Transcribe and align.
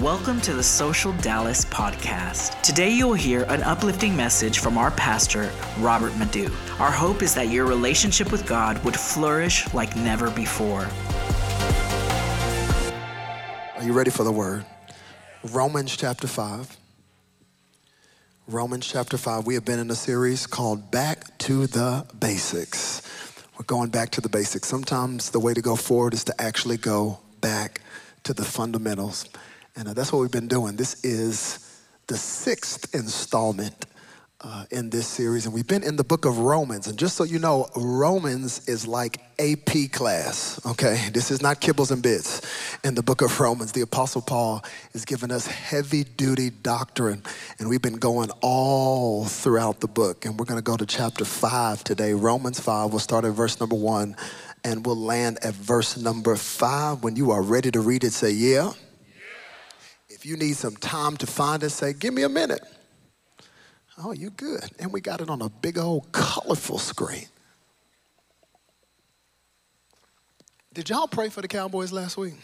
Welcome 0.00 0.40
to 0.40 0.52
the 0.52 0.62
Social 0.62 1.12
Dallas 1.18 1.64
podcast. 1.66 2.60
Today 2.62 2.90
you'll 2.90 3.14
hear 3.14 3.44
an 3.44 3.62
uplifting 3.62 4.16
message 4.16 4.58
from 4.58 4.76
our 4.76 4.90
pastor, 4.90 5.52
Robert 5.78 6.12
Madu. 6.16 6.50
Our 6.80 6.90
hope 6.90 7.22
is 7.22 7.32
that 7.36 7.46
your 7.46 7.66
relationship 7.66 8.32
with 8.32 8.44
God 8.44 8.84
would 8.84 8.96
flourish 8.96 9.72
like 9.72 9.94
never 9.94 10.32
before. 10.32 10.88
Are 13.76 13.84
you 13.84 13.92
ready 13.92 14.10
for 14.10 14.24
the 14.24 14.32
word? 14.32 14.64
Romans 15.52 15.96
chapter 15.96 16.26
5. 16.26 16.76
Romans 18.48 18.88
chapter 18.88 19.16
5. 19.16 19.46
We 19.46 19.54
have 19.54 19.64
been 19.64 19.78
in 19.78 19.92
a 19.92 19.94
series 19.94 20.48
called 20.48 20.90
Back 20.90 21.38
to 21.38 21.68
the 21.68 22.04
Basics. 22.18 23.00
We're 23.56 23.64
going 23.64 23.90
back 23.90 24.10
to 24.10 24.20
the 24.20 24.28
basics. 24.28 24.66
Sometimes 24.66 25.30
the 25.30 25.38
way 25.38 25.54
to 25.54 25.62
go 25.62 25.76
forward 25.76 26.14
is 26.14 26.24
to 26.24 26.34
actually 26.42 26.78
go 26.78 27.20
back 27.40 27.80
to 28.24 28.34
the 28.34 28.44
fundamentals. 28.44 29.26
And 29.76 29.88
uh, 29.88 29.94
that's 29.94 30.12
what 30.12 30.20
we've 30.20 30.30
been 30.30 30.48
doing. 30.48 30.76
This 30.76 31.04
is 31.04 31.58
the 32.06 32.16
sixth 32.16 32.94
installment 32.94 33.86
uh, 34.44 34.66
in 34.70 34.90
this 34.90 35.06
series. 35.06 35.46
And 35.46 35.54
we've 35.54 35.66
been 35.66 35.82
in 35.82 35.96
the 35.96 36.04
book 36.04 36.26
of 36.26 36.38
Romans. 36.38 36.86
And 36.86 36.98
just 36.98 37.16
so 37.16 37.24
you 37.24 37.38
know, 37.38 37.68
Romans 37.74 38.68
is 38.68 38.86
like 38.86 39.20
AP 39.38 39.90
class, 39.90 40.60
okay? 40.66 41.08
This 41.12 41.30
is 41.30 41.40
not 41.42 41.60
kibbles 41.60 41.90
and 41.90 42.02
bits. 42.02 42.42
In 42.84 42.94
the 42.94 43.02
book 43.02 43.22
of 43.22 43.40
Romans, 43.40 43.72
the 43.72 43.80
Apostle 43.80 44.20
Paul 44.20 44.62
is 44.92 45.04
giving 45.04 45.32
us 45.32 45.46
heavy 45.46 46.04
duty 46.04 46.50
doctrine. 46.50 47.22
And 47.58 47.68
we've 47.68 47.82
been 47.82 47.96
going 47.96 48.30
all 48.42 49.24
throughout 49.24 49.80
the 49.80 49.88
book. 49.88 50.26
And 50.26 50.38
we're 50.38 50.46
going 50.46 50.58
to 50.58 50.62
go 50.62 50.76
to 50.76 50.86
chapter 50.86 51.24
5 51.24 51.82
today. 51.82 52.12
Romans 52.12 52.60
5, 52.60 52.90
we'll 52.90 52.98
start 53.00 53.24
at 53.24 53.32
verse 53.32 53.58
number 53.58 53.76
1 53.76 54.14
and 54.66 54.86
we'll 54.86 54.96
land 54.96 55.38
at 55.42 55.54
verse 55.54 55.96
number 55.96 56.36
5. 56.36 57.02
When 57.02 57.16
you 57.16 57.30
are 57.30 57.42
ready 57.42 57.70
to 57.70 57.80
read 57.80 58.04
it, 58.04 58.12
say, 58.12 58.30
Yeah. 58.30 58.72
You 60.24 60.36
need 60.36 60.56
some 60.56 60.76
time 60.76 61.16
to 61.18 61.26
find 61.26 61.62
it, 61.62 61.70
say, 61.70 61.92
Give 61.92 62.14
me 62.14 62.22
a 62.22 62.28
minute. 62.28 62.62
Oh, 63.98 64.12
you 64.12 64.30
good. 64.30 64.64
And 64.78 64.92
we 64.92 65.00
got 65.00 65.20
it 65.20 65.30
on 65.30 65.42
a 65.42 65.48
big 65.48 65.78
old 65.78 66.10
colorful 66.12 66.78
screen. 66.78 67.26
Did 70.72 70.90
y'all 70.90 71.06
pray 71.06 71.28
for 71.28 71.40
the 71.40 71.46
Cowboys 71.46 71.92
last 71.92 72.16
week? 72.16 72.34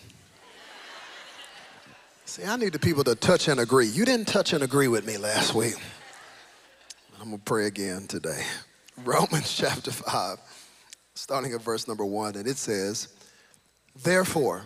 See, 2.26 2.44
I 2.44 2.56
need 2.56 2.72
the 2.72 2.78
people 2.78 3.02
to 3.04 3.16
touch 3.16 3.48
and 3.48 3.58
agree. 3.58 3.86
You 3.86 4.04
didn't 4.04 4.28
touch 4.28 4.52
and 4.52 4.62
agree 4.62 4.86
with 4.86 5.04
me 5.04 5.16
last 5.16 5.52
week. 5.52 5.74
I'm 7.20 7.30
going 7.30 7.38
to 7.38 7.44
pray 7.44 7.66
again 7.66 8.06
today. 8.06 8.44
Romans 9.04 9.52
chapter 9.52 9.90
5, 9.90 10.38
starting 11.14 11.52
at 11.52 11.60
verse 11.60 11.88
number 11.88 12.04
1, 12.04 12.36
and 12.36 12.46
it 12.46 12.56
says, 12.56 13.08
Therefore, 14.04 14.64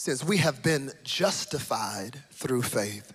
since 0.00 0.24
we 0.24 0.38
have 0.38 0.62
been 0.62 0.90
justified 1.04 2.18
through 2.32 2.62
faith, 2.62 3.12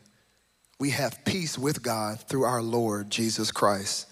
we 0.80 0.92
have 0.92 1.26
peace 1.26 1.58
with 1.58 1.82
God 1.82 2.20
through 2.20 2.44
our 2.44 2.62
Lord 2.62 3.10
Jesus 3.10 3.52
Christ, 3.52 4.06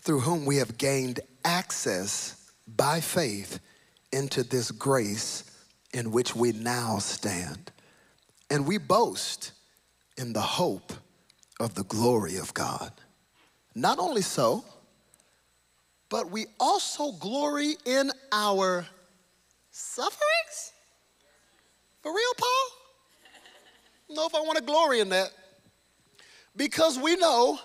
through 0.00 0.18
whom 0.18 0.44
we 0.44 0.56
have 0.56 0.76
gained 0.76 1.20
access 1.44 2.50
by 2.66 3.00
faith 3.00 3.60
into 4.12 4.42
this 4.42 4.72
grace 4.72 5.44
in 5.94 6.10
which 6.10 6.34
we 6.34 6.50
now 6.50 6.98
stand. 6.98 7.70
And 8.50 8.66
we 8.66 8.78
boast 8.78 9.52
in 10.18 10.32
the 10.32 10.40
hope 10.40 10.92
of 11.60 11.76
the 11.76 11.84
glory 11.84 12.38
of 12.38 12.52
God. 12.54 12.90
Not 13.76 14.00
only 14.00 14.22
so, 14.22 14.64
but 16.08 16.28
we 16.32 16.46
also 16.58 17.12
glory 17.12 17.76
in 17.84 18.10
our 18.32 18.84
sufferings? 19.70 20.72
For 22.06 22.14
real, 22.14 22.34
Paul? 22.38 24.14
No, 24.14 24.26
if 24.26 24.34
I 24.36 24.40
want 24.42 24.58
to 24.58 24.62
glory 24.62 25.00
in 25.00 25.08
that. 25.08 25.32
Because 26.54 26.96
we 27.00 27.16
know 27.16 27.58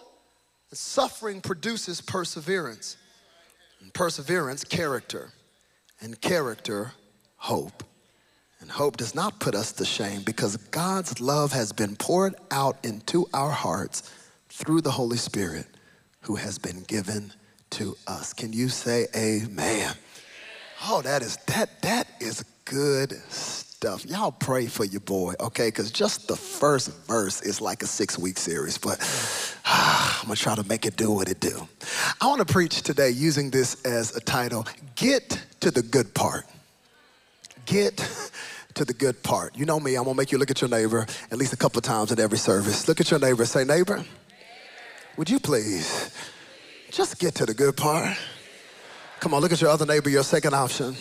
suffering 0.74 1.42
produces 1.42 2.02
perseverance, 2.02 2.98
and 3.82 3.94
perseverance, 3.94 4.64
character, 4.64 5.30
and 6.00 6.20
character, 6.20 6.94
hope. 7.36 7.84
And 8.62 8.72
hope 8.72 8.98
does 8.98 9.14
not 9.14 9.40
put 9.40 9.54
us 9.54 9.74
to 9.74 9.86
shame 9.86 10.24
because 10.24 10.58
God's 10.58 11.22
love 11.22 11.52
has 11.52 11.72
been 11.72 11.96
poured 11.96 12.34
out 12.50 12.84
into 12.84 13.28
our 13.36 13.52
hearts 13.52 14.12
through 14.50 14.82
the 14.82 14.90
Holy 14.90 15.18
Spirit 15.18 15.68
who 16.22 16.36
has 16.38 16.58
been 16.58 16.82
given 16.88 17.32
to 17.72 17.96
us. 18.08 18.34
Can 18.34 18.54
you 18.54 18.70
say 18.70 19.06
amen? 19.16 19.94
Oh, 20.88 21.04
that 21.04 21.22
is 21.22 21.38
that 21.46 21.84
that 21.84 22.08
is 22.20 22.44
good 22.66 23.14
stuff. 23.30 23.71
Y'all 23.84 24.32
pray 24.32 24.68
for 24.68 24.86
your 24.86 25.02
boy, 25.02 25.34
okay? 25.40 25.70
Because 25.70 25.90
just 25.90 26.28
the 26.28 26.36
first 26.36 26.92
verse 27.08 27.42
is 27.42 27.62
like 27.62 27.82
a 27.82 27.88
six-week 27.88 28.38
series, 28.38 28.78
but 28.78 29.00
I'm 29.66 30.28
gonna 30.28 30.36
try 30.36 30.54
to 30.54 30.64
make 30.68 30.86
it 30.86 30.96
do 30.98 31.10
what 31.12 31.30
it 31.30 31.40
do. 31.40 31.68
I 32.22 32.28
want 32.28 32.46
to 32.48 32.54
preach 32.54 32.84
today 32.84 33.10
using 33.10 33.50
this 33.50 33.84
as 33.84 34.16
a 34.16 34.20
title: 34.20 34.68
"Get 34.96 35.44
to 35.62 35.72
the 35.72 35.82
good 35.82 36.14
part." 36.14 36.46
Get 37.66 38.08
to 38.76 38.86
the 38.86 38.94
good 38.94 39.24
part. 39.24 39.58
You 39.58 39.66
know 39.66 39.80
me, 39.80 39.96
I'm 39.96 40.04
gonna 40.04 40.16
make 40.16 40.32
you 40.32 40.38
look 40.38 40.52
at 40.52 40.62
your 40.62 40.70
neighbor 40.70 41.08
at 41.32 41.38
least 41.40 41.54
a 41.54 41.58
couple 41.58 41.82
times 41.82 42.12
at 42.12 42.20
every 42.20 42.38
service. 42.38 42.88
Look 42.88 43.00
at 43.00 43.10
your 43.10 43.20
neighbor, 43.20 43.46
say, 43.46 43.64
neighbor, 43.64 44.04
would 45.18 45.30
you 45.30 45.40
please 45.40 46.12
just 46.92 47.20
get 47.20 47.34
to 47.36 47.46
the 47.46 47.54
good 47.54 47.78
part? 47.78 48.16
Come 49.20 49.34
on, 49.34 49.42
look 49.42 49.52
at 49.52 49.62
your 49.62 49.72
other 49.72 49.86
neighbor, 49.86 50.10
your 50.10 50.24
second 50.24 50.54
option. 50.54 50.96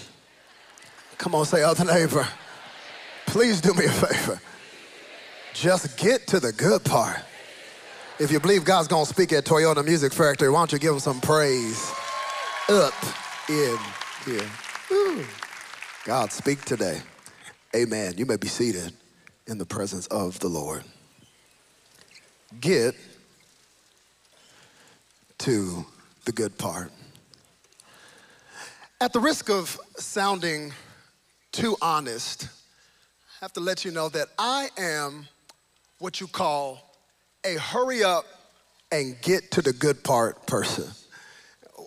Come 1.19 1.35
on, 1.35 1.45
say, 1.45 1.63
other 1.63 1.85
neighbor, 1.85 2.27
please 3.31 3.61
do 3.61 3.73
me 3.75 3.85
a 3.85 3.91
favor. 3.91 4.41
Just 5.55 5.97
get 5.97 6.27
to 6.27 6.41
the 6.41 6.53
good 6.53 6.85
part. 6.85 7.21
If 8.19 8.33
you 8.33 8.41
believe 8.41 8.65
God's 8.65 8.89
gonna 8.89 9.07
speak 9.07 9.33
at 9.33 9.45
Toyota 9.45 9.85
Music 9.85 10.13
Factory, 10.13 10.51
why 10.51 10.59
don't 10.59 10.73
you 10.73 10.81
give 10.81 10.95
him 10.95 10.99
some 10.99 11.21
praise 11.21 11.93
up 12.69 12.93
in 13.49 13.79
here? 14.25 14.51
Ooh. 14.91 15.25
God, 16.05 16.33
speak 16.33 16.65
today. 16.65 17.01
Amen. 17.75 18.15
You 18.17 18.27
may 18.27 18.37
be 18.37 18.49
seated 18.49 18.93
in 19.47 19.59
the 19.59 19.67
presence 19.67 20.09
of 20.09 20.41
the 20.41 20.49
Lord. 20.49 20.83
Get 22.61 22.97
to 25.39 25.87
the 26.25 26.33
good 26.33 26.59
part. 26.59 26.91
At 29.01 29.13
the 29.13 29.21
risk 29.21 29.49
of 29.51 29.79
sounding 29.97 30.73
too 31.53 31.77
honest, 31.81 32.49
have 33.41 33.53
to 33.55 33.61
let 33.61 33.87
you 33.87 33.91
know 33.91 34.11
that 34.11 34.29
I 34.39 34.69
am 34.77 35.27
what 35.99 36.21
you 36.21 36.27
call 36.27 36.79
a 37.43 37.55
hurry 37.55 38.05
up 38.05 38.27
and 38.93 39.19
get 39.23 39.51
to 39.53 39.63
the 39.63 39.73
good 39.73 40.05
part 40.05 40.47
person. 40.47 40.85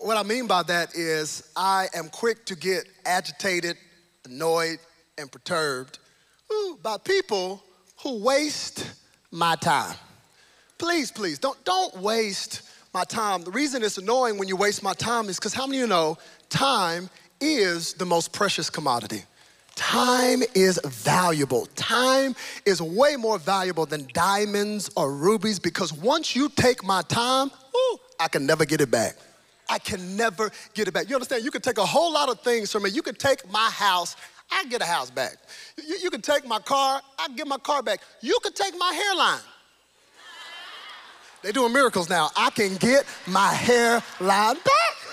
What 0.02 0.16
I 0.16 0.24
mean 0.24 0.48
by 0.48 0.64
that 0.64 0.96
is 0.96 1.48
I 1.54 1.86
am 1.94 2.08
quick 2.08 2.44
to 2.46 2.56
get 2.56 2.86
agitated, 3.06 3.76
annoyed, 4.24 4.78
and 5.16 5.30
perturbed 5.30 6.00
ooh, 6.52 6.76
by 6.82 6.98
people 6.98 7.62
who 8.02 8.18
waste 8.24 8.90
my 9.30 9.54
time. 9.54 9.94
Please, 10.76 11.12
please, 11.12 11.38
don't, 11.38 11.62
don't 11.64 11.96
waste 11.98 12.62
my 12.92 13.04
time. 13.04 13.44
The 13.44 13.52
reason 13.52 13.84
it's 13.84 13.96
annoying 13.96 14.38
when 14.38 14.48
you 14.48 14.56
waste 14.56 14.82
my 14.82 14.92
time 14.92 15.28
is 15.28 15.38
because 15.38 15.54
how 15.54 15.66
many 15.66 15.78
of 15.78 15.82
you 15.82 15.86
know 15.86 16.18
time 16.48 17.08
is 17.40 17.94
the 17.94 18.06
most 18.06 18.32
precious 18.32 18.68
commodity? 18.68 19.22
Time 19.76 20.42
is 20.54 20.80
valuable. 20.84 21.66
Time 21.74 22.36
is 22.64 22.80
way 22.80 23.16
more 23.16 23.38
valuable 23.38 23.86
than 23.86 24.06
diamonds 24.12 24.90
or 24.96 25.12
rubies 25.12 25.58
because 25.58 25.92
once 25.92 26.36
you 26.36 26.48
take 26.48 26.84
my 26.84 27.02
time, 27.02 27.50
ooh, 27.76 27.98
I 28.20 28.28
can 28.28 28.46
never 28.46 28.64
get 28.64 28.80
it 28.80 28.90
back. 28.90 29.16
I 29.68 29.78
can 29.78 30.16
never 30.16 30.50
get 30.74 30.88
it 30.88 30.94
back. 30.94 31.08
You 31.08 31.16
understand? 31.16 31.44
You 31.44 31.50
can 31.50 31.62
take 31.62 31.78
a 31.78 31.86
whole 31.86 32.12
lot 32.12 32.28
of 32.28 32.40
things 32.40 32.70
from 32.70 32.84
me. 32.84 32.90
You 32.90 33.02
can 33.02 33.14
take 33.14 33.50
my 33.50 33.70
house, 33.70 34.14
I 34.50 34.64
get 34.66 34.82
a 34.82 34.84
house 34.84 35.10
back. 35.10 35.36
You, 35.76 35.96
you 36.02 36.10
can 36.10 36.20
take 36.20 36.46
my 36.46 36.58
car, 36.60 37.00
I 37.18 37.28
get 37.28 37.46
my 37.46 37.58
car 37.58 37.82
back. 37.82 38.00
You 38.20 38.38
can 38.42 38.52
take 38.52 38.78
my 38.78 38.92
hairline. 38.92 39.40
They're 41.42 41.52
doing 41.52 41.72
miracles 41.72 42.08
now. 42.08 42.30
I 42.36 42.50
can 42.50 42.76
get 42.76 43.04
my 43.26 43.52
hairline 43.52 44.54
back. 44.54 45.03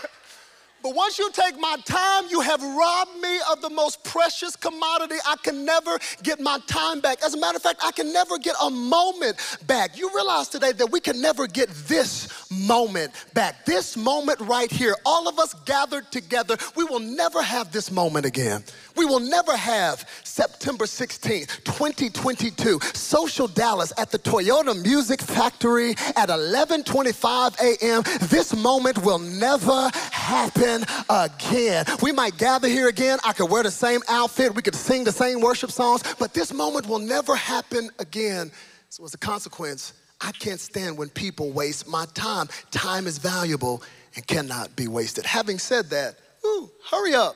But 0.83 0.95
once 0.95 1.19
you 1.19 1.29
take 1.31 1.59
my 1.59 1.75
time, 1.85 2.25
you 2.29 2.41
have 2.41 2.61
robbed 2.61 3.19
me 3.21 3.39
of 3.51 3.61
the 3.61 3.69
most 3.69 4.03
precious 4.03 4.55
commodity. 4.55 5.15
I 5.27 5.35
can 5.43 5.63
never 5.63 5.99
get 6.23 6.39
my 6.39 6.59
time 6.67 7.01
back. 7.01 7.23
As 7.23 7.33
a 7.35 7.39
matter 7.39 7.57
of 7.57 7.61
fact, 7.61 7.81
I 7.83 7.91
can 7.91 8.11
never 8.11 8.37
get 8.37 8.55
a 8.63 8.69
moment 8.69 9.37
back. 9.67 9.97
You 9.97 10.09
realize 10.13 10.47
today 10.47 10.71
that 10.71 10.91
we 10.91 10.99
can 10.99 11.21
never 11.21 11.45
get 11.45 11.69
this 11.87 12.49
moment 12.49 13.11
back. 13.33 13.65
This 13.65 13.95
moment 13.95 14.39
right 14.41 14.71
here, 14.71 14.95
all 15.05 15.27
of 15.27 15.37
us 15.37 15.53
gathered 15.65 16.11
together, 16.11 16.57
we 16.75 16.83
will 16.83 16.99
never 16.99 17.41
have 17.41 17.71
this 17.71 17.91
moment 17.91 18.25
again. 18.25 18.63
We 18.95 19.05
will 19.05 19.19
never 19.19 19.55
have 19.55 20.07
September 20.23 20.85
16th, 20.85 21.63
2022, 21.63 22.79
Social 22.93 23.47
Dallas 23.47 23.93
at 23.97 24.11
the 24.11 24.19
Toyota 24.19 24.79
Music 24.81 25.21
Factory 25.21 25.91
at 26.15 26.29
11:25 26.29 27.59
a.m. 27.59 28.03
This 28.29 28.55
moment 28.55 29.03
will 29.03 29.19
never 29.19 29.89
happen 30.11 30.83
again. 31.09 31.85
We 32.01 32.11
might 32.11 32.37
gather 32.37 32.67
here 32.67 32.87
again. 32.87 33.19
I 33.23 33.33
could 33.33 33.49
wear 33.49 33.63
the 33.63 33.71
same 33.71 34.01
outfit. 34.07 34.55
We 34.55 34.61
could 34.61 34.75
sing 34.75 35.03
the 35.03 35.11
same 35.11 35.41
worship 35.41 35.71
songs, 35.71 36.03
but 36.19 36.33
this 36.33 36.53
moment 36.53 36.87
will 36.87 36.99
never 36.99 37.35
happen 37.35 37.89
again. 37.99 38.51
So 38.89 39.03
as 39.05 39.13
a 39.13 39.17
consequence, 39.17 39.93
I 40.19 40.31
can't 40.33 40.59
stand 40.59 40.97
when 40.97 41.09
people 41.09 41.51
waste 41.51 41.87
my 41.87 42.05
time. 42.13 42.47
Time 42.69 43.07
is 43.07 43.17
valuable 43.17 43.81
and 44.15 44.25
cannot 44.27 44.75
be 44.75 44.87
wasted. 44.87 45.25
Having 45.25 45.59
said 45.59 45.89
that, 45.89 46.15
ooh, 46.45 46.69
hurry 46.89 47.15
up 47.15 47.35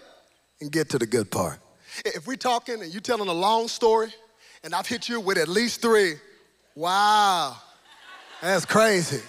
and 0.62 0.72
get 0.72 0.90
to 0.90 1.00
the 1.00 1.06
good 1.06 1.32
part. 1.32 1.60
If 2.06 2.28
we're 2.28 2.36
talking 2.36 2.82
and 2.82 2.92
you're 2.92 3.02
telling 3.02 3.30
a 3.30 3.34
long 3.34 3.68
story 3.68 4.14
and 4.64 4.74
I've 4.74 4.88
hit 4.88 5.08
you 5.08 5.20
with 5.20 5.38
at 5.38 5.48
least 5.48 5.82
three, 5.82 6.16
wow, 6.76 7.56
that's 8.42 8.66
crazy. 8.66 9.22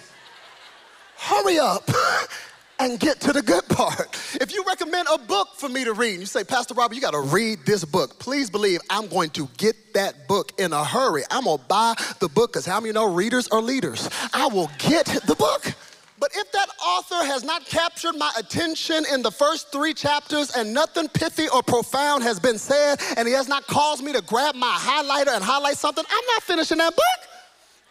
Hurry 1.17 1.57
up 1.59 1.89
and 2.79 2.99
get 2.99 3.19
to 3.21 3.33
the 3.33 3.41
good 3.41 3.67
part. 3.69 4.15
If 4.39 4.53
you 4.53 4.63
recommend 4.67 5.07
a 5.11 5.17
book 5.17 5.49
for 5.55 5.67
me 5.67 5.83
to 5.83 5.93
read, 5.93 6.11
and 6.11 6.19
you 6.19 6.25
say, 6.25 6.43
Pastor 6.43 6.73
Robert, 6.73 6.95
you 6.95 7.01
got 7.01 7.11
to 7.11 7.21
read 7.21 7.59
this 7.65 7.83
book. 7.83 8.19
Please 8.19 8.49
believe 8.49 8.79
I'm 8.89 9.07
going 9.07 9.31
to 9.31 9.47
get 9.57 9.93
that 9.93 10.27
book 10.27 10.53
in 10.59 10.73
a 10.73 10.83
hurry. 10.83 11.23
I'm 11.31 11.45
going 11.45 11.57
to 11.57 11.63
buy 11.65 11.95
the 12.19 12.29
book 12.29 12.53
because 12.53 12.65
how 12.65 12.79
many 12.79 12.93
know 12.93 13.11
readers 13.11 13.47
are 13.47 13.61
leaders? 13.61 14.09
I 14.33 14.47
will 14.47 14.69
get 14.77 15.05
the 15.05 15.35
book. 15.35 15.73
But 16.19 16.31
if 16.35 16.51
that 16.51 16.67
author 16.83 17.25
has 17.25 17.43
not 17.43 17.65
captured 17.65 18.15
my 18.15 18.31
attention 18.37 19.05
in 19.13 19.21
the 19.21 19.31
first 19.31 19.71
three 19.71 19.93
chapters 19.93 20.55
and 20.55 20.73
nothing 20.73 21.07
pithy 21.09 21.47
or 21.49 21.61
profound 21.61 22.23
has 22.23 22.39
been 22.39 22.57
said, 22.57 22.99
and 23.15 23.27
he 23.27 23.33
has 23.33 23.47
not 23.47 23.67
caused 23.67 24.03
me 24.03 24.13
to 24.13 24.21
grab 24.21 24.55
my 24.55 24.77
highlighter 24.79 25.35
and 25.35 25.43
highlight 25.43 25.77
something, 25.77 26.03
I'm 26.09 26.25
not 26.33 26.43
finishing 26.43 26.79
that 26.79 26.95
book. 26.95 27.36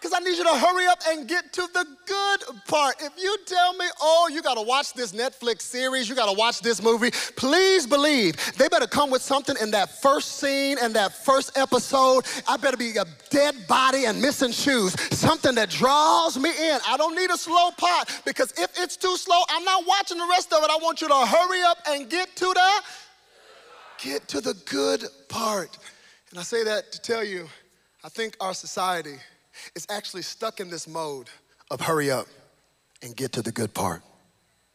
Because 0.00 0.12
I 0.14 0.22
need 0.22 0.36
you 0.36 0.44
to 0.44 0.54
hurry 0.54 0.86
up 0.86 1.00
and 1.08 1.26
get 1.26 1.52
to 1.54 1.62
the 1.72 1.86
good 2.06 2.40
part. 2.66 2.96
If 3.00 3.12
you 3.20 3.36
tell 3.46 3.72
me, 3.74 3.86
oh, 4.00 4.28
you 4.30 4.42
gotta 4.42 4.60
watch 4.60 4.92
this 4.92 5.12
Netflix 5.12 5.62
series, 5.62 6.08
you 6.08 6.14
gotta 6.14 6.36
watch 6.36 6.60
this 6.60 6.82
movie, 6.82 7.10
please 7.36 7.86
believe 7.86 8.36
they 8.56 8.68
better 8.68 8.86
come 8.86 9.10
with 9.10 9.22
something 9.22 9.56
in 9.60 9.70
that 9.70 10.02
first 10.02 10.38
scene 10.38 10.76
and 10.80 10.94
that 10.94 11.24
first 11.24 11.56
episode. 11.56 12.26
I 12.46 12.58
better 12.58 12.76
be 12.76 12.90
a 12.96 13.06
dead 13.30 13.66
body 13.66 14.04
and 14.04 14.20
missing 14.20 14.52
shoes, 14.52 14.94
something 15.16 15.54
that 15.54 15.70
draws 15.70 16.38
me 16.38 16.50
in. 16.50 16.78
I 16.86 16.96
don't 16.98 17.16
need 17.16 17.30
a 17.30 17.38
slow 17.38 17.70
pot 17.72 18.20
because 18.26 18.52
if 18.58 18.70
it's 18.78 18.96
too 18.96 19.16
slow, 19.16 19.40
I'm 19.48 19.64
not 19.64 19.86
watching 19.86 20.18
the 20.18 20.26
rest 20.28 20.52
of 20.52 20.62
it. 20.62 20.70
I 20.70 20.76
want 20.76 21.00
you 21.00 21.08
to 21.08 21.26
hurry 21.26 21.62
up 21.62 21.78
and 21.88 22.08
get 22.10 22.36
to 22.36 22.44
the 22.44 22.82
get 23.98 24.28
to 24.28 24.42
the 24.42 24.54
good 24.66 25.04
part. 25.28 25.78
And 26.30 26.38
I 26.38 26.42
say 26.42 26.64
that 26.64 26.92
to 26.92 27.00
tell 27.00 27.24
you, 27.24 27.48
I 28.04 28.10
think 28.10 28.36
our 28.40 28.52
society 28.52 29.16
is 29.74 29.86
actually 29.90 30.22
stuck 30.22 30.60
in 30.60 30.70
this 30.70 30.88
mode 30.88 31.28
of 31.70 31.80
hurry 31.80 32.10
up 32.10 32.26
and 33.02 33.16
get 33.16 33.32
to 33.32 33.42
the 33.42 33.52
good 33.52 33.74
part. 33.74 34.02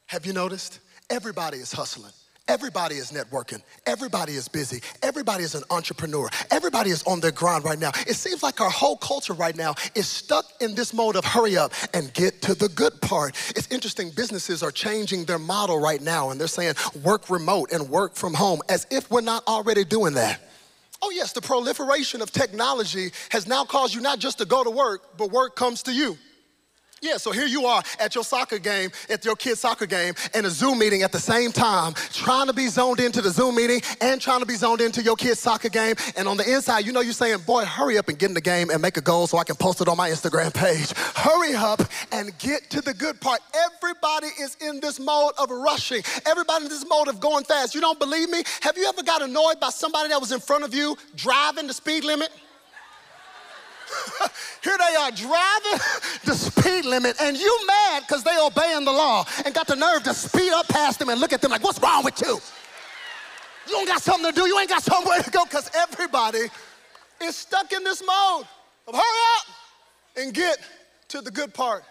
Have 0.07 0.25
you 0.25 0.33
noticed? 0.33 0.79
Everybody 1.09 1.57
is 1.57 1.71
hustling. 1.71 2.11
Everybody 2.47 2.95
is 2.95 3.11
networking. 3.11 3.61
Everybody 3.85 4.33
is 4.33 4.49
busy. 4.49 4.81
Everybody 5.01 5.43
is 5.43 5.55
an 5.55 5.63
entrepreneur. 5.69 6.29
Everybody 6.49 6.89
is 6.89 7.01
on 7.03 7.21
their 7.21 7.31
grind 7.31 7.63
right 7.63 7.79
now. 7.79 7.91
It 8.07 8.15
seems 8.15 8.43
like 8.43 8.59
our 8.59 8.69
whole 8.69 8.97
culture 8.97 9.33
right 9.33 9.55
now 9.55 9.75
is 9.95 10.07
stuck 10.07 10.45
in 10.59 10.75
this 10.75 10.93
mode 10.93 11.15
of 11.15 11.23
hurry 11.23 11.55
up 11.55 11.71
and 11.93 12.13
get 12.13 12.41
to 12.41 12.55
the 12.55 12.67
good 12.69 12.99
part. 13.01 13.35
It's 13.55 13.71
interesting, 13.71 14.09
businesses 14.09 14.63
are 14.63 14.71
changing 14.71 15.25
their 15.25 15.39
model 15.39 15.79
right 15.79 16.01
now 16.01 16.31
and 16.31 16.39
they're 16.39 16.47
saying 16.47 16.75
work 17.03 17.29
remote 17.29 17.71
and 17.71 17.89
work 17.89 18.15
from 18.15 18.33
home 18.33 18.61
as 18.67 18.85
if 18.91 19.09
we're 19.09 19.21
not 19.21 19.47
already 19.47 19.85
doing 19.85 20.15
that. 20.15 20.41
Oh, 21.03 21.09
yes, 21.09 21.33
the 21.33 21.41
proliferation 21.41 22.21
of 22.21 22.31
technology 22.31 23.11
has 23.29 23.47
now 23.47 23.65
caused 23.65 23.95
you 23.95 24.01
not 24.01 24.19
just 24.19 24.37
to 24.37 24.45
go 24.45 24.63
to 24.63 24.69
work, 24.69 25.17
but 25.17 25.31
work 25.31 25.55
comes 25.55 25.83
to 25.83 25.93
you. 25.93 26.17
Yeah, 27.01 27.17
so 27.17 27.31
here 27.31 27.47
you 27.47 27.65
are 27.65 27.81
at 27.99 28.13
your 28.13 28.23
soccer 28.23 28.59
game, 28.59 28.91
at 29.09 29.25
your 29.25 29.35
kid's 29.35 29.59
soccer 29.59 29.87
game, 29.87 30.13
and 30.35 30.45
a 30.45 30.51
Zoom 30.51 30.77
meeting 30.77 31.01
at 31.01 31.11
the 31.11 31.19
same 31.19 31.51
time, 31.51 31.95
trying 32.13 32.45
to 32.45 32.53
be 32.53 32.67
zoned 32.67 32.99
into 32.99 33.23
the 33.23 33.31
Zoom 33.31 33.55
meeting 33.55 33.81
and 34.01 34.21
trying 34.21 34.39
to 34.39 34.45
be 34.45 34.53
zoned 34.53 34.81
into 34.81 35.01
your 35.01 35.15
kid's 35.15 35.39
soccer 35.39 35.69
game. 35.69 35.95
And 36.15 36.27
on 36.27 36.37
the 36.37 36.47
inside, 36.47 36.85
you 36.85 36.91
know 36.91 37.01
you're 37.01 37.13
saying, 37.13 37.39
boy, 37.39 37.65
hurry 37.65 37.97
up 37.97 38.07
and 38.09 38.19
get 38.19 38.29
in 38.29 38.35
the 38.35 38.41
game 38.41 38.69
and 38.69 38.79
make 38.79 38.97
a 38.97 39.01
goal 39.01 39.25
so 39.25 39.39
I 39.39 39.43
can 39.43 39.55
post 39.55 39.81
it 39.81 39.87
on 39.87 39.97
my 39.97 40.11
Instagram 40.11 40.53
page. 40.53 40.91
Hurry 41.15 41.55
up 41.55 41.81
and 42.11 42.37
get 42.37 42.69
to 42.69 42.81
the 42.81 42.93
good 42.93 43.19
part. 43.19 43.39
Everybody 43.73 44.27
is 44.39 44.55
in 44.61 44.79
this 44.79 44.99
mode 44.99 45.33
of 45.39 45.49
rushing. 45.49 46.03
Everybody 46.27 46.65
in 46.65 46.69
this 46.69 46.85
mode 46.87 47.07
of 47.07 47.19
going 47.19 47.45
fast. 47.45 47.73
You 47.73 47.81
don't 47.81 47.97
believe 47.97 48.29
me? 48.29 48.43
Have 48.61 48.77
you 48.77 48.85
ever 48.85 49.01
got 49.01 49.23
annoyed 49.23 49.59
by 49.59 49.69
somebody 49.69 50.09
that 50.09 50.21
was 50.21 50.31
in 50.31 50.39
front 50.39 50.63
of 50.63 50.75
you 50.75 50.95
driving 51.15 51.65
the 51.65 51.73
speed 51.73 52.03
limit? 52.03 52.29
Here 54.63 54.77
they 54.77 54.95
are 54.95 55.11
driving 55.11 55.79
the 56.25 56.33
speed 56.33 56.85
limit, 56.85 57.15
and 57.21 57.37
you 57.37 57.59
mad 57.67 58.03
because 58.07 58.23
they 58.23 58.37
obeying 58.39 58.85
the 58.85 58.91
law 58.91 59.25
and 59.45 59.53
got 59.53 59.67
the 59.67 59.75
nerve 59.75 60.03
to 60.03 60.13
speed 60.13 60.51
up 60.53 60.67
past 60.67 60.99
them 60.99 61.09
and 61.09 61.19
look 61.19 61.33
at 61.33 61.41
them 61.41 61.51
like, 61.51 61.63
what's 61.63 61.79
wrong 61.79 62.03
with 62.03 62.19
you? 62.21 62.39
You 63.67 63.73
don't 63.73 63.87
got 63.87 64.01
something 64.01 64.31
to 64.31 64.35
do. 64.35 64.47
You 64.47 64.59
ain't 64.59 64.69
got 64.69 64.83
somewhere 64.93 65.21
to 65.21 65.31
go 65.31 65.45
because 65.45 65.69
everybody 65.75 66.47
is 67.21 67.35
stuck 67.35 67.71
in 67.71 67.83
this 67.83 68.03
mode 68.05 68.45
of 68.87 68.95
hurry 68.95 69.23
up 69.37 69.45
and 70.17 70.33
get 70.33 70.57
to 71.09 71.21
the 71.21 71.31
good 71.31 71.53
part. 71.53 71.83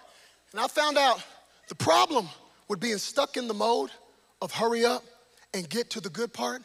And 0.53 0.61
I 0.61 0.69
found 0.69 0.99
out 0.99 1.23
the 1.69 1.75
problem 1.75 2.29
with 2.69 2.81
being 2.81 2.99
stuck 2.99 3.37
in 3.37 3.49
the 3.49 3.55
mode 3.55 3.91
of 4.43 4.53
hurry 4.53 4.85
up 4.85 5.05
and 5.55 5.69
get 5.69 5.91
to 5.91 6.01
the 6.01 6.11
good 6.11 6.33
part 6.33 6.63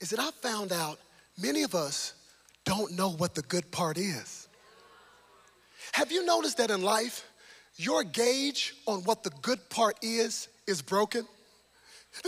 is 0.00 0.10
that 0.10 0.20
I 0.20 0.30
found 0.42 0.72
out 0.72 0.98
many 1.40 1.62
of 1.62 1.74
us 1.74 2.14
don't 2.64 2.92
know 2.92 3.10
what 3.10 3.34
the 3.34 3.42
good 3.42 3.70
part 3.70 3.98
is. 3.98 4.39
Have 5.92 6.12
you 6.12 6.24
noticed 6.24 6.58
that 6.58 6.70
in 6.70 6.82
life, 6.82 7.26
your 7.76 8.04
gauge 8.04 8.74
on 8.86 9.00
what 9.04 9.22
the 9.22 9.30
good 9.42 9.68
part 9.70 9.96
is 10.02 10.48
is 10.66 10.82
broken? 10.82 11.26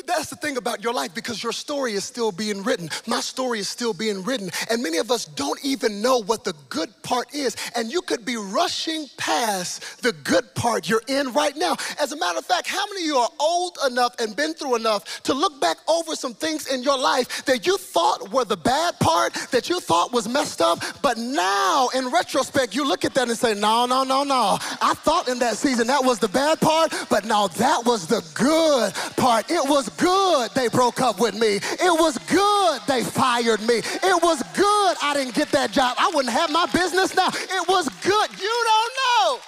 That's 0.07 0.31
the 0.31 0.37
thing 0.37 0.57
about 0.57 0.83
your 0.83 0.95
life 0.95 1.15
because 1.15 1.43
your 1.43 1.53
story 1.53 1.93
is 1.95 2.05
still 2.05 2.33
being 2.33 2.63
written. 2.63 2.89
My 3.07 3.21
story 3.21 3.59
is 3.59 3.69
still 3.69 3.93
being 3.93 4.23
written. 4.23 4.51
And 4.71 4.83
many 4.83 4.99
of 4.99 5.11
us 5.11 5.25
don't 5.25 5.63
even 5.65 6.01
know 6.01 6.23
what 6.23 6.45
the 6.45 6.55
good 6.69 6.91
part 7.03 7.35
is. 7.35 7.57
And 7.77 7.93
you 7.93 8.01
could 8.01 8.25
be 8.25 8.37
rushing 8.37 9.07
past 9.17 10.03
the 10.03 10.13
good 10.13 10.55
part 10.55 10.89
you're 10.89 11.03
in 11.09 11.33
right 11.33 11.57
now. 11.57 11.77
As 12.01 12.13
a 12.13 12.17
matter 12.17 12.39
of 12.39 12.47
fact, 12.47 12.69
how 12.69 12.87
many 12.87 13.03
of 13.03 13.07
you 13.07 13.17
are 13.17 13.31
old 13.41 13.77
enough 13.87 14.15
and 14.19 14.35
been 14.37 14.55
through 14.55 14.77
enough 14.77 15.23
to 15.25 15.35
look 15.35 15.61
back 15.61 15.79
over 15.89 16.15
some 16.15 16.35
things 16.35 16.69
in 16.69 16.83
your 16.83 16.99
life 16.99 17.45
that 17.45 17.67
you 17.67 17.77
thought 17.77 18.33
were 18.33 18.45
the 18.45 18.57
bad 18.57 18.99
part, 19.01 19.35
that 19.51 19.69
you 19.69 19.81
thought 19.81 20.13
was 20.13 20.29
messed 20.29 20.63
up, 20.63 20.79
but 21.03 21.19
now 21.19 21.89
in 21.95 22.09
retrospect, 22.09 22.75
you 22.75 22.87
look 22.87 23.05
at 23.05 23.15
that 23.15 23.29
and 23.29 23.37
say, 23.37 23.55
no, 23.55 23.87
no, 23.87 24.05
no, 24.05 24.23
no. 24.23 24.59
I 24.81 24.95
thought 24.95 25.29
in 25.29 25.39
that 25.41 25.57
season 25.57 25.87
that 25.89 26.05
was 26.05 26.19
the 26.19 26.29
bad 26.29 26.61
part, 26.61 26.95
but 27.11 27.25
now 27.25 27.49
that 27.49 27.85
was 27.85 28.07
the 28.07 28.25
good 28.35 28.95
part. 29.17 29.51
It 29.51 29.69
was 29.69 29.72
good 29.99 30.51
they 30.55 30.69
broke 30.69 31.01
up 31.01 31.21
with 31.21 31.35
me. 31.35 31.57
It 31.57 32.01
was 32.01 32.19
good 32.31 32.81
they 32.87 33.03
fired 33.03 33.61
me. 33.63 33.77
It 33.79 34.23
was 34.23 34.43
good 34.55 34.97
I 35.03 35.15
didn't 35.15 35.35
get 35.35 35.51
that 35.53 35.73
job. 35.73 35.97
I 35.99 36.11
wouldn't 36.15 36.33
have 36.33 36.51
my 36.51 36.67
business 36.67 37.15
now. 37.15 37.29
It 37.29 37.69
was 37.69 37.89
good. 37.89 38.31
You 38.41 38.65
don't 38.65 38.93
know 39.03 39.41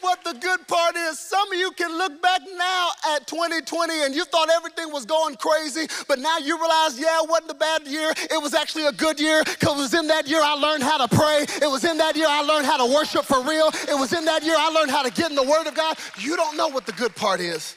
what 0.00 0.24
the 0.24 0.32
good 0.34 0.66
part 0.66 0.96
is. 0.96 1.18
Some 1.18 1.52
of 1.52 1.58
you 1.58 1.70
can 1.72 1.96
look 1.96 2.22
back 2.22 2.40
now 2.56 2.90
at 3.14 3.26
2020 3.26 4.04
and 4.04 4.14
you 4.14 4.24
thought 4.24 4.48
everything 4.50 4.92
was 4.92 5.04
going 5.04 5.36
crazy, 5.36 5.86
but 6.08 6.18
now 6.18 6.38
you 6.38 6.58
realize, 6.58 6.98
yeah, 6.98 7.22
it 7.22 7.28
wasn't 7.28 7.50
a 7.50 7.54
bad 7.54 7.86
year. 7.86 8.10
It 8.16 8.42
was 8.42 8.54
actually 8.54 8.86
a 8.86 8.92
good 8.92 9.20
year 9.20 9.42
because 9.44 9.78
it 9.78 9.82
was 9.82 9.94
in 9.94 10.06
that 10.08 10.26
year 10.26 10.40
I 10.42 10.54
learned 10.54 10.82
how 10.82 11.04
to 11.04 11.08
pray. 11.14 11.44
It 11.60 11.70
was 11.70 11.84
in 11.84 11.98
that 11.98 12.16
year 12.16 12.28
I 12.28 12.42
learned 12.42 12.66
how 12.66 12.78
to 12.84 12.92
worship 12.92 13.24
for 13.24 13.42
real. 13.42 13.68
It 13.88 13.98
was 13.98 14.12
in 14.12 14.24
that 14.24 14.42
year 14.42 14.56
I 14.58 14.70
learned 14.70 14.90
how 14.90 15.02
to 15.02 15.10
get 15.10 15.30
in 15.30 15.36
the 15.36 15.44
Word 15.44 15.66
of 15.66 15.74
God. 15.74 15.98
You 16.18 16.36
don't 16.36 16.56
know 16.56 16.68
what 16.68 16.86
the 16.86 16.92
good 16.92 17.14
part 17.14 17.40
is 17.40 17.76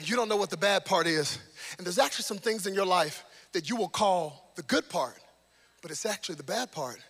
and 0.00 0.08
you 0.08 0.16
don't 0.16 0.30
know 0.30 0.36
what 0.36 0.48
the 0.48 0.56
bad 0.56 0.86
part 0.86 1.06
is. 1.06 1.38
And 1.76 1.86
there's 1.86 1.98
actually 1.98 2.22
some 2.22 2.38
things 2.38 2.66
in 2.66 2.72
your 2.72 2.86
life 2.86 3.22
that 3.52 3.68
you 3.68 3.76
will 3.76 3.90
call 3.90 4.50
the 4.56 4.62
good 4.62 4.88
part, 4.88 5.18
but 5.82 5.90
it's 5.90 6.06
actually 6.06 6.36
the 6.36 6.42
bad 6.42 6.72
part 6.72 7.00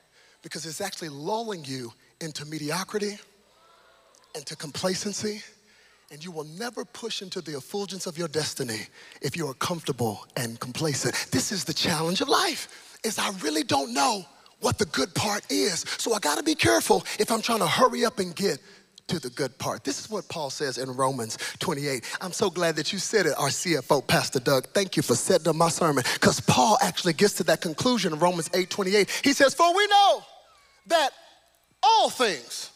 because 0.43 0.67
it's 0.67 0.81
actually 0.81 1.11
lulling 1.11 1.65
you 1.65 1.93
into 2.21 2.45
mediocrity, 2.45 3.17
into 4.35 4.57
complacency, 4.57 5.41
and 6.11 6.25
you 6.25 6.33
will 6.33 6.49
never 6.59 6.85
push 6.85 7.23
into 7.23 7.41
the 7.41 7.57
effulgence 7.57 8.09
of 8.09 8.19
your 8.19 8.27
destiny 8.27 8.81
if 9.23 9.37
you 9.37 9.47
are 9.47 9.55
comfortable 9.55 10.27
and 10.37 10.59
complacent. 10.59 11.15
This 11.31 11.53
is 11.53 11.63
the 11.63 11.73
challenge 11.73 12.21
of 12.21 12.29
life. 12.29 12.99
Is 13.05 13.21
I 13.21 13.31
really 13.41 13.63
don't 13.63 13.95
know 13.95 14.25
what 14.59 14.79
the 14.79 14.87
good 14.87 15.15
part 15.15 15.45
is. 15.49 15.85
So 15.99 16.13
I 16.13 16.19
got 16.19 16.39
to 16.39 16.43
be 16.43 16.57
careful 16.57 17.05
if 17.21 17.31
I'm 17.31 17.41
trying 17.41 17.61
to 17.61 17.69
hurry 17.69 18.05
up 18.05 18.19
and 18.19 18.35
get 18.35 18.59
to 19.11 19.19
the 19.19 19.31
good 19.31 19.59
part. 19.59 19.83
This 19.83 19.99
is 19.99 20.09
what 20.09 20.29
Paul 20.29 20.51
says 20.51 20.79
in 20.79 20.89
Romans 20.89 21.37
28. 21.59 22.05
I'm 22.21 22.33
so 22.33 22.49
glad 22.49 22.77
that 22.77 22.93
you 22.93 23.01
said 23.01 23.27
it, 23.27 23.35
our 23.39 23.49
CFO, 23.49 24.07
Pastor 24.07 24.39
Doug. 24.39 24.69
Thank 24.69 24.97
you 24.97 25.03
for 25.03 25.17
setting 25.17 25.49
up 25.49 25.57
my 25.57 25.69
sermon 25.69 26.05
because 26.15 26.39
Paul 26.41 26.79
actually 26.81 27.15
gets 27.15 27.35
to 27.35 27.45
that 27.45 27.61
conclusion 27.61 28.13
in 28.13 28.21
Romans 28.21 28.49
8 28.55 28.71
28. 28.71 29.21
He 29.25 29.33
says, 29.33 29.53
For 29.53 29.75
we 29.75 29.87
know 29.89 30.23
that 30.87 31.11
all 31.83 32.09
things 32.09 32.70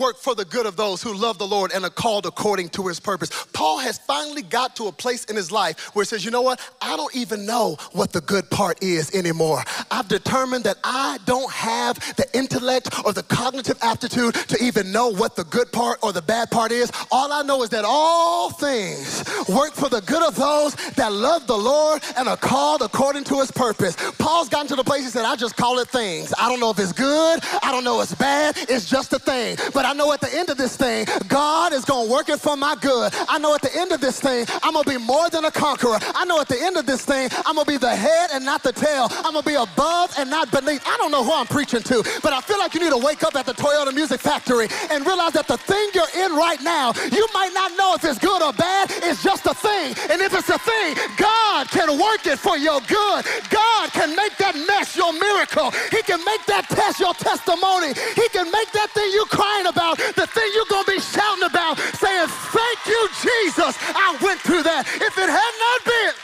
work 0.00 0.16
for 0.16 0.34
the 0.34 0.46
good 0.46 0.64
of 0.64 0.76
those 0.76 1.02
who 1.02 1.14
love 1.14 1.38
the 1.38 1.46
Lord 1.46 1.70
and 1.72 1.84
are 1.84 1.90
called 1.90 2.24
according 2.24 2.70
to 2.70 2.88
his 2.88 2.98
purpose. 2.98 3.30
Paul 3.52 3.78
has 3.78 3.98
finally 3.98 4.42
got 4.42 4.74
to 4.76 4.86
a 4.88 4.92
place 4.92 5.24
in 5.26 5.36
his 5.36 5.52
life 5.52 5.94
where 5.94 6.02
he 6.02 6.06
says, 6.06 6.24
you 6.24 6.30
know 6.30 6.40
what? 6.40 6.58
I 6.80 6.96
don't 6.96 7.14
even 7.14 7.44
know 7.44 7.76
what 7.92 8.10
the 8.12 8.22
good 8.22 8.48
part 8.50 8.82
is 8.82 9.14
anymore. 9.14 9.62
I've 9.90 10.08
determined 10.08 10.64
that 10.64 10.78
I 10.82 11.18
don't 11.26 11.50
have 11.52 11.98
the 12.16 12.26
intellect 12.32 12.88
or 13.04 13.12
the 13.12 13.22
cognitive 13.24 13.76
aptitude 13.82 14.34
to 14.34 14.64
even 14.64 14.90
know 14.90 15.08
what 15.08 15.36
the 15.36 15.44
good 15.44 15.70
part 15.70 15.98
or 16.02 16.12
the 16.12 16.22
bad 16.22 16.50
part 16.50 16.72
is. 16.72 16.90
All 17.12 17.30
I 17.32 17.42
know 17.42 17.62
is 17.62 17.68
that 17.70 17.84
all 17.86 18.50
things 18.50 19.22
work 19.48 19.74
for 19.74 19.90
the 19.90 20.00
good 20.00 20.26
of 20.26 20.34
those 20.36 20.74
that 20.94 21.12
love 21.12 21.46
the 21.46 21.56
Lord 21.56 22.02
and 22.16 22.26
are 22.26 22.38
called 22.38 22.80
according 22.80 23.24
to 23.24 23.40
his 23.40 23.50
purpose. 23.50 23.96
Paul's 24.18 24.48
gotten 24.48 24.68
to 24.68 24.76
the 24.76 24.84
place 24.84 25.04
he 25.04 25.10
said, 25.10 25.26
I 25.26 25.36
just 25.36 25.56
call 25.56 25.78
it 25.78 25.88
things. 25.88 26.32
I 26.38 26.48
don't 26.48 26.60
know 26.60 26.70
if 26.70 26.78
it's 26.78 26.92
good. 26.92 27.40
I 27.62 27.70
don't 27.70 27.84
know 27.84 28.00
if 28.00 28.10
it's 28.10 28.14
bad. 28.18 28.56
It's 28.56 28.88
just 28.88 29.12
a 29.12 29.18
thing. 29.18 29.56
But 29.74 29.84
I 29.84 29.89
know 29.94 30.12
at 30.12 30.20
the 30.20 30.32
end 30.34 30.50
of 30.50 30.56
this 30.56 30.76
thing, 30.76 31.06
God 31.28 31.72
is 31.72 31.84
going 31.84 32.06
to 32.06 32.12
work 32.12 32.28
it 32.28 32.40
for 32.40 32.56
my 32.56 32.76
good. 32.80 33.12
I 33.28 33.38
know 33.38 33.54
at 33.54 33.62
the 33.62 33.74
end 33.76 33.92
of 33.92 34.00
this 34.00 34.20
thing, 34.20 34.46
I'm 34.62 34.74
going 34.74 34.84
to 34.84 34.90
be 34.90 34.98
more 34.98 35.28
than 35.30 35.44
a 35.44 35.50
conqueror. 35.50 35.98
I 36.14 36.24
know 36.24 36.40
at 36.40 36.48
the 36.48 36.60
end 36.60 36.76
of 36.76 36.86
this 36.86 37.04
thing, 37.04 37.28
I'm 37.46 37.54
going 37.54 37.66
to 37.66 37.72
be 37.72 37.78
the 37.78 37.94
head 37.94 38.30
and 38.32 38.44
not 38.44 38.62
the 38.62 38.72
tail. 38.72 39.08
I'm 39.10 39.32
going 39.32 39.42
to 39.42 39.48
be 39.48 39.54
above 39.54 40.14
and 40.18 40.30
not 40.30 40.50
beneath. 40.50 40.82
I 40.86 40.96
don't 40.98 41.10
know 41.10 41.24
who 41.24 41.32
I'm 41.32 41.46
preaching 41.46 41.82
to, 41.82 42.02
but 42.22 42.32
I 42.32 42.40
feel 42.40 42.58
like 42.58 42.74
you 42.74 42.80
need 42.80 42.90
to 42.90 43.02
wake 43.02 43.24
up 43.24 43.34
at 43.34 43.46
the 43.46 43.54
Toyota 43.54 43.94
Music 43.94 44.20
Factory 44.20 44.68
and 44.90 45.04
realize 45.06 45.32
that 45.32 45.48
the 45.48 45.58
thing 45.58 45.90
you're 45.94 46.14
in 46.24 46.36
right 46.36 46.62
now, 46.62 46.92
you 47.10 47.26
might 47.34 47.52
not 47.52 47.72
know 47.76 47.94
if 47.94 48.04
it's 48.04 48.18
good 48.18 48.42
or 48.42 48.52
bad. 48.52 48.90
It's 49.02 49.22
just 49.22 49.46
a 49.46 49.54
thing. 49.54 49.94
And 50.10 50.20
if 50.20 50.34
it's 50.34 50.50
a 50.50 50.58
thing, 50.58 50.96
God 51.16 51.68
can 51.70 51.98
work 51.98 52.26
it 52.26 52.38
for 52.38 52.56
your 52.56 52.80
good. 52.86 53.24
God 53.50 53.90
can 53.92 54.14
make 54.14 54.36
that 54.38 54.54
mess 54.68 54.96
your 54.96 55.12
miracle. 55.12 55.70
He 55.90 56.02
can 56.02 56.24
make 56.24 56.44
that 56.46 56.68
test 56.68 57.00
your 57.00 57.14
testimony. 57.14 57.94
He 58.14 58.28
can 58.28 58.50
make 58.50 58.70
that 58.72 58.90
thing 58.90 59.10
you're 59.12 59.26
crying 59.26 59.66
about 59.66 59.79
about, 59.80 59.96
the 60.14 60.26
thing 60.26 60.50
you're 60.54 60.68
going 60.68 60.84
to 60.84 60.92
be 60.92 61.00
shouting 61.00 61.44
about, 61.44 61.78
saying, 61.96 62.28
Thank 62.28 62.78
you, 62.86 63.08
Jesus, 63.22 63.76
I 63.80 64.18
went 64.20 64.40
through 64.40 64.62
that. 64.64 64.86
If 64.86 65.16
it 65.16 65.30
had 65.30 65.54
not 65.56 65.78
been 65.88 66.14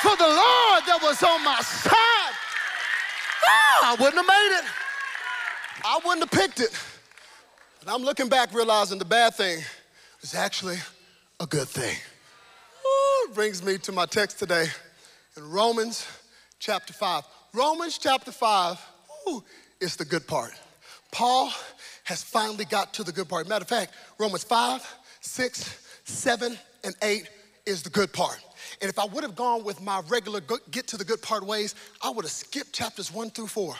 for 0.00 0.16
the 0.16 0.28
Lord 0.28 0.82
that 0.88 0.98
was 1.02 1.22
on 1.22 1.44
my 1.44 1.60
side, 1.60 2.34
oh, 3.44 3.80
I 3.84 3.96
wouldn't 4.00 4.16
have 4.16 4.26
made 4.26 4.58
it. 4.58 4.64
I 5.84 6.00
wouldn't 6.04 6.30
have 6.30 6.30
picked 6.30 6.60
it. 6.60 6.72
And 7.82 7.90
I'm 7.90 8.02
looking 8.02 8.28
back, 8.28 8.54
realizing 8.54 8.98
the 8.98 9.04
bad 9.04 9.34
thing 9.34 9.62
was 10.22 10.34
actually 10.34 10.78
a 11.38 11.46
good 11.46 11.68
thing. 11.68 11.94
Ooh, 12.86 13.32
brings 13.34 13.62
me 13.62 13.76
to 13.78 13.92
my 13.92 14.06
text 14.06 14.38
today 14.38 14.66
in 15.36 15.50
Romans 15.50 16.06
chapter 16.58 16.94
5. 16.94 17.22
Romans 17.52 17.98
chapter 17.98 18.32
5 18.32 18.80
ooh, 19.28 19.44
is 19.78 19.96
the 19.96 20.04
good 20.04 20.26
part. 20.26 20.52
Paul 21.12 21.52
has 22.06 22.22
finally 22.22 22.64
got 22.64 22.94
to 22.94 23.02
the 23.02 23.10
good 23.10 23.28
part. 23.28 23.48
Matter 23.48 23.64
of 23.64 23.68
fact, 23.68 23.92
Romans 24.18 24.44
5, 24.44 24.80
6, 25.20 26.00
7, 26.04 26.56
and 26.84 26.94
8 27.02 27.28
is 27.66 27.82
the 27.82 27.90
good 27.90 28.12
part. 28.12 28.38
And 28.80 28.88
if 28.88 28.96
I 28.96 29.06
would 29.06 29.24
have 29.24 29.34
gone 29.34 29.64
with 29.64 29.82
my 29.82 30.00
regular 30.08 30.40
get 30.70 30.86
to 30.88 30.96
the 30.96 31.04
good 31.04 31.20
part 31.20 31.44
ways, 31.44 31.74
I 32.00 32.10
would 32.10 32.24
have 32.24 32.30
skipped 32.30 32.72
chapters 32.72 33.12
1 33.12 33.30
through 33.30 33.48
4 33.48 33.74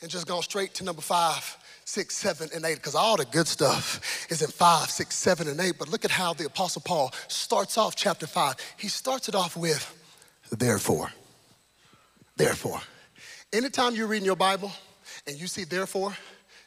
and 0.00 0.08
just 0.08 0.28
gone 0.28 0.42
straight 0.42 0.74
to 0.74 0.84
number 0.84 1.02
5, 1.02 1.56
6, 1.84 2.16
7, 2.16 2.50
and 2.54 2.64
8, 2.64 2.76
because 2.76 2.94
all 2.94 3.16
the 3.16 3.24
good 3.24 3.48
stuff 3.48 4.26
is 4.30 4.42
in 4.42 4.50
5, 4.50 4.88
6, 4.88 5.16
7, 5.16 5.48
and 5.48 5.60
8. 5.60 5.74
But 5.76 5.88
look 5.88 6.04
at 6.04 6.12
how 6.12 6.34
the 6.34 6.46
Apostle 6.46 6.82
Paul 6.84 7.12
starts 7.26 7.76
off 7.76 7.96
chapter 7.96 8.28
5. 8.28 8.54
He 8.76 8.86
starts 8.86 9.28
it 9.28 9.34
off 9.34 9.56
with, 9.56 9.92
therefore. 10.56 11.10
Therefore. 12.36 12.80
Anytime 13.52 13.96
you're 13.96 14.06
reading 14.06 14.26
your 14.26 14.36
Bible 14.36 14.70
and 15.26 15.40
you 15.40 15.48
see 15.48 15.64
therefore, 15.64 16.16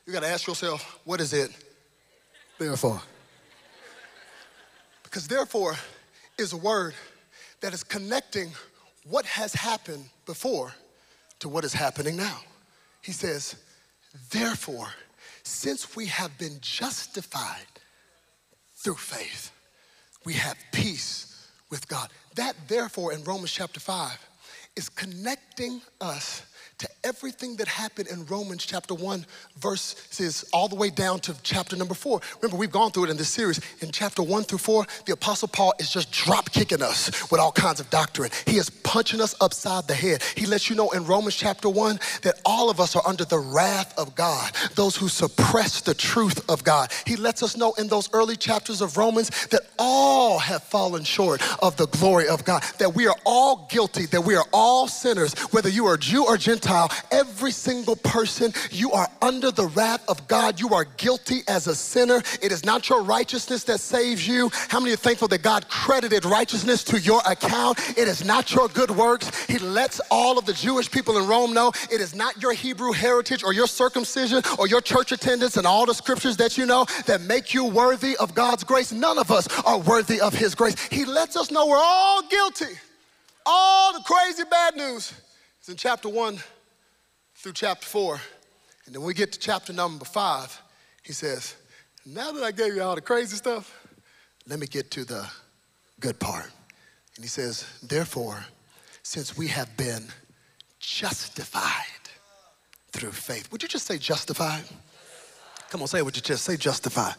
you 0.10 0.14
got 0.14 0.22
to 0.22 0.28
ask 0.28 0.48
yourself, 0.48 1.00
what 1.06 1.22
is 1.22 1.34
it 1.34 1.52
therefore? 2.58 3.00
Because 5.04 5.28
therefore 5.28 5.76
is 6.36 6.52
a 6.52 6.58
word 6.58 6.96
that 7.62 7.76
is 7.76 7.84
connecting 7.84 8.50
what 9.08 9.28
has 9.28 9.54
happened 9.54 10.06
before 10.26 10.74
to 11.38 11.48
what 11.48 11.64
is 11.64 11.74
happening 11.74 12.18
now. 12.18 12.40
He 13.04 13.12
says, 13.12 13.56
therefore, 14.32 14.88
since 15.44 15.96
we 15.96 16.08
have 16.08 16.36
been 16.40 16.58
justified 16.60 17.68
through 18.78 18.96
faith, 18.96 19.52
we 20.26 20.34
have 20.34 20.58
peace 20.72 21.48
with 21.70 21.88
God. 21.88 22.10
That, 22.34 22.56
therefore, 22.68 23.14
in 23.14 23.24
Romans 23.26 23.52
chapter 23.52 23.80
5, 23.80 24.18
is 24.76 24.90
connecting 24.90 25.82
us 26.02 26.42
to 26.80 26.90
everything 27.04 27.56
that 27.58 27.68
happened 27.68 28.08
in 28.08 28.26
Romans 28.26 28.66
chapter 28.66 28.94
1, 28.94 29.26
verses 29.58 30.46
all 30.54 30.68
the 30.68 30.76
way 30.76 30.90
down 30.90 31.20
to 31.20 31.36
chapter 31.44 31.76
number 31.76 31.94
4. 31.94 32.20
Remember, 32.42 32.58
we've 32.58 32.72
gone 32.72 32.92
through 32.92 33.06
it 33.06 33.10
in 33.10 33.18
this 33.18 33.30
series. 33.30 33.60
In 33.82 33.92
chapter 33.92 34.22
1 34.22 34.44
through 34.44 34.58
4, 34.58 34.86
the 35.06 35.14
Apostle 35.14 35.48
Paul 35.48 35.74
is 35.80 35.92
just 35.92 36.12
drop 36.12 36.52
kicking 36.52 36.82
us 36.82 37.10
with 37.32 37.40
all 37.40 37.52
kinds 37.52 37.80
of 37.80 37.90
doctrine. 37.90 38.32
He 38.46 38.58
is 38.58 38.70
punching 38.70 39.22
us 39.22 39.36
upside 39.42 39.88
the 39.88 39.94
head. 39.94 40.24
He 40.36 40.46
lets 40.46 40.70
you 40.70 40.76
know 40.76 40.90
in 40.92 41.06
Romans 41.06 41.36
chapter 41.36 41.70
1 41.70 42.00
that 42.24 42.40
all 42.46 42.70
of 42.70 42.80
us 42.80 42.96
are 42.96 43.04
under 43.06 43.26
the 43.26 43.40
wrath 43.40 43.98
of 43.98 44.16
God, 44.16 44.52
those 44.76 44.96
who 44.96 45.08
suppress 45.08 45.82
the 45.82 45.94
truth 45.94 46.50
of 46.50 46.64
God. 46.64 46.92
He 47.06 47.16
lets 47.16 47.44
us 47.44 47.56
know 47.56 47.74
in 47.74 47.88
those 47.88 48.10
early 48.14 48.36
chapters 48.36 48.82
of 48.82 48.98
Romans 48.98 49.48
that 49.48 49.62
all 49.78 50.40
have 50.40 50.64
fallen 50.64 51.04
short 51.04 51.42
of 51.62 51.78
the 51.78 51.88
glory 51.88 52.28
of 52.28 52.44
God, 52.46 52.64
that 52.78 52.94
we 52.94 53.08
are 53.08 53.16
all 53.26 53.68
guilty, 53.70 54.06
that 54.08 54.22
we 54.22 54.36
are 54.36 54.46
all 54.52 54.88
sinners, 54.88 55.34
whether 55.52 55.70
you 55.70 55.86
are 55.86 55.98
Jew 55.98 56.26
or 56.26 56.38
Gentile 56.38 56.60
Gentile, 56.60 56.89
every 57.12 57.52
single 57.52 57.96
person, 57.96 58.54
you 58.72 58.92
are 58.92 59.08
under 59.22 59.52
the 59.52 59.68
wrath 59.68 60.08
of 60.08 60.28
God. 60.28 60.60
You 60.60 60.74
are 60.74 60.86
guilty 60.86 61.42
as 61.48 61.68
a 61.68 61.76
sinner. 61.76 62.22
It 62.42 62.52
is 62.52 62.66
not 62.66 62.90
your 62.90 63.04
righteousness 63.04 63.64
that 63.66 63.80
saves 63.80 64.28
you. 64.28 64.50
How 64.70 64.80
many 64.80 64.94
are 64.94 64.98
thankful 64.98 65.28
that 65.30 65.42
God 65.42 65.68
credited 65.70 66.26
righteousness 66.26 66.84
to 66.86 67.00
your 67.00 67.22
account? 67.28 67.80
It 67.98 68.08
is 68.08 68.24
not 68.24 68.54
your 68.54 68.68
good 68.68 68.92
works. 68.92 69.46
He 69.46 69.58
lets 69.60 70.00
all 70.12 70.38
of 70.38 70.46
the 70.46 70.54
Jewish 70.54 70.90
people 70.90 71.18
in 71.18 71.28
Rome 71.28 71.54
know 71.54 71.72
it 71.92 72.02
is 72.02 72.16
not 72.16 72.42
your 72.42 72.54
Hebrew 72.54 72.92
heritage 72.92 73.44
or 73.44 73.54
your 73.54 73.68
circumcision 73.68 74.42
or 74.58 74.68
your 74.68 74.82
church 74.82 75.12
attendance 75.12 75.58
and 75.58 75.66
all 75.66 75.86
the 75.86 75.94
scriptures 75.94 76.38
that 76.38 76.58
you 76.58 76.66
know 76.66 76.86
that 77.06 77.22
make 77.22 77.54
you 77.54 77.66
worthy 77.66 78.16
of 78.18 78.36
God's 78.36 78.64
grace. 78.64 78.92
None 78.92 79.18
of 79.18 79.32
us 79.32 79.48
are 79.66 79.80
worthy 79.80 80.20
of 80.22 80.34
His 80.34 80.56
grace. 80.56 80.76
He 80.88 81.06
lets 81.06 81.36
us 81.36 81.52
know 81.52 81.68
we're 81.68 81.78
all 81.78 82.22
guilty. 82.28 82.74
All 83.46 83.94
the 83.94 84.02
crazy 84.02 84.44
bad 84.50 84.76
news 84.76 85.14
is 85.62 85.70
in 85.70 85.76
chapter 85.76 86.10
1 86.10 86.40
through 87.40 87.54
chapter 87.54 87.88
four. 87.88 88.20
And 88.86 88.94
then 88.94 89.02
we 89.02 89.14
get 89.14 89.32
to 89.32 89.40
chapter 89.40 89.72
number 89.72 90.04
five, 90.04 90.62
he 91.04 91.14
says, 91.14 91.56
Now 92.06 92.32
that 92.32 92.44
I 92.44 92.52
gave 92.52 92.76
you 92.76 92.84
all 92.84 92.96
the 92.96 93.02
crazy 93.02 93.38
stuff, 93.38 93.74
let 94.46 94.60
me 94.60 94.68
get 94.68 94.92
to 94.92 95.06
the 95.06 95.30
good 96.00 96.20
part. 96.20 96.52
And 97.16 97.24
he 97.24 97.30
says, 97.30 97.66
Therefore, 97.82 98.44
since 99.04 99.38
we 99.38 99.48
have 99.48 99.76
been 99.78 100.04
justified 100.80 101.86
through 102.92 103.12
faith, 103.12 103.52
would 103.52 103.64
you 103.64 103.70
just 103.70 103.86
say 103.86 103.98
justified? 103.98 104.64
Come 105.70 105.82
on, 105.82 105.88
say 105.88 106.00
it 106.00 106.06
with 106.06 106.16
your 106.16 106.24
chest. 106.24 106.44
Say 106.44 106.58
justified. 106.58 107.16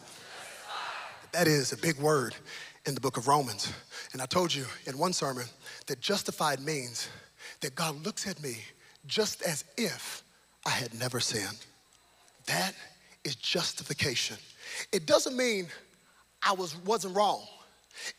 That 1.31 1.47
is 1.47 1.71
a 1.71 1.77
big 1.77 1.97
word 1.97 2.35
in 2.85 2.93
the 2.93 3.01
book 3.01 3.17
of 3.17 3.27
Romans. 3.27 3.73
And 4.13 4.21
I 4.21 4.25
told 4.25 4.53
you 4.53 4.65
in 4.85 4.97
one 4.97 5.13
sermon 5.13 5.45
that 5.87 5.99
justified 6.01 6.59
means 6.59 7.09
that 7.61 7.73
God 7.75 8.05
looks 8.05 8.27
at 8.27 8.43
me 8.43 8.57
just 9.07 9.41
as 9.41 9.63
if 9.77 10.23
I 10.65 10.71
had 10.71 10.93
never 10.93 11.19
sinned. 11.19 11.57
That 12.47 12.73
is 13.23 13.35
justification. 13.35 14.37
It 14.91 15.05
doesn't 15.05 15.35
mean 15.35 15.67
I 16.41 16.53
was, 16.53 16.75
wasn't 16.77 17.15
wrong. 17.15 17.43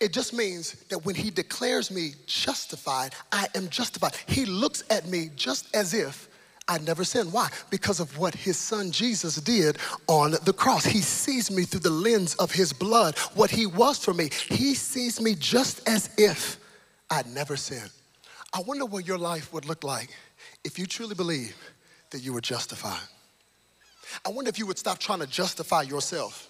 It 0.00 0.12
just 0.12 0.32
means 0.32 0.74
that 0.90 1.04
when 1.04 1.14
he 1.14 1.30
declares 1.30 1.90
me 1.90 2.12
justified, 2.26 3.14
I 3.32 3.48
am 3.54 3.68
justified. 3.68 4.14
He 4.26 4.44
looks 4.44 4.84
at 4.90 5.08
me 5.08 5.30
just 5.34 5.74
as 5.74 5.94
if 5.94 6.28
I 6.68 6.78
never 6.78 7.04
sinned. 7.04 7.32
Why? 7.32 7.48
Because 7.70 7.98
of 7.98 8.16
what 8.18 8.34
his 8.34 8.56
son 8.56 8.92
Jesus 8.92 9.36
did 9.36 9.78
on 10.06 10.32
the 10.44 10.52
cross. 10.52 10.84
He 10.84 11.00
sees 11.00 11.50
me 11.50 11.64
through 11.64 11.80
the 11.80 11.90
lens 11.90 12.34
of 12.36 12.52
his 12.52 12.72
blood, 12.72 13.18
what 13.34 13.50
he 13.50 13.66
was 13.66 13.98
for 13.98 14.14
me. 14.14 14.30
He 14.48 14.74
sees 14.74 15.20
me 15.20 15.34
just 15.34 15.86
as 15.88 16.10
if 16.16 16.58
I'd 17.10 17.26
never 17.26 17.56
sinned. 17.56 17.90
I 18.54 18.60
wonder 18.60 18.84
what 18.84 19.06
your 19.06 19.18
life 19.18 19.52
would 19.52 19.64
look 19.64 19.82
like 19.82 20.10
if 20.64 20.78
you 20.78 20.86
truly 20.86 21.14
believe 21.14 21.56
that 22.10 22.20
you 22.20 22.32
were 22.32 22.40
justified, 22.40 23.08
I 24.24 24.30
wonder 24.30 24.48
if 24.48 24.58
you 24.58 24.66
would 24.66 24.78
stop 24.78 24.98
trying 24.98 25.20
to 25.20 25.26
justify 25.26 25.82
yourself. 25.82 26.48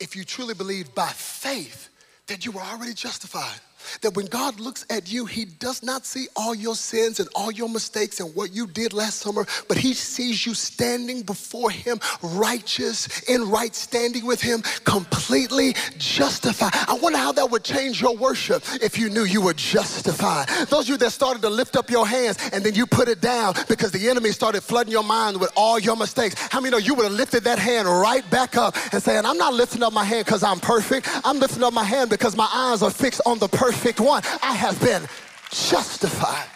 If 0.00 0.16
you 0.16 0.24
truly 0.24 0.54
believe 0.54 0.94
by 0.94 1.08
faith 1.08 1.88
that 2.26 2.44
you 2.44 2.52
were 2.52 2.60
already 2.60 2.94
justified. 2.94 3.60
That 4.02 4.14
when 4.14 4.26
God 4.26 4.60
looks 4.60 4.84
at 4.90 5.10
you, 5.10 5.26
He 5.26 5.44
does 5.44 5.82
not 5.82 6.06
see 6.06 6.28
all 6.36 6.54
your 6.54 6.74
sins 6.74 7.20
and 7.20 7.28
all 7.34 7.50
your 7.50 7.68
mistakes 7.68 8.20
and 8.20 8.34
what 8.34 8.52
you 8.52 8.66
did 8.66 8.92
last 8.92 9.20
summer, 9.20 9.46
but 9.68 9.76
He 9.76 9.94
sees 9.94 10.46
you 10.46 10.54
standing 10.54 11.22
before 11.22 11.70
Him, 11.70 12.00
righteous, 12.22 13.22
in 13.28 13.48
right 13.48 13.74
standing 13.74 14.26
with 14.26 14.40
Him, 14.40 14.62
completely 14.84 15.74
justified. 15.98 16.72
I 16.88 16.98
wonder 17.00 17.18
how 17.18 17.32
that 17.32 17.50
would 17.50 17.64
change 17.64 18.00
your 18.00 18.16
worship 18.16 18.62
if 18.82 18.98
you 18.98 19.08
knew 19.10 19.24
you 19.24 19.40
were 19.40 19.54
justified. 19.54 20.48
Those 20.68 20.84
of 20.84 20.88
you 20.88 20.96
that 20.98 21.10
started 21.10 21.42
to 21.42 21.50
lift 21.50 21.76
up 21.76 21.90
your 21.90 22.06
hands 22.06 22.38
and 22.52 22.64
then 22.64 22.74
you 22.74 22.86
put 22.86 23.08
it 23.08 23.20
down 23.20 23.54
because 23.68 23.92
the 23.92 24.08
enemy 24.08 24.30
started 24.30 24.62
flooding 24.62 24.92
your 24.92 25.04
mind 25.04 25.40
with 25.40 25.52
all 25.56 25.78
your 25.78 25.96
mistakes. 25.96 26.34
How 26.50 26.60
many 26.60 26.72
know 26.72 26.78
you 26.78 26.94
would 26.94 27.04
have 27.04 27.12
lifted 27.12 27.44
that 27.44 27.58
hand 27.58 27.88
right 27.88 28.28
back 28.30 28.56
up 28.56 28.76
and 28.92 29.02
saying, 29.02 29.24
I'm 29.24 29.38
not 29.38 29.54
lifting 29.54 29.82
up 29.82 29.92
my 29.92 30.04
hand 30.04 30.24
because 30.24 30.42
I'm 30.42 30.60
perfect. 30.60 31.08
I'm 31.24 31.38
lifting 31.38 31.62
up 31.62 31.72
my 31.72 31.84
hand 31.84 32.10
because 32.10 32.36
my 32.36 32.48
eyes 32.52 32.82
are 32.82 32.90
fixed 32.90 33.20
on 33.26 33.38
the 33.38 33.48
perfect 33.48 33.75
one. 33.98 34.22
I 34.42 34.54
have 34.54 34.80
been 34.80 35.06
justified. 35.50 36.48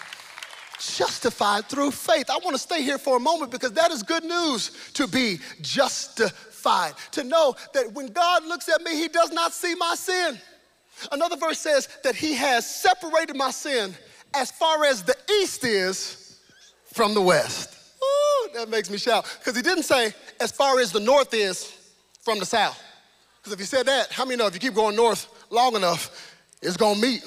Justified 0.78 1.66
through 1.66 1.90
faith. 1.90 2.30
I 2.30 2.38
want 2.38 2.52
to 2.52 2.58
stay 2.58 2.82
here 2.82 2.98
for 2.98 3.16
a 3.16 3.20
moment 3.20 3.50
because 3.50 3.72
that 3.72 3.90
is 3.90 4.02
good 4.02 4.24
news 4.24 4.90
to 4.94 5.06
be 5.06 5.38
justified. 5.60 6.94
To 7.12 7.24
know 7.24 7.54
that 7.74 7.92
when 7.92 8.08
God 8.08 8.44
looks 8.46 8.68
at 8.68 8.82
me, 8.82 8.96
He 8.96 9.08
does 9.08 9.32
not 9.32 9.52
see 9.52 9.74
my 9.74 9.94
sin. 9.94 10.38
Another 11.12 11.36
verse 11.36 11.58
says 11.58 11.88
that 12.02 12.14
He 12.14 12.34
has 12.34 12.68
separated 12.68 13.36
my 13.36 13.50
sin 13.50 13.94
as 14.34 14.50
far 14.50 14.84
as 14.84 15.02
the 15.02 15.16
east 15.40 15.64
is 15.64 16.38
from 16.92 17.14
the 17.14 17.22
west. 17.22 17.76
Ooh, 18.02 18.50
that 18.54 18.68
makes 18.68 18.90
me 18.90 18.98
shout. 18.98 19.26
Because 19.38 19.56
He 19.56 19.62
didn't 19.62 19.84
say 19.84 20.12
as 20.40 20.52
far 20.52 20.80
as 20.80 20.92
the 20.92 21.00
north 21.00 21.34
is 21.34 21.76
from 22.20 22.38
the 22.38 22.46
south. 22.46 22.80
Because 23.38 23.52
if 23.52 23.58
He 23.58 23.66
said 23.66 23.86
that, 23.86 24.12
how 24.12 24.24
many 24.24 24.36
know 24.36 24.46
if 24.46 24.54
you 24.54 24.60
keep 24.60 24.74
going 24.74 24.96
north 24.96 25.28
long 25.50 25.76
enough, 25.76 26.29
it's 26.62 26.76
gonna 26.76 27.00
meet 27.00 27.22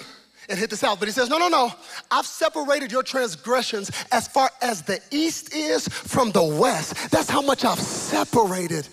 and 0.49 0.59
hit 0.59 0.69
the 0.69 0.77
south. 0.77 0.99
But 0.99 1.07
he 1.07 1.11
says, 1.13 1.29
No, 1.29 1.37
no, 1.37 1.47
no. 1.47 1.71
I've 2.11 2.25
separated 2.25 2.91
your 2.91 3.03
transgressions 3.03 3.91
as 4.11 4.27
far 4.27 4.49
as 4.61 4.81
the 4.81 4.99
east 5.11 5.53
is 5.53 5.87
from 5.87 6.31
the 6.31 6.43
west. 6.43 7.11
That's 7.11 7.29
how 7.29 7.41
much 7.41 7.65
I've 7.65 7.79
separated 7.79 8.87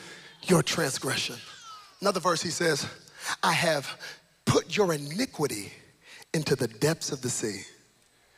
your 0.44 0.62
transgression. 0.62 1.36
Another 2.00 2.20
verse, 2.20 2.42
he 2.42 2.50
says, 2.50 2.86
I 3.42 3.52
have 3.52 3.98
put 4.46 4.76
your 4.76 4.92
iniquity 4.94 5.72
into 6.32 6.56
the 6.56 6.68
depths 6.68 7.12
of 7.12 7.20
the 7.20 7.28
sea, 7.28 7.62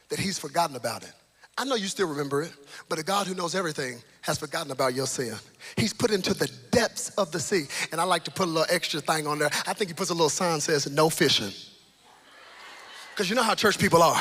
that 0.08 0.18
he's 0.18 0.38
forgotten 0.38 0.76
about 0.76 1.04
it. 1.04 1.12
I 1.58 1.64
know 1.64 1.74
you 1.74 1.86
still 1.86 2.08
remember 2.08 2.42
it, 2.42 2.52
but 2.88 2.98
a 2.98 3.02
God 3.02 3.26
who 3.26 3.34
knows 3.34 3.54
everything 3.54 4.02
has 4.22 4.38
forgotten 4.38 4.72
about 4.72 4.94
your 4.94 5.06
sin. 5.06 5.34
He's 5.76 5.92
put 5.92 6.10
into 6.10 6.32
the 6.32 6.50
depths 6.70 7.10
of 7.10 7.30
the 7.30 7.38
sea. 7.38 7.66
And 7.92 8.00
I 8.00 8.04
like 8.04 8.24
to 8.24 8.30
put 8.30 8.46
a 8.46 8.50
little 8.50 8.74
extra 8.74 9.00
thing 9.00 9.26
on 9.26 9.38
there. 9.38 9.50
I 9.66 9.74
think 9.74 9.90
he 9.90 9.94
puts 9.94 10.10
a 10.10 10.14
little 10.14 10.30
sign 10.30 10.54
that 10.54 10.60
says, 10.62 10.90
no 10.90 11.10
fishing. 11.10 11.52
Because 13.12 13.28
you 13.28 13.36
know 13.36 13.42
how 13.42 13.54
church 13.54 13.78
people 13.78 14.02
are. 14.02 14.20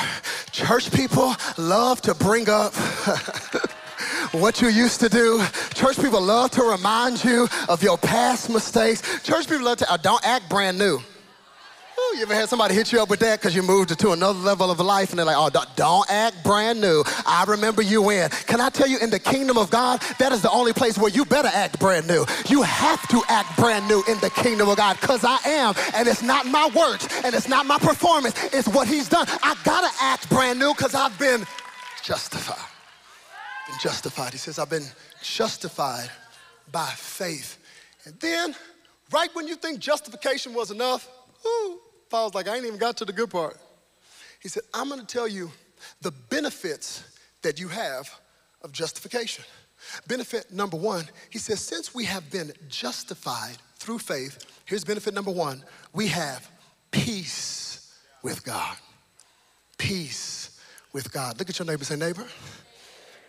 Church 0.50 0.92
people 0.92 1.34
love 1.56 2.02
to 2.02 2.14
bring 2.14 2.50
up 2.50 2.74
what 4.32 4.60
you 4.60 4.68
used 4.68 5.00
to 5.00 5.08
do. 5.08 5.42
Church 5.72 5.98
people 5.98 6.20
love 6.20 6.50
to 6.52 6.62
remind 6.62 7.24
you 7.24 7.48
of 7.70 7.82
your 7.82 7.96
past 7.96 8.50
mistakes. 8.50 9.00
Church 9.22 9.48
people 9.48 9.64
love 9.64 9.78
to, 9.78 9.90
uh, 9.90 9.96
don't 9.96 10.24
act 10.26 10.48
brand 10.50 10.78
new. 10.78 11.00
Ooh, 12.02 12.16
you 12.16 12.22
ever 12.22 12.34
had 12.34 12.48
somebody 12.48 12.74
hit 12.74 12.92
you 12.92 13.00
up 13.00 13.10
with 13.10 13.20
that 13.20 13.38
because 13.38 13.54
you 13.54 13.62
moved 13.62 13.96
to 13.98 14.10
another 14.12 14.38
level 14.38 14.70
of 14.70 14.80
life 14.80 15.10
and 15.10 15.18
they're 15.18 15.26
like, 15.26 15.36
oh, 15.38 15.50
don't 15.76 16.10
act 16.10 16.42
brand 16.42 16.80
new. 16.80 17.04
I 17.26 17.44
remember 17.46 17.82
you 17.82 18.02
when. 18.02 18.30
Can 18.30 18.60
I 18.60 18.70
tell 18.70 18.88
you, 18.88 18.98
in 18.98 19.10
the 19.10 19.18
kingdom 19.18 19.56
of 19.56 19.70
God, 19.70 20.02
that 20.18 20.32
is 20.32 20.42
the 20.42 20.50
only 20.50 20.72
place 20.72 20.98
where 20.98 21.10
you 21.10 21.24
better 21.24 21.50
act 21.52 21.78
brand 21.78 22.08
new. 22.08 22.24
You 22.48 22.62
have 22.62 23.06
to 23.08 23.22
act 23.28 23.56
brand 23.58 23.86
new 23.88 24.02
in 24.08 24.18
the 24.20 24.30
kingdom 24.30 24.68
of 24.68 24.76
God 24.76 24.98
because 25.00 25.24
I 25.24 25.38
am. 25.44 25.74
And 25.94 26.08
it's 26.08 26.22
not 26.22 26.46
my 26.46 26.70
works 26.74 27.08
and 27.24 27.34
it's 27.34 27.48
not 27.48 27.66
my 27.66 27.78
performance, 27.78 28.34
it's 28.52 28.68
what 28.68 28.88
He's 28.88 29.08
done. 29.08 29.26
I 29.42 29.56
gotta 29.64 29.90
act 30.00 30.28
brand 30.28 30.58
new 30.58 30.72
because 30.74 30.94
I've 30.94 31.16
been 31.18 31.44
justified. 32.02 32.68
Been 33.68 33.78
justified. 33.80 34.32
He 34.32 34.38
says, 34.38 34.58
I've 34.58 34.70
been 34.70 34.86
justified 35.22 36.10
by 36.70 36.88
faith. 36.96 37.58
And 38.04 38.18
then, 38.18 38.54
right 39.12 39.30
when 39.34 39.46
you 39.46 39.54
think 39.54 39.78
justification 39.78 40.54
was 40.54 40.70
enough, 40.70 41.08
ooh, 41.46 41.80
Paul's 42.12 42.34
like, 42.34 42.46
I 42.46 42.56
ain't 42.56 42.66
even 42.66 42.78
got 42.78 42.98
to 42.98 43.06
the 43.06 43.12
good 43.12 43.30
part. 43.30 43.56
He 44.40 44.48
said, 44.48 44.62
I'm 44.74 44.90
gonna 44.90 45.04
tell 45.04 45.26
you 45.26 45.50
the 46.02 46.10
benefits 46.10 47.04
that 47.40 47.58
you 47.58 47.68
have 47.68 48.08
of 48.60 48.70
justification. 48.70 49.44
Benefit 50.06 50.52
number 50.52 50.76
one, 50.76 51.06
he 51.30 51.38
says, 51.38 51.60
since 51.60 51.94
we 51.94 52.04
have 52.04 52.30
been 52.30 52.52
justified 52.68 53.56
through 53.76 53.98
faith, 53.98 54.44
here's 54.66 54.84
benefit 54.84 55.14
number 55.14 55.30
one 55.30 55.64
we 55.94 56.06
have 56.08 56.48
peace 56.90 57.98
with 58.22 58.44
God. 58.44 58.76
Peace 59.78 60.60
with 60.92 61.10
God. 61.12 61.38
Look 61.38 61.48
at 61.48 61.58
your 61.58 61.66
neighbor, 61.66 61.84
say, 61.84 61.96
neighbor, 61.96 62.26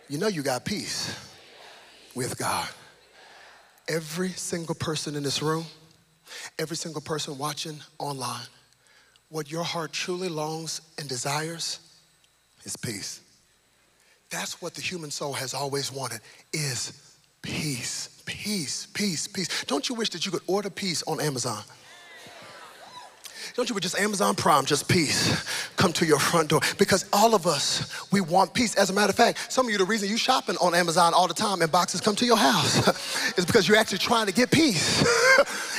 you 0.08 0.18
know 0.18 0.28
you 0.28 0.42
got 0.42 0.64
peace 0.64 1.18
with 2.14 2.36
God. 2.36 2.68
Every 3.88 4.28
single 4.28 4.74
person 4.74 5.16
in 5.16 5.22
this 5.22 5.40
room, 5.40 5.64
every 6.58 6.76
single 6.76 7.00
person 7.00 7.38
watching 7.38 7.80
online, 7.98 8.46
what 9.28 9.50
your 9.50 9.64
heart 9.64 9.92
truly 9.92 10.28
longs 10.28 10.80
and 10.98 11.08
desires 11.08 11.80
is 12.64 12.76
peace. 12.76 13.20
That's 14.30 14.60
what 14.60 14.74
the 14.74 14.80
human 14.80 15.10
soul 15.10 15.32
has 15.32 15.54
always 15.54 15.92
wanted 15.92 16.20
is 16.52 17.16
peace, 17.42 18.22
peace, 18.24 18.86
peace, 18.86 19.28
peace. 19.28 19.64
Don't 19.66 19.88
you 19.88 19.94
wish 19.94 20.10
that 20.10 20.24
you 20.24 20.32
could 20.32 20.42
order 20.46 20.70
peace 20.70 21.02
on 21.06 21.20
Amazon? 21.20 21.62
Don't 23.54 23.70
you 23.70 23.78
just 23.78 23.96
Amazon 23.96 24.34
Prime, 24.34 24.64
just 24.64 24.88
peace, 24.88 25.44
come 25.76 25.92
to 25.92 26.04
your 26.04 26.18
front 26.18 26.48
door? 26.48 26.60
Because 26.76 27.04
all 27.12 27.36
of 27.36 27.46
us, 27.46 28.10
we 28.10 28.20
want 28.20 28.52
peace. 28.52 28.74
As 28.74 28.90
a 28.90 28.92
matter 28.92 29.10
of 29.10 29.14
fact, 29.14 29.52
some 29.52 29.66
of 29.66 29.70
you, 29.70 29.78
the 29.78 29.84
reason 29.84 30.08
you 30.08 30.16
shopping 30.16 30.56
on 30.60 30.74
Amazon 30.74 31.14
all 31.14 31.28
the 31.28 31.34
time 31.34 31.62
and 31.62 31.70
boxes 31.70 32.00
come 32.00 32.16
to 32.16 32.26
your 32.26 32.36
house 32.36 32.88
is 33.38 33.46
because 33.46 33.68
you're 33.68 33.76
actually 33.76 33.98
trying 33.98 34.26
to 34.26 34.32
get 34.32 34.50
peace 34.50 35.04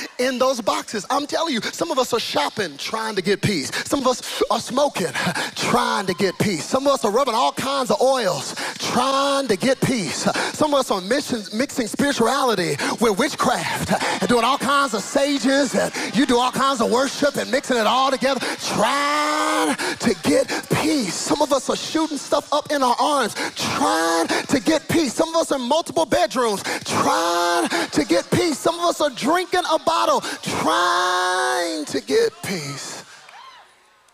in 0.18 0.38
those 0.38 0.62
boxes. 0.62 1.04
I'm 1.10 1.26
telling 1.26 1.52
you, 1.52 1.60
some 1.60 1.90
of 1.90 1.98
us 1.98 2.14
are 2.14 2.18
shopping 2.18 2.78
trying 2.78 3.14
to 3.14 3.20
get 3.22 3.42
peace. 3.42 3.70
Some 3.86 4.00
of 4.00 4.06
us 4.06 4.42
are 4.50 4.60
smoking 4.60 5.12
trying 5.54 6.06
to 6.06 6.14
get 6.14 6.38
peace. 6.38 6.64
Some 6.64 6.86
of 6.86 6.94
us 6.94 7.04
are 7.04 7.10
rubbing 7.10 7.34
all 7.34 7.52
kinds 7.52 7.90
of 7.90 8.00
oils 8.00 8.54
trying 8.96 9.46
to 9.46 9.56
get 9.56 9.78
peace. 9.82 10.26
Some 10.54 10.72
of 10.72 10.80
us 10.80 10.90
are 10.90 11.02
mixing, 11.02 11.58
mixing 11.58 11.86
spirituality 11.86 12.76
with 12.98 13.18
witchcraft 13.18 13.92
and 14.22 14.26
doing 14.26 14.42
all 14.42 14.56
kinds 14.56 14.94
of 14.94 15.02
sages 15.02 15.74
and 15.74 15.92
you 16.16 16.24
do 16.24 16.38
all 16.38 16.50
kinds 16.50 16.80
of 16.80 16.90
worship 16.90 17.36
and 17.36 17.50
mixing 17.50 17.76
it 17.76 17.86
all 17.86 18.10
together, 18.10 18.40
trying 18.64 19.76
to 19.98 20.16
get 20.22 20.48
peace. 20.80 21.12
Some 21.12 21.42
of 21.42 21.52
us 21.52 21.68
are 21.68 21.76
shooting 21.76 22.16
stuff 22.16 22.50
up 22.54 22.72
in 22.72 22.82
our 22.82 22.96
arms, 22.98 23.34
trying 23.54 24.28
to 24.28 24.60
get 24.60 24.88
peace. 24.88 25.12
Some 25.12 25.28
of 25.28 25.36
us 25.36 25.52
are 25.52 25.58
in 25.58 25.68
multiple 25.68 26.06
bedrooms, 26.06 26.62
trying 26.86 27.68
to 27.68 28.02
get 28.02 28.30
peace. 28.30 28.58
Some 28.58 28.76
of 28.76 28.86
us 28.86 29.02
are 29.02 29.10
drinking 29.10 29.64
a 29.70 29.78
bottle, 29.78 30.22
trying 30.42 31.84
to 31.84 32.00
get 32.00 32.32
peace. 32.42 33.04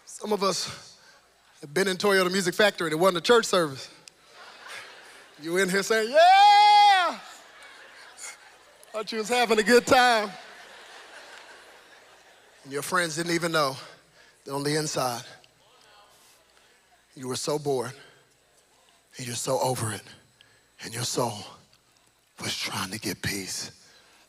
Some 0.07 0.33
of 0.33 0.43
us 0.43 0.97
have 1.61 1.73
been 1.73 1.87
in 1.87 1.97
Toyota 1.97 2.33
Music 2.33 2.53
Factory. 2.53 2.91
It 2.91 2.99
wasn't 2.99 3.19
a 3.19 3.21
church 3.21 3.45
service. 3.45 3.89
You 5.43 5.57
in 5.57 5.69
here 5.69 5.83
saying, 5.83 6.09
yeah! 6.09 7.19
Thought 8.93 9.11
you 9.11 9.19
was 9.19 9.29
having 9.29 9.59
a 9.59 9.63
good 9.65 9.85
time. 9.85 10.31
And 12.63 12.73
your 12.73 12.83
friends 12.83 13.17
didn't 13.17 13.35
even 13.35 13.51
know 13.51 13.77
that 14.45 14.53
on 14.53 14.63
the 14.63 14.77
inside, 14.77 15.25
you 17.17 17.27
were 17.27 17.37
so 17.37 17.59
bored 17.59 17.91
and 19.19 19.27
you're 19.27 19.35
so 19.35 19.59
over 19.59 19.93
it, 19.93 20.03
and 20.85 20.95
your 20.95 21.03
soul 21.03 21.39
was 22.41 22.57
trying 22.57 22.91
to 22.93 23.01
get 23.01 23.21
peace. 23.21 23.73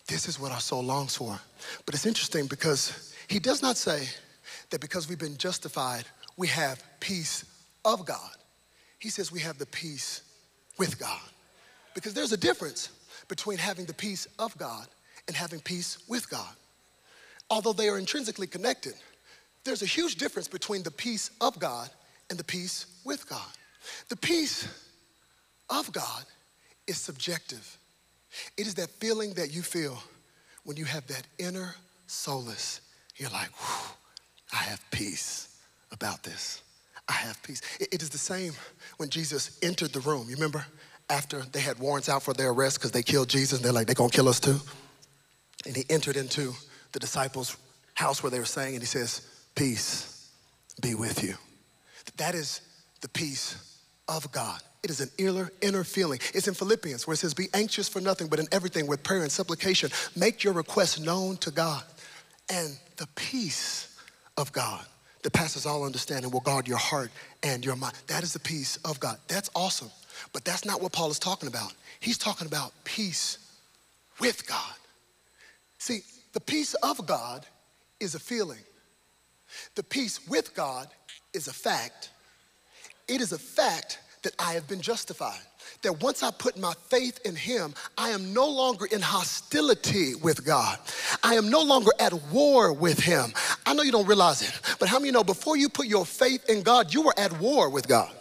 This 0.08 0.28
is 0.28 0.39
what 0.39 0.52
our 0.52 0.60
soul 0.60 0.84
longs 0.84 1.15
for. 1.15 1.39
But 1.86 1.93
it's 1.93 2.08
interesting 2.08 2.47
because 2.47 3.13
he 3.28 3.38
does 3.38 3.62
not 3.62 3.78
say 3.78 4.10
that 4.71 4.82
because 4.82 5.08
we've 5.08 5.19
been 5.19 5.38
justified, 5.38 6.06
we 6.38 6.47
have 6.47 6.84
peace 6.99 7.45
of 7.86 8.04
God. 8.04 8.32
He 8.97 9.10
says 9.10 9.32
we 9.32 9.41
have 9.41 9.60
the 9.60 9.67
peace 9.67 10.22
with 10.77 10.99
God. 10.99 11.21
Because 11.93 12.13
there's 12.13 12.31
a 12.31 12.38
difference 12.38 12.89
between 13.27 13.57
having 13.57 13.86
the 13.86 13.93
peace 13.93 14.27
of 14.39 14.57
God 14.57 14.88
and 15.27 15.36
having 15.36 15.59
peace 15.59 15.97
with 16.07 16.29
God. 16.29 16.55
Although 17.49 17.73
they 17.73 17.89
are 17.89 17.99
intrinsically 17.99 18.47
connected, 18.47 18.93
there's 19.63 19.81
a 19.81 19.88
huge 19.88 20.15
difference 20.15 20.47
between 20.47 20.83
the 20.83 20.91
peace 20.91 21.29
of 21.39 21.59
God 21.59 21.89
and 22.29 22.39
the 22.39 22.43
peace 22.43 22.88
with 23.05 23.29
God. 23.29 23.41
The 24.09 24.17
peace 24.17 24.67
of 25.69 25.91
God 25.91 26.25
is 26.88 26.97
subjective. 26.97 27.77
It 28.57 28.67
is 28.67 28.75
that 28.75 28.89
feeling 28.89 29.33
that 29.36 29.53
you 29.53 29.62
feel 29.62 30.01
when 30.63 30.77
you 30.77 30.86
have 30.86 31.05
that 31.07 31.27
inner 31.38 31.75
solace. 32.07 32.81
You're 33.17 33.29
like, 33.29 33.49
I 34.51 34.57
have 34.57 34.81
peace 34.91 35.55
about 35.91 36.23
this. 36.23 36.62
I 37.07 37.13
have 37.13 37.41
peace. 37.43 37.61
It 37.79 38.01
is 38.01 38.09
the 38.09 38.17
same 38.17 38.53
when 38.97 39.09
Jesus 39.09 39.59
entered 39.61 39.91
the 39.91 39.99
room. 40.01 40.27
You 40.29 40.35
remember 40.35 40.65
after 41.09 41.41
they 41.41 41.59
had 41.59 41.79
warrants 41.79 42.09
out 42.09 42.23
for 42.23 42.33
their 42.33 42.49
arrest 42.51 42.79
because 42.79 42.91
they 42.91 43.03
killed 43.03 43.29
Jesus 43.29 43.59
and 43.59 43.65
they're 43.65 43.73
like, 43.73 43.87
they're 43.87 43.95
gonna 43.95 44.09
kill 44.09 44.29
us 44.29 44.39
too? 44.39 44.59
And 45.65 45.75
he 45.75 45.85
entered 45.89 46.15
into 46.15 46.53
the 46.91 46.99
disciples' 46.99 47.57
house 47.93 48.23
where 48.23 48.31
they 48.31 48.39
were 48.39 48.45
saying, 48.45 48.75
and 48.75 48.81
he 48.81 48.87
says, 48.87 49.27
Peace, 49.55 50.31
be 50.81 50.95
with 50.95 51.23
you. 51.23 51.35
That 52.17 52.35
is 52.35 52.61
the 53.01 53.09
peace 53.09 53.79
of 54.07 54.31
God. 54.31 54.61
It 54.81 54.89
is 54.89 54.99
an 54.99 55.09
inner, 55.17 55.51
inner 55.61 55.83
feeling. 55.83 56.19
It's 56.33 56.47
in 56.47 56.53
Philippians 56.53 57.07
where 57.07 57.13
it 57.13 57.17
says, 57.17 57.33
Be 57.33 57.47
anxious 57.53 57.87
for 57.87 58.01
nothing, 58.01 58.27
but 58.27 58.39
in 58.39 58.47
everything 58.51 58.87
with 58.87 59.03
prayer 59.03 59.21
and 59.21 59.31
supplication, 59.31 59.89
make 60.15 60.43
your 60.43 60.53
requests 60.53 60.99
known 60.99 61.37
to 61.37 61.51
God. 61.51 61.83
And 62.49 62.77
the 62.97 63.07
peace 63.15 63.97
of 64.37 64.51
God 64.51 64.85
that 65.23 65.33
passes 65.33 65.65
all 65.65 65.83
understanding 65.83 66.31
will 66.31 66.41
guard 66.41 66.67
your 66.67 66.77
heart 66.77 67.12
and 67.41 67.65
your 67.65 67.75
mind. 67.75 67.95
That 68.07 68.23
is 68.23 68.33
the 68.33 68.39
peace 68.39 68.77
of 68.86 68.99
God. 68.99 69.17
That's 69.27 69.49
awesome. 69.55 69.89
But 70.31 70.45
that's 70.45 70.65
not 70.65 70.81
what 70.81 70.91
Paul 70.91 71.09
is 71.09 71.19
talking 71.19 71.47
about. 71.47 71.73
He's 71.99 72.17
talking 72.17 72.47
about 72.47 72.71
peace 72.83 73.38
with 74.19 74.45
God. 74.47 74.75
See, 75.79 76.01
the 76.33 76.39
peace 76.39 76.73
of 76.75 77.05
God 77.07 77.45
is 77.99 78.15
a 78.15 78.19
feeling, 78.19 78.59
the 79.75 79.83
peace 79.83 80.27
with 80.27 80.53
God 80.55 80.88
is 81.33 81.47
a 81.47 81.53
fact. 81.53 82.09
It 83.07 83.21
is 83.21 83.31
a 83.31 83.38
fact 83.38 83.99
that 84.23 84.33
I 84.39 84.53
have 84.53 84.67
been 84.67 84.81
justified. 84.81 85.41
That 85.82 86.02
once 86.02 86.23
I 86.23 86.32
put 86.32 86.58
my 86.58 86.73
faith 86.88 87.19
in 87.26 87.36
Him, 87.36 87.73
I 87.97 88.10
am 88.10 88.34
no 88.34 88.47
longer 88.47 88.86
in 88.86 89.02
hostility 89.02 90.15
with 90.15 90.45
God. 90.45 90.78
I 91.23 91.36
am 91.36 91.49
no 91.49 91.62
longer 91.62 91.91
at 91.99 92.13
war 92.32 92.73
with 92.73 92.99
Him. 92.99 93.34
I 93.65 93.73
know 93.73 93.84
you 93.84 93.91
don't 93.91 94.08
realize 94.08 94.41
it, 94.41 94.78
but 94.80 94.89
how 94.89 94.99
many 94.99 95.12
know 95.12 95.23
before 95.23 95.58
you 95.58 95.69
put 95.69 95.88
your 95.88 96.06
faith 96.06 96.49
in 96.49 96.63
God, 96.63 96.93
you 96.93 97.02
were 97.02 97.13
at 97.17 97.39
war 97.39 97.69
with 97.69 97.88
God? 97.88 98.12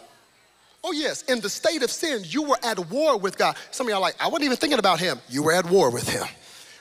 Oh, 0.83 0.91
yes, 0.91 1.21
in 1.23 1.39
the 1.39 1.49
state 1.49 1.81
of 1.81 1.89
sin, 1.89 2.23
you 2.25 2.43
were 2.43 2.57
at 2.61 2.77
war 2.89 3.17
with 3.17 3.37
God. 3.37 3.55
Some 3.71 3.87
of 3.87 3.91
y'all 3.91 4.01
like, 4.01 4.15
I 4.19 4.27
wasn't 4.27 4.43
even 4.43 4.57
thinking 4.57 4.79
about 4.79 4.99
Him. 4.99 5.19
You 5.29 5.43
were 5.43 5.53
at 5.53 5.65
war 5.69 5.89
with 5.89 6.09
Him 6.09 6.27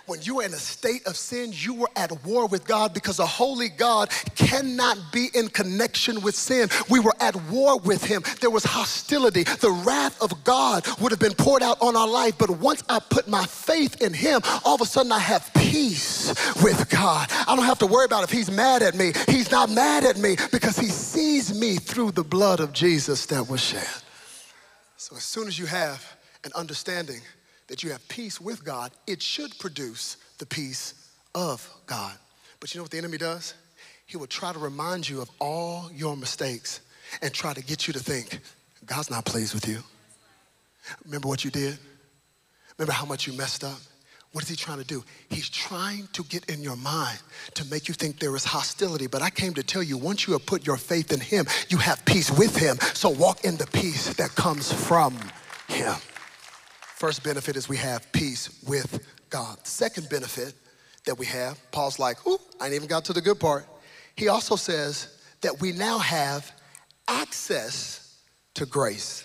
when 0.07 0.21
you 0.23 0.37
were 0.37 0.43
in 0.43 0.53
a 0.53 0.57
state 0.57 1.07
of 1.07 1.17
sin, 1.17 1.53
you 1.55 1.75
were 1.75 1.91
at 1.97 2.25
war 2.25 2.47
with 2.47 2.67
God 2.67 2.93
because 2.93 3.19
a 3.19 3.27
holy 3.27 3.69
God 3.69 4.11
cannot 4.35 4.99
be 5.13 5.29
in 5.35 5.49
connection 5.49 6.21
with 6.23 6.35
sin. 6.35 6.69
We 6.91 7.01
were 7.01 7.15
at 7.21 7.37
war 7.51 7.79
with 7.79 8.05
Him. 8.05 8.23
There 8.41 8.51
was 8.51 8.65
hostility. 8.65 9.45
The 9.45 9.71
wrath 9.71 10.21
of 10.21 10.45
God 10.45 10.87
would 11.01 11.13
have 11.13 11.21
been 11.21 11.35
poured 11.35 11.63
out 11.63 11.81
on 11.81 11.97
our 11.97 12.09
life. 12.09 12.37
But 12.39 12.51
once 12.51 12.83
I 12.89 12.99
put 12.99 13.29
my 13.29 13.45
faith 13.45 14.03
in 14.03 14.13
Him, 14.13 14.41
all 14.65 14.75
of 14.75 14.81
a 14.81 14.87
sudden 14.87 15.13
I 15.13 15.19
have 15.19 15.51
peace 15.55 16.29
with 16.63 16.89
God. 16.91 17.29
I 17.47 17.55
don't 17.57 17.65
have 17.65 17.79
to 17.79 17.87
worry 17.87 18.05
about 18.05 18.25
if 18.25 18.31
He's 18.31 18.51
mad 18.51 18.83
at 18.83 18.95
me. 18.95 19.13
He's 19.29 19.51
not 19.51 19.71
mad 19.71 20.05
at 20.05 20.19
me 20.19 20.37
because 20.51 20.77
He 20.77 20.89
sees 20.89 21.59
me 21.59 21.77
through 21.77 22.13
the 22.13 22.25
blood 22.25 22.61
of 22.61 22.73
Jesus 22.73 23.27
that 23.27 23.49
was 23.49 23.61
shed. 23.61 23.87
So 24.97 25.17
as 25.17 25.25
soon 25.25 25.49
as 25.49 25.59
you 25.59 25.67
have 25.67 26.17
an 26.45 26.53
understanding, 26.55 27.21
that 27.69 27.83
you 27.83 27.91
have 27.91 28.07
peace 28.09 28.41
with 28.41 28.65
God, 28.65 28.93
it 29.07 29.23
should 29.23 29.59
produce 29.59 30.17
the 30.39 30.47
peace 30.47 30.95
of 31.35 31.69
God. 31.87 32.15
But 32.61 32.75
you 32.75 32.79
know 32.79 32.85
what 32.85 32.91
the 32.91 32.99
enemy 32.99 33.19
does? 33.19 33.55
He 34.07 34.17
will 34.17 34.27
try 34.27 34.53
to 34.53 34.59
remind 34.59 35.09
you 35.09 35.21
of 35.21 35.31
all 35.39 35.91
your 35.95 36.17
mistakes 36.17 36.81
and 37.23 37.33
try 37.33 37.55
to 37.55 37.63
get 37.63 37.87
you 37.87 37.93
to 37.93 37.99
think, 37.99 38.41
God's 38.85 39.11
not 39.11 39.25
pleased 39.25 39.55
with 39.55 39.69
you. 39.69 39.79
Remember 41.05 41.29
what 41.29 41.45
you 41.45 41.51
did? 41.51 41.79
Remember 42.77 42.93
how 42.93 43.07
much 43.07 43.27
you 43.27 43.33
messed 43.33 43.65
up? 43.65 43.79
What 44.33 44.43
is 44.45 44.51
he 44.51 44.57
trying 44.57 44.79
to 44.79 44.85
do? 44.85 45.05
He's 45.29 45.49
trying 45.49 46.09
to 46.15 46.25
get 46.25 46.47
in 46.47 46.63
your 46.63 46.77
mind 46.77 47.19
to 47.55 47.67
make 47.67 47.87
you 47.87 47.95
think 47.95 48.19
there 48.19 48.35
is 48.35 48.45
hostility. 48.45 49.07
But 49.07 49.21
I 49.21 49.29
came 49.29 49.53
to 49.55 49.63
tell 49.63 49.83
you, 49.83 49.99
once 49.99 50.27
you 50.27 50.33
have 50.33 50.47
put 50.47 50.67
your 50.67 50.79
faith 50.79 51.13
in 51.13 51.21
him, 51.21 51.47
you 51.69 51.77
have 51.77 52.03
peace 52.07 52.31
with 52.31 52.57
him. 52.57 52.79
So 52.95 53.11
walk 53.11 53.45
in 53.45 53.57
the 53.57 53.67
peace 53.67 54.15
that 54.15 54.31
comes 54.31 54.73
from 54.73 55.19
him. 55.69 55.95
First 57.03 57.25
benefit 57.25 57.57
is 57.57 57.69
we 57.69 57.79
have 57.79 58.13
peace 58.13 58.63
with 58.65 59.05
God. 59.29 59.67
Second 59.67 60.09
benefit 60.09 60.55
that 61.05 61.19
we 61.19 61.27
have, 61.27 61.59
Paul's 61.73 61.99
like, 61.99 62.25
ooh, 62.29 62.39
I 62.61 62.67
ain't 62.67 62.75
even 62.75 62.87
got 62.87 63.05
to 63.07 63.13
the 63.13 63.21
good 63.21 63.41
part. 63.41 63.67
He 64.15 64.29
also 64.29 64.55
says 64.55 65.19
that 65.41 65.61
we 65.61 65.73
now 65.73 65.99
have 65.99 66.49
access 67.09 68.21
to 68.55 68.67
grace. 68.67 69.25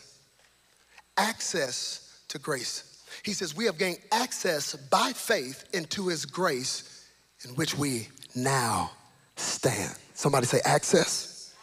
Access 1.18 2.20
to 2.30 2.40
grace. 2.40 3.06
He 3.22 3.34
says 3.34 3.56
we 3.56 3.66
have 3.66 3.78
gained 3.78 4.00
access 4.12 4.76
by 4.76 5.14
faith 5.14 5.64
into 5.72 6.08
his 6.08 6.26
grace 6.26 7.06
in 7.48 7.52
which 7.52 7.78
we 7.78 8.08
now 8.34 8.90
stand. 9.36 9.96
Somebody 10.16 10.48
say 10.48 10.62
access 10.66 11.54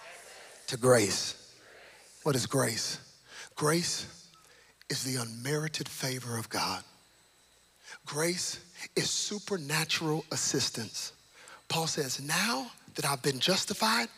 to 0.68 0.76
grace. 0.76 1.56
What 2.22 2.36
is 2.36 2.46
grace? 2.46 3.00
Grace 3.56 4.23
is 4.90 5.02
the 5.02 5.20
unmerited 5.20 5.88
favor 5.88 6.36
of 6.36 6.48
God. 6.48 6.82
Grace 8.06 8.60
is 8.96 9.10
supernatural 9.10 10.24
assistance. 10.30 11.12
Paul 11.68 11.86
says, 11.86 12.20
Now 12.20 12.70
that 12.94 13.04
I've 13.04 13.22
been 13.22 13.38
justified, 13.38 14.08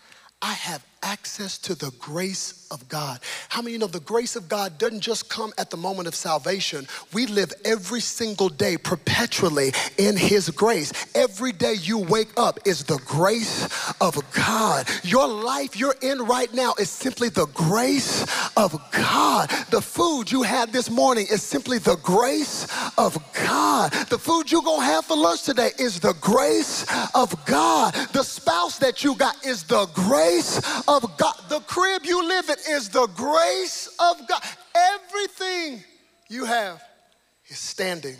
I 0.42 0.52
have 0.52 0.84
access 1.06 1.56
to 1.56 1.76
the 1.76 1.92
grace 2.00 2.66
of 2.72 2.88
God. 2.88 3.20
How 3.48 3.62
many 3.62 3.74
you 3.74 3.78
know 3.78 3.86
the 3.86 4.00
grace 4.00 4.34
of 4.34 4.48
God 4.48 4.76
doesn't 4.76 5.00
just 5.00 5.30
come 5.30 5.52
at 5.56 5.70
the 5.70 5.76
moment 5.76 6.08
of 6.08 6.16
salvation? 6.16 6.86
We 7.12 7.26
live 7.26 7.52
every 7.64 8.00
single 8.00 8.48
day 8.48 8.76
perpetually 8.76 9.72
in 9.98 10.16
His 10.16 10.50
grace. 10.50 10.92
Every 11.14 11.52
day 11.52 11.74
you 11.74 11.98
wake 11.98 12.30
up 12.36 12.58
is 12.64 12.82
the 12.84 12.98
grace 13.06 13.68
of 14.00 14.18
God. 14.32 14.88
Your 15.04 15.28
life 15.28 15.76
you're 15.76 15.94
in 16.02 16.22
right 16.22 16.52
now 16.52 16.74
is 16.78 16.90
simply 16.90 17.28
the 17.28 17.46
grace 17.46 18.22
of 18.56 18.76
God. 18.90 19.48
The 19.70 19.80
food 19.80 20.32
you 20.32 20.42
had 20.42 20.72
this 20.72 20.90
morning 20.90 21.26
is 21.30 21.42
simply 21.42 21.78
the 21.78 21.96
grace 21.96 22.66
of 22.98 23.16
God. 23.32 23.92
The 24.10 24.18
food 24.18 24.50
you're 24.50 24.62
gonna 24.62 24.84
have 24.84 25.04
for 25.04 25.16
lunch 25.16 25.44
today 25.44 25.70
is 25.78 26.00
the 26.00 26.14
grace 26.20 26.84
of 27.14 27.32
God. 27.44 27.94
The 28.12 28.24
spouse 28.24 28.78
that 28.78 29.04
you 29.04 29.14
got 29.14 29.44
is 29.44 29.62
the 29.64 29.86
grace 29.94 30.58
of 30.88 30.95
of 31.04 31.16
God. 31.16 31.34
The 31.48 31.60
crib 31.60 32.04
you 32.04 32.26
live 32.26 32.48
in 32.48 32.56
is 32.70 32.88
the 32.88 33.06
grace 33.08 33.88
of 33.98 34.28
God. 34.28 34.42
Everything 34.74 35.82
you 36.28 36.44
have 36.44 36.82
is 37.48 37.58
standing 37.58 38.16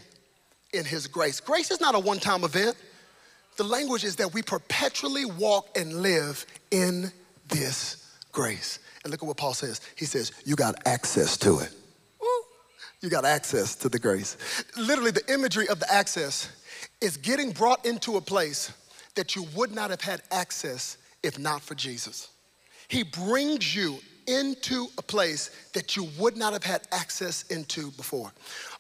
in 0.72 0.84
His 0.84 1.06
grace. 1.06 1.40
Grace 1.40 1.70
is 1.70 1.80
not 1.80 1.94
a 1.94 1.98
one 1.98 2.18
time 2.18 2.44
event. 2.44 2.76
The 3.56 3.64
language 3.64 4.04
is 4.04 4.16
that 4.16 4.34
we 4.34 4.42
perpetually 4.42 5.24
walk 5.24 5.68
and 5.76 6.02
live 6.02 6.44
in 6.70 7.10
this 7.48 8.12
grace. 8.32 8.78
And 9.02 9.10
look 9.10 9.22
at 9.22 9.26
what 9.26 9.36
Paul 9.36 9.54
says. 9.54 9.80
He 9.96 10.04
says, 10.04 10.32
You 10.44 10.56
got 10.56 10.76
access 10.86 11.36
to 11.38 11.60
it. 11.60 11.70
You 13.00 13.10
got 13.10 13.24
access 13.24 13.76
to 13.76 13.88
the 13.88 13.98
grace. 13.98 14.36
Literally, 14.76 15.10
the 15.10 15.32
imagery 15.32 15.68
of 15.68 15.78
the 15.78 15.92
access 15.92 16.50
is 17.00 17.16
getting 17.16 17.52
brought 17.52 17.84
into 17.84 18.16
a 18.16 18.20
place 18.20 18.72
that 19.14 19.36
you 19.36 19.46
would 19.54 19.74
not 19.74 19.90
have 19.90 20.00
had 20.00 20.22
access 20.30 20.96
if 21.22 21.38
not 21.38 21.62
for 21.62 21.74
Jesus. 21.74 22.28
He 22.88 23.02
brings 23.02 23.74
you 23.74 23.98
into 24.26 24.86
a 24.98 25.02
place 25.02 25.50
that 25.72 25.96
you 25.96 26.08
would 26.18 26.36
not 26.36 26.52
have 26.52 26.64
had 26.64 26.82
access 26.92 27.44
into 27.44 27.90
before. 27.92 28.32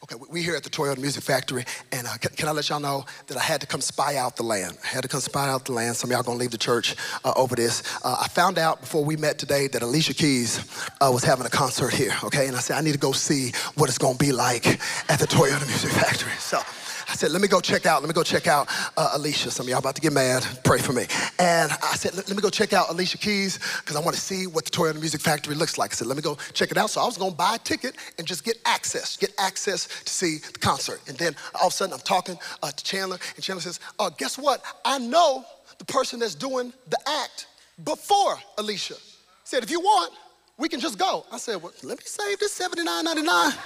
Okay, 0.02 0.16
we 0.28 0.42
here 0.42 0.56
at 0.56 0.64
the 0.64 0.70
Toyota 0.70 0.98
Music 0.98 1.22
Factory, 1.22 1.64
and 1.92 2.06
uh, 2.06 2.16
can, 2.18 2.30
can, 2.32 2.48
I 2.48 2.52
let 2.52 2.68
y'all 2.68 2.80
know 2.80 3.04
that 3.28 3.36
I 3.36 3.42
had 3.42 3.60
to 3.60 3.66
come 3.66 3.80
spy 3.80 4.16
out 4.16 4.36
the 4.36 4.42
land? 4.42 4.76
I 4.84 4.86
had 4.88 5.02
to 5.02 5.08
come 5.08 5.20
spy 5.20 5.48
out 5.48 5.64
the 5.64 5.72
land. 5.72 5.96
Some 5.96 6.10
of 6.10 6.14
y'all 6.14 6.22
gonna 6.22 6.38
leave 6.38 6.50
the 6.50 6.58
church 6.58 6.96
uh, 7.24 7.32
over 7.36 7.54
this. 7.54 7.82
Uh, 8.04 8.16
I 8.20 8.28
found 8.28 8.58
out 8.58 8.80
before 8.80 9.04
we 9.04 9.16
met 9.16 9.38
today 9.38 9.68
that 9.68 9.82
Alicia 9.82 10.14
Keys 10.14 10.90
uh, 11.00 11.10
was 11.12 11.24
having 11.24 11.46
a 11.46 11.50
concert 11.50 11.92
here, 11.92 12.14
okay? 12.24 12.46
And 12.46 12.56
I 12.56 12.60
said, 12.60 12.76
I 12.76 12.80
need 12.80 12.92
to 12.92 12.98
go 12.98 13.12
see 13.12 13.52
what 13.76 13.88
it's 13.88 13.98
gonna 13.98 14.18
be 14.18 14.32
like 14.32 14.66
at 15.10 15.18
the 15.18 15.26
Toyota 15.26 15.66
Music 15.66 15.90
Factory. 15.92 16.32
So, 16.38 16.60
I 17.08 17.14
said, 17.14 17.30
let 17.30 17.40
me 17.40 17.46
go 17.46 17.60
check 17.60 17.86
out, 17.86 18.02
let 18.02 18.08
me 18.08 18.14
go 18.14 18.24
check 18.24 18.48
out 18.48 18.68
uh, 18.96 19.10
Alicia. 19.14 19.50
Some 19.50 19.66
of 19.66 19.70
y'all 19.70 19.78
about 19.78 19.94
to 19.94 20.00
get 20.00 20.12
mad, 20.12 20.44
pray 20.64 20.78
for 20.78 20.92
me. 20.92 21.06
And 21.38 21.70
I 21.70 21.94
said, 21.94 22.14
let, 22.14 22.28
me 22.28 22.36
go 22.42 22.50
check 22.50 22.72
out 22.72 22.90
Alicia 22.90 23.18
Keys 23.18 23.58
because 23.80 23.94
I 23.94 24.00
want 24.00 24.16
to 24.16 24.20
see 24.20 24.46
what 24.46 24.64
the 24.64 24.70
Toyota 24.72 24.98
Music 24.98 25.20
Factory 25.20 25.54
looks 25.54 25.78
like. 25.78 25.92
I 25.92 25.94
said, 25.94 26.08
let 26.08 26.16
me 26.16 26.22
go 26.22 26.36
check 26.52 26.72
it 26.72 26.76
out. 26.76 26.90
So 26.90 27.00
I 27.00 27.04
was 27.04 27.16
going 27.16 27.30
to 27.30 27.36
buy 27.36 27.54
a 27.54 27.58
ticket 27.58 27.94
and 28.18 28.26
just 28.26 28.44
get 28.44 28.58
access, 28.66 29.16
get 29.16 29.32
access 29.38 29.86
to 30.04 30.12
see 30.12 30.38
the 30.38 30.58
concert. 30.58 31.00
And 31.06 31.16
then 31.16 31.36
all 31.60 31.68
of 31.68 31.72
a 31.72 31.76
sudden 31.76 31.92
I'm 31.92 32.00
talking 32.00 32.38
uh, 32.62 32.72
to 32.72 32.84
Chandler 32.84 33.18
and 33.36 33.44
Chandler 33.44 33.62
says, 33.62 33.78
uh, 34.00 34.10
guess 34.10 34.36
what? 34.36 34.62
I 34.84 34.98
know 34.98 35.44
the 35.78 35.84
person 35.84 36.18
that's 36.18 36.34
doing 36.34 36.72
the 36.88 36.98
act 37.22 37.46
before 37.84 38.36
Alicia. 38.58 38.94
He 38.94 39.00
said, 39.44 39.62
if 39.62 39.70
you 39.70 39.80
want, 39.80 40.12
we 40.58 40.68
can 40.68 40.80
just 40.80 40.98
go. 40.98 41.24
I 41.30 41.38
said, 41.38 41.62
well, 41.62 41.72
let 41.82 41.98
me 41.98 42.04
save 42.04 42.38
this 42.40 42.58
$79.99. 42.58 43.56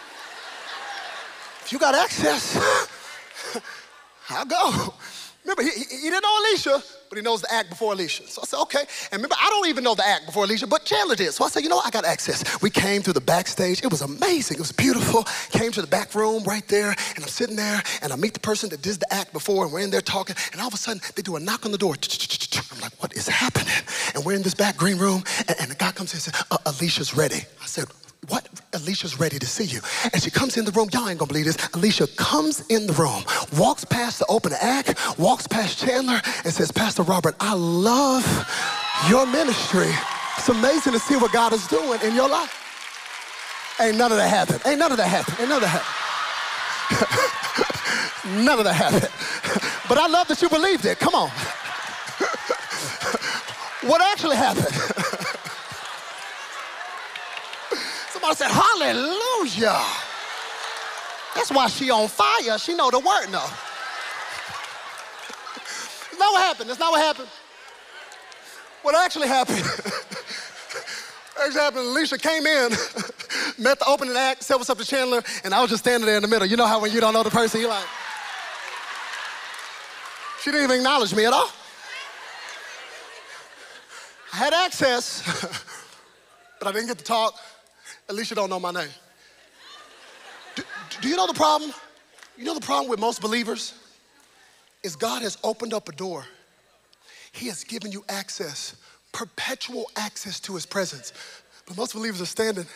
If 1.62 1.72
you 1.72 1.78
got 1.78 1.94
access, 1.94 2.98
I'll 4.30 4.44
go. 4.44 4.94
Remember, 5.44 5.62
he, 5.62 5.70
he, 5.70 6.10
didn't 6.10 6.22
know 6.22 6.40
Alicia, 6.40 6.82
but 7.08 7.16
he 7.16 7.22
knows 7.22 7.40
the 7.40 7.52
act 7.52 7.70
before 7.70 7.94
Alicia. 7.94 8.26
So 8.28 8.42
I 8.42 8.44
said, 8.44 8.60
okay. 8.60 8.84
And 9.10 9.22
remember, 9.22 9.36
I 9.40 9.48
don't 9.48 9.68
even 9.68 9.82
know 9.82 9.94
the 9.94 10.06
act 10.06 10.26
before 10.26 10.44
Alicia, 10.44 10.66
but 10.66 10.84
Chandler 10.84 11.16
did. 11.16 11.32
So 11.32 11.44
I 11.44 11.48
said, 11.48 11.62
you 11.62 11.70
know 11.70 11.76
what? 11.76 11.86
I 11.86 11.90
got 11.90 12.04
access. 12.04 12.60
We 12.60 12.68
came 12.68 13.00
through 13.00 13.14
the 13.14 13.22
backstage. 13.22 13.82
It 13.82 13.90
was 13.90 14.02
amazing. 14.02 14.56
It 14.56 14.60
was 14.60 14.72
beautiful. 14.72 15.24
Came 15.50 15.72
to 15.72 15.80
the 15.80 15.86
back 15.86 16.14
room 16.14 16.44
right 16.44 16.66
there, 16.68 16.90
and 16.90 17.24
I'm 17.24 17.28
sitting 17.28 17.56
there, 17.56 17.82
and 18.02 18.12
I 18.12 18.16
meet 18.16 18.34
the 18.34 18.40
person 18.40 18.68
that 18.68 18.82
did 18.82 19.00
the 19.00 19.12
act 19.12 19.32
before, 19.32 19.64
and 19.64 19.72
we're 19.72 19.80
in 19.80 19.90
there 19.90 20.02
talking, 20.02 20.36
and 20.52 20.60
all 20.60 20.68
of 20.68 20.74
a 20.74 20.76
sudden, 20.76 21.00
they 21.16 21.22
do 21.22 21.36
a 21.36 21.40
knock 21.40 21.64
on 21.64 21.72
the 21.72 21.78
door. 21.78 21.94
I'm 22.72 22.80
like, 22.80 22.92
what 23.02 23.16
is 23.16 23.26
happening? 23.26 23.72
And 24.14 24.24
we're 24.24 24.34
in 24.34 24.42
this 24.42 24.54
back 24.54 24.76
green 24.76 24.98
room, 24.98 25.24
and, 25.48 25.70
the 25.70 25.76
guy 25.76 25.92
comes 25.92 26.12
in 26.12 26.16
and 26.16 26.22
says, 26.22 26.44
uh, 26.50 26.58
Alicia's 26.66 27.16
ready. 27.16 27.46
I 27.62 27.66
said, 27.66 27.86
what? 28.28 28.46
Alicia's 28.74 29.18
ready 29.18 29.38
to 29.38 29.46
see 29.46 29.64
you. 29.64 29.80
And 30.12 30.22
she 30.22 30.30
comes 30.30 30.56
in 30.56 30.64
the 30.64 30.72
room. 30.72 30.88
Y'all 30.92 31.08
ain't 31.08 31.18
gonna 31.18 31.28
believe 31.28 31.46
this. 31.46 31.56
Alicia 31.74 32.06
comes 32.16 32.60
in 32.68 32.86
the 32.86 32.92
room, 32.92 33.24
walks 33.58 33.84
past 33.84 34.18
the 34.18 34.26
open 34.26 34.52
act, 34.60 35.18
walks 35.18 35.46
past 35.46 35.78
Chandler, 35.78 36.20
and 36.44 36.52
says, 36.52 36.70
Pastor 36.70 37.02
Robert, 37.02 37.34
I 37.40 37.54
love 37.54 38.24
your 39.08 39.26
ministry. 39.26 39.92
It's 40.36 40.48
amazing 40.48 40.92
to 40.92 40.98
see 40.98 41.16
what 41.16 41.32
God 41.32 41.52
is 41.52 41.66
doing 41.66 42.00
in 42.02 42.14
your 42.14 42.28
life. 42.28 42.56
Ain't 43.80 43.96
none 43.96 44.12
of 44.12 44.18
that 44.18 44.28
happened. 44.28 44.60
Ain't 44.66 44.78
none 44.78 44.92
of 44.92 44.98
that 44.98 45.08
happened. 45.08 45.36
Ain't 45.40 45.48
none 45.48 45.62
of 45.62 45.64
that 45.70 45.80
happened. 45.80 45.96
none 48.44 48.58
of 48.58 48.64
that 48.64 48.74
happened. 48.74 49.08
But 49.88 49.98
I 49.98 50.06
love 50.06 50.28
that 50.28 50.42
you 50.42 50.48
believed 50.48 50.84
it. 50.84 50.98
Come 50.98 51.14
on. 51.14 51.30
what 53.88 54.02
actually 54.02 54.36
happened? 54.36 54.66
Somebody 58.20 58.36
said, 58.36 58.50
hallelujah. 58.50 59.82
That's 61.34 61.50
why 61.50 61.68
she 61.68 61.90
on 61.90 62.06
fire. 62.06 62.58
She 62.58 62.74
know 62.74 62.90
the 62.90 62.98
word 62.98 63.28
no. 63.30 63.42
That's 65.54 66.18
not 66.18 66.32
what 66.32 66.42
happened. 66.42 66.68
That's 66.68 66.80
not 66.80 66.92
what 66.92 67.00
happened. 67.00 67.28
What 68.82 68.94
actually 68.94 69.28
happened? 69.28 69.58
actually 71.42 71.60
happened, 71.60 71.86
Alicia 71.86 72.18
came 72.18 72.44
in, 72.44 72.70
met 73.58 73.78
the 73.78 73.86
opening 73.86 74.14
act, 74.16 74.42
said 74.42 74.56
what's 74.56 74.68
up 74.68 74.76
to 74.76 74.84
Chandler, 74.84 75.22
and 75.42 75.54
I 75.54 75.60
was 75.62 75.70
just 75.70 75.82
standing 75.82 76.06
there 76.06 76.16
in 76.16 76.22
the 76.22 76.28
middle. 76.28 76.46
You 76.46 76.58
know 76.58 76.66
how 76.66 76.80
when 76.80 76.92
you 76.92 77.00
don't 77.00 77.14
know 77.14 77.22
the 77.22 77.30
person, 77.30 77.60
you're 77.60 77.70
like, 77.70 77.86
she 80.42 80.50
didn't 80.50 80.64
even 80.64 80.76
acknowledge 80.76 81.14
me 81.14 81.24
at 81.24 81.32
all. 81.32 81.50
I 84.32 84.36
had 84.36 84.52
access, 84.52 85.22
but 86.58 86.68
I 86.68 86.72
didn't 86.72 86.88
get 86.88 86.98
to 86.98 87.04
talk. 87.04 87.34
Alicia 88.10 88.34
don't 88.34 88.50
know 88.50 88.58
my 88.58 88.72
name. 88.72 88.88
Do, 90.56 90.64
do 91.00 91.08
you 91.08 91.16
know 91.16 91.28
the 91.28 91.34
problem? 91.34 91.72
You 92.36 92.44
know 92.44 92.54
the 92.54 92.60
problem 92.60 92.90
with 92.90 92.98
most 92.98 93.22
believers? 93.22 93.72
Is 94.82 94.96
God 94.96 95.22
has 95.22 95.38
opened 95.44 95.72
up 95.72 95.88
a 95.88 95.92
door. 95.92 96.24
He 97.30 97.46
has 97.46 97.62
given 97.62 97.92
you 97.92 98.04
access, 98.08 98.74
perpetual 99.12 99.88
access 99.94 100.40
to 100.40 100.54
his 100.54 100.66
presence. 100.66 101.12
But 101.66 101.76
most 101.76 101.92
believers 101.94 102.20
are 102.20 102.26
standing 102.26 102.66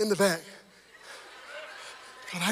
in 0.00 0.08
the 0.08 0.16
back. 0.16 0.40
I, 2.36 2.50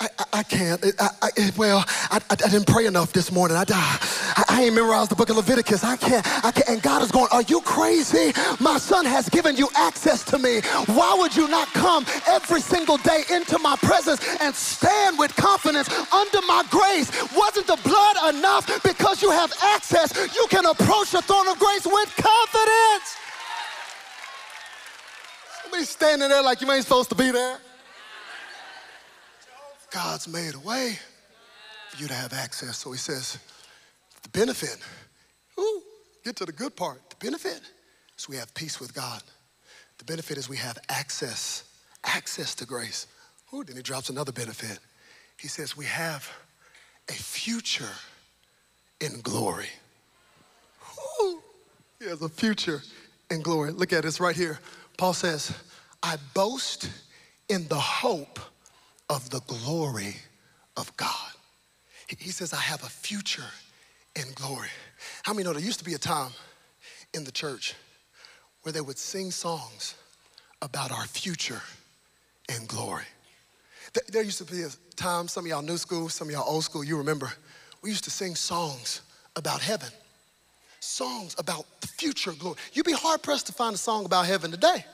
I, 0.00 0.08
I, 0.32 0.42
can't. 0.42 0.84
I, 0.98 1.08
I, 1.22 1.52
well, 1.56 1.84
I, 2.10 2.20
I, 2.30 2.34
didn't 2.34 2.66
pray 2.66 2.86
enough 2.86 3.12
this 3.12 3.30
morning. 3.30 3.56
I, 3.56 3.64
I, 3.68 4.44
I 4.48 4.62
ain't 4.64 4.74
memorized 4.74 5.12
the 5.12 5.14
book 5.14 5.30
of 5.30 5.36
Leviticus. 5.36 5.84
I 5.84 5.96
can't, 5.96 6.26
I 6.44 6.50
can't. 6.50 6.68
And 6.68 6.82
God 6.82 7.02
is 7.02 7.12
going, 7.12 7.28
Are 7.30 7.42
you 7.42 7.60
crazy? 7.60 8.32
My 8.58 8.76
son 8.78 9.04
has 9.04 9.28
given 9.28 9.54
you 9.54 9.68
access 9.76 10.24
to 10.24 10.38
me. 10.38 10.62
Why 10.86 11.14
would 11.16 11.36
you 11.36 11.46
not 11.46 11.68
come 11.68 12.06
every 12.26 12.60
single 12.60 12.96
day 12.98 13.22
into 13.30 13.58
my 13.60 13.76
presence 13.76 14.20
and 14.40 14.52
stand 14.52 15.16
with 15.16 15.34
confidence 15.36 15.88
under 16.12 16.40
my 16.48 16.64
grace? 16.68 17.12
Wasn't 17.36 17.68
the 17.68 17.78
blood 17.84 18.34
enough? 18.34 18.82
Because 18.82 19.22
you 19.22 19.30
have 19.30 19.52
access, 19.62 20.12
you 20.34 20.46
can 20.50 20.66
approach 20.66 21.12
the 21.12 21.22
throne 21.22 21.46
of 21.46 21.56
grace 21.60 21.86
with 21.86 22.12
confidence. 22.16 23.16
Somebody 25.62 25.84
standing 25.84 26.28
there 26.28 26.42
like 26.42 26.60
you 26.60 26.72
ain't 26.72 26.82
supposed 26.82 27.10
to 27.10 27.14
be 27.14 27.30
there. 27.30 27.58
God's 29.90 30.28
made 30.28 30.54
a 30.54 30.58
way 30.60 30.98
for 31.90 32.02
you 32.02 32.08
to 32.08 32.14
have 32.14 32.32
access. 32.32 32.78
So 32.78 32.92
he 32.92 32.98
says, 32.98 33.38
the 34.22 34.28
benefit, 34.30 34.76
ooh, 35.58 35.82
get 36.24 36.36
to 36.36 36.44
the 36.44 36.52
good 36.52 36.76
part. 36.76 37.00
The 37.10 37.16
benefit 37.24 37.60
is 38.16 38.28
we 38.28 38.36
have 38.36 38.52
peace 38.54 38.80
with 38.80 38.94
God. 38.94 39.22
The 39.98 40.04
benefit 40.04 40.38
is 40.38 40.48
we 40.48 40.56
have 40.58 40.78
access, 40.88 41.64
access 42.04 42.54
to 42.56 42.66
grace. 42.66 43.06
Ooh, 43.52 43.64
then 43.64 43.76
he 43.76 43.82
drops 43.82 44.10
another 44.10 44.32
benefit. 44.32 44.78
He 45.38 45.48
says 45.48 45.76
we 45.76 45.86
have 45.86 46.30
a 47.08 47.14
future 47.14 47.94
in 49.00 49.20
glory. 49.22 49.68
Ooh, 51.22 51.40
he 51.98 52.06
has 52.06 52.20
a 52.22 52.28
future 52.28 52.82
in 53.30 53.42
glory. 53.42 53.72
Look 53.72 53.92
at 53.92 54.02
this 54.02 54.20
right 54.20 54.36
here. 54.36 54.58
Paul 54.96 55.14
says, 55.14 55.56
I 56.02 56.16
boast 56.34 56.90
in 57.48 57.66
the 57.68 57.76
hope 57.76 58.38
of 59.08 59.30
the 59.30 59.40
glory 59.40 60.16
of 60.76 60.94
God. 60.96 61.32
He 62.06 62.30
says, 62.30 62.52
I 62.52 62.60
have 62.60 62.82
a 62.82 62.88
future 62.88 63.50
in 64.16 64.24
glory. 64.34 64.68
How 65.22 65.32
many 65.32 65.44
know 65.44 65.52
there 65.52 65.62
used 65.62 65.78
to 65.78 65.84
be 65.84 65.94
a 65.94 65.98
time 65.98 66.32
in 67.14 67.24
the 67.24 67.32
church 67.32 67.74
where 68.62 68.72
they 68.72 68.80
would 68.80 68.98
sing 68.98 69.30
songs 69.30 69.94
about 70.62 70.90
our 70.90 71.06
future 71.06 71.60
in 72.48 72.66
glory? 72.66 73.04
There 74.08 74.22
used 74.22 74.38
to 74.38 74.44
be 74.44 74.62
a 74.62 74.70
time, 74.96 75.28
some 75.28 75.44
of 75.44 75.50
y'all 75.50 75.62
new 75.62 75.78
school, 75.78 76.08
some 76.08 76.28
of 76.28 76.32
y'all 76.32 76.44
old 76.46 76.64
school, 76.64 76.84
you 76.84 76.96
remember, 76.96 77.32
we 77.82 77.90
used 77.90 78.04
to 78.04 78.10
sing 78.10 78.34
songs 78.34 79.02
about 79.36 79.60
heaven, 79.60 79.88
songs 80.80 81.34
about 81.38 81.64
the 81.80 81.86
future 81.86 82.32
glory. 82.32 82.56
You'd 82.72 82.86
be 82.86 82.92
hard 82.92 83.22
pressed 83.22 83.46
to 83.46 83.52
find 83.52 83.74
a 83.74 83.78
song 83.78 84.04
about 84.04 84.26
heaven 84.26 84.50
today 84.50 84.84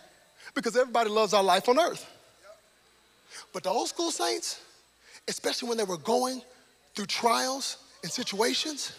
because 0.55 0.77
everybody 0.77 1.11
loves 1.11 1.33
our 1.33 1.43
life 1.43 1.69
on 1.69 1.79
earth. 1.79 2.07
But 3.53 3.63
the 3.63 3.71
old 3.71 3.89
school 3.89 4.11
saints, 4.11 4.61
especially 5.29 5.69
when 5.69 5.79
they 5.79 5.85
were 5.85 5.99
going 5.99 6.43
through 6.95 7.07
trials 7.07 7.79
and 8.03 8.11
situations, 8.11 8.93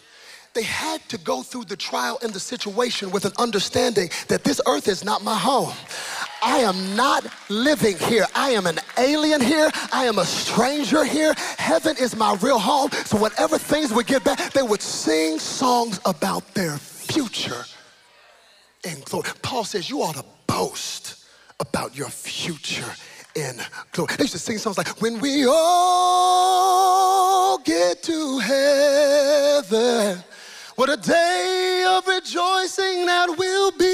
they 0.54 0.62
had 0.62 1.06
to 1.10 1.18
go 1.18 1.42
through 1.42 1.64
the 1.64 1.76
trial 1.76 2.18
and 2.22 2.32
the 2.32 2.40
situation 2.40 3.10
with 3.10 3.26
an 3.26 3.32
understanding 3.38 4.08
that 4.28 4.42
this 4.42 4.60
earth 4.66 4.88
is 4.88 5.04
not 5.04 5.22
my 5.22 5.36
home. 5.36 5.74
I 6.42 6.58
am 6.58 6.96
not 6.96 7.26
living 7.50 7.98
here. 7.98 8.26
I 8.34 8.50
am 8.50 8.66
an 8.66 8.78
alien 8.98 9.40
here. 9.40 9.70
I 9.92 10.06
am 10.06 10.18
a 10.18 10.24
stranger 10.24 11.04
here. 11.04 11.34
Heaven 11.58 11.96
is 12.00 12.16
my 12.16 12.36
real 12.40 12.58
home. 12.58 12.90
So, 13.04 13.18
whatever 13.18 13.58
things 13.58 13.92
would 13.92 14.06
get 14.06 14.24
back, 14.24 14.52
they 14.52 14.62
would 14.62 14.80
sing 14.80 15.38
songs 15.38 16.00
about 16.06 16.54
their 16.54 16.78
future 16.78 17.64
and 18.84 19.04
glory. 19.04 19.28
Paul 19.42 19.64
says, 19.64 19.90
You 19.90 20.02
ought 20.02 20.16
to 20.16 20.24
boast 20.46 21.24
about 21.60 21.96
your 21.96 22.08
future 22.08 22.92
in 23.36 23.60
glory. 23.92 24.14
They 24.16 24.24
used 24.24 24.32
to 24.32 24.38
sing 24.38 24.58
songs 24.58 24.78
like, 24.78 24.88
When 25.00 25.20
we 25.20 25.46
all 25.46 27.58
get 27.58 28.02
to 28.04 28.38
heaven, 28.38 30.22
what 30.74 30.88
a 30.90 30.96
day 30.96 31.84
of 31.88 32.06
rejoicing 32.06 33.06
that 33.06 33.28
will 33.38 33.70
be. 33.72 33.86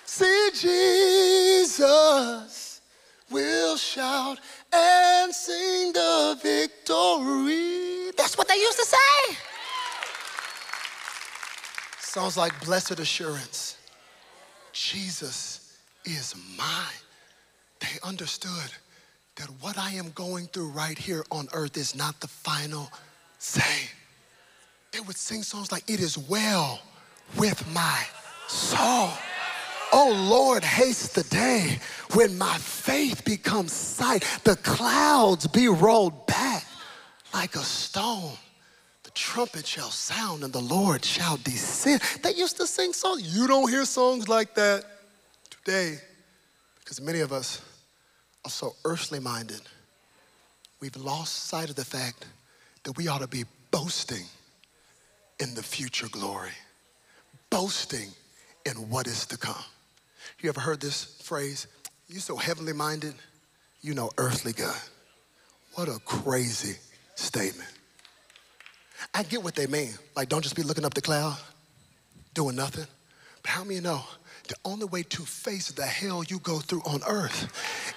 see 0.05 0.51
Jesus, 1.59 2.81
we'll 3.31 3.77
shout 3.77 4.39
and 4.73 5.35
sing 5.35 5.93
the 5.93 6.39
victory. 6.43 8.11
That's 8.17 8.37
what 8.39 8.49
they 8.49 8.57
used 8.57 8.79
to 8.79 8.85
say. 8.85 9.37
Sounds 12.17 12.39
like 12.39 12.65
blessed 12.65 12.99
assurance. 12.99 13.77
Jesus 14.73 15.77
is 16.07 16.35
mine. 16.57 17.03
They 17.79 17.99
understood 18.03 18.71
that 19.35 19.49
what 19.61 19.77
I 19.77 19.91
am 19.91 20.13
going 20.13 20.47
through 20.47 20.69
right 20.69 20.97
here 20.97 21.27
on 21.31 21.47
earth 21.53 21.77
is 21.77 21.95
not 21.95 22.19
the 22.23 22.27
final 22.27 22.91
say. 23.39 23.91
They 24.93 25.01
would 25.01 25.19
sing 25.19 25.43
songs 25.43 25.71
like, 25.71 25.85
It 25.91 26.01
is 26.01 26.17
well 26.17 26.81
with 27.37 27.63
my 27.75 28.03
soul. 28.49 29.11
Oh 29.93 30.27
Lord, 30.31 30.65
haste 30.65 31.17
the 31.17 31.25
day 31.25 31.79
when 32.15 32.39
my 32.39 32.57
faith 32.57 33.27
becomes 33.27 33.73
sight, 33.73 34.25
the 34.43 34.57
clouds 34.57 35.47
be 35.49 35.69
rolled 35.69 36.27
back 36.27 36.65
like 37.35 37.57
a 37.57 37.63
stone 37.63 38.39
trumpet 39.17 39.67
shall 39.67 39.91
sound 39.91 40.45
and 40.45 40.53
the 40.53 40.61
Lord 40.61 41.05
shall 41.05 41.39
descend. 41.39 42.01
They 42.23 42.35
used 42.35 42.59
to 42.59 42.67
sing 42.67 42.93
songs. 42.93 43.37
You 43.37 43.49
don't 43.49 43.69
hear 43.69 43.85
songs 43.85 44.29
like 44.29 44.55
that 44.55 44.85
today 45.51 45.97
because 46.79 47.01
many 47.01 47.21
of 47.21 47.33
us 47.33 47.61
are 48.45 48.51
so 48.51 48.75
earthly 48.85 49.19
minded. 49.19 49.63
We've 50.81 50.97
lost 50.97 51.47
sight 51.49 51.71
of 51.71 51.77
the 51.77 51.85
fact 51.85 52.27
that 52.85 52.97
we 52.97 53.09
ought 53.09 53.23
to 53.23 53.27
be 53.27 53.45
boasting 53.71 54.25
in 55.41 55.55
the 55.55 55.63
future 55.63 56.09
glory, 56.11 56.53
boasting 57.51 58.11
in 58.67 58.75
what 58.91 59.07
is 59.07 59.27
to 59.27 59.39
come. 59.39 59.65
You 60.41 60.51
ever 60.51 60.61
heard 60.61 60.81
this 60.81 61.17
phrase? 61.23 61.67
You're 62.09 62.21
so 62.21 62.37
heavenly 62.37 62.75
minded, 62.75 63.15
you 63.81 63.95
know 63.95 64.11
earthly 64.19 64.53
God. 64.53 64.81
What 65.75 65.89
a 65.89 65.99
crazy 66.05 66.77
statement. 67.15 67.76
I 69.17 69.23
get 69.23 69.43
what 69.43 69.55
they 69.55 69.67
mean. 69.67 69.95
Like, 70.15 70.29
don't 70.29 70.43
just 70.43 70.55
be 70.55 70.63
looking 70.63 70.85
up 70.85 70.93
the 70.93 71.01
cloud, 71.01 71.39
doing 72.35 72.55
nothing. 72.55 72.87
But 73.41 73.51
how 73.51 73.65
many 73.65 73.81
know 73.81 74.05
the 74.49 74.57
only 74.65 74.85
way 74.85 75.03
to 75.03 75.23
face 75.23 75.71
the 75.73 75.85
hell 75.85 76.23
you 76.25 76.39
go 76.41 76.59
through 76.61 76.83
on 76.87 77.01
earth 77.09 77.49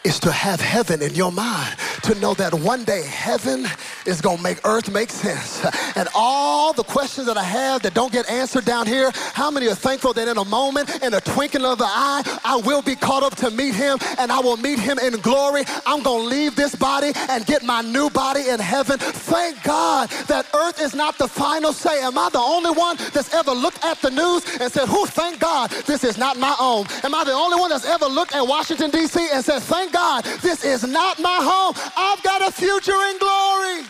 is 0.04 0.20
to 0.20 0.32
have 0.32 0.60
heaven 0.60 1.02
in 1.02 1.14
your 1.14 1.32
mind, 1.32 1.76
to 2.04 2.16
know 2.16 2.34
that 2.34 2.54
one 2.54 2.84
day 2.84 3.04
heaven 3.04 3.68
is 4.06 4.22
gonna 4.22 4.42
make 4.42 4.60
earth 4.66 4.92
make 4.92 5.10
sense. 5.10 5.64
And 5.96 6.08
all 6.16 6.74
the 6.74 6.84
questions 6.84 7.28
that 7.28 7.38
I 7.38 7.44
have 7.44 7.82
that 7.84 7.94
don't 7.94 8.12
get 8.12 8.30
answered 8.30 8.66
down 8.66 8.88
here, 8.88 9.12
how 9.34 9.52
many 9.52 9.68
are 9.68 9.76
thankful 9.76 10.14
that 10.14 10.28
in 10.28 10.38
a 10.38 10.46
moment, 10.46 11.04
in 11.04 11.14
a 11.14 11.22
twinkling 11.22 11.66
of 11.66 11.78
the 11.78 11.86
eye, 11.86 12.24
I 12.44 12.56
will 12.58 12.82
be 12.82 12.96
caught 12.96 13.24
up 13.24 13.36
to 13.38 13.52
meet 13.52 13.76
him 13.76 13.98
and 14.18 14.32
I 14.32 14.40
will 14.40 14.58
meet 14.58 14.80
him 14.80 14.98
in 15.00 15.14
glory? 15.22 15.64
I'm 15.86 16.02
gonna 16.02 16.24
leave 16.24 16.56
this 16.56 16.76
body 16.76 17.12
and 17.30 17.46
get 17.46 17.64
my 17.64 17.82
new 17.82 18.10
body 18.10 18.50
in 18.50 18.60
heaven. 18.60 18.98
Thank 18.98 19.62
God 19.64 20.10
that 20.28 20.48
earth 20.56 20.82
is 20.82 20.96
not 20.96 21.18
the 21.18 21.28
final 21.28 21.74
say. 21.74 22.02
Am 22.02 22.18
I 22.18 22.30
the 22.30 22.40
only 22.40 22.72
one 22.72 22.98
that's 23.14 23.34
ever 23.34 23.52
looked 23.52 23.84
at 23.84 24.02
the 24.02 24.10
news 24.10 24.44
and 24.60 24.72
said, 24.72 24.88
Who, 24.88 25.06
thank 25.06 25.40
God, 25.40 25.70
this 25.86 26.04
is 26.04 26.18
not 26.18 26.39
my 26.40 26.56
own? 26.60 26.86
Am 27.04 27.14
I 27.14 27.24
the 27.24 27.34
only 27.34 27.60
one 27.60 27.70
that's 27.70 27.86
ever 27.86 28.06
looked 28.06 28.34
at 28.34 28.42
Washington, 28.42 28.90
D.C. 28.90 29.30
and 29.32 29.44
said, 29.44 29.60
Thank 29.60 29.94
God, 29.94 30.24
this 30.42 30.64
is 30.64 30.84
not 30.84 31.20
my 31.20 31.40
home. 31.42 31.74
I've 31.96 32.24
got 32.24 32.48
a 32.48 32.52
future 32.52 32.92
in 32.92 33.18
glory. 33.18 33.86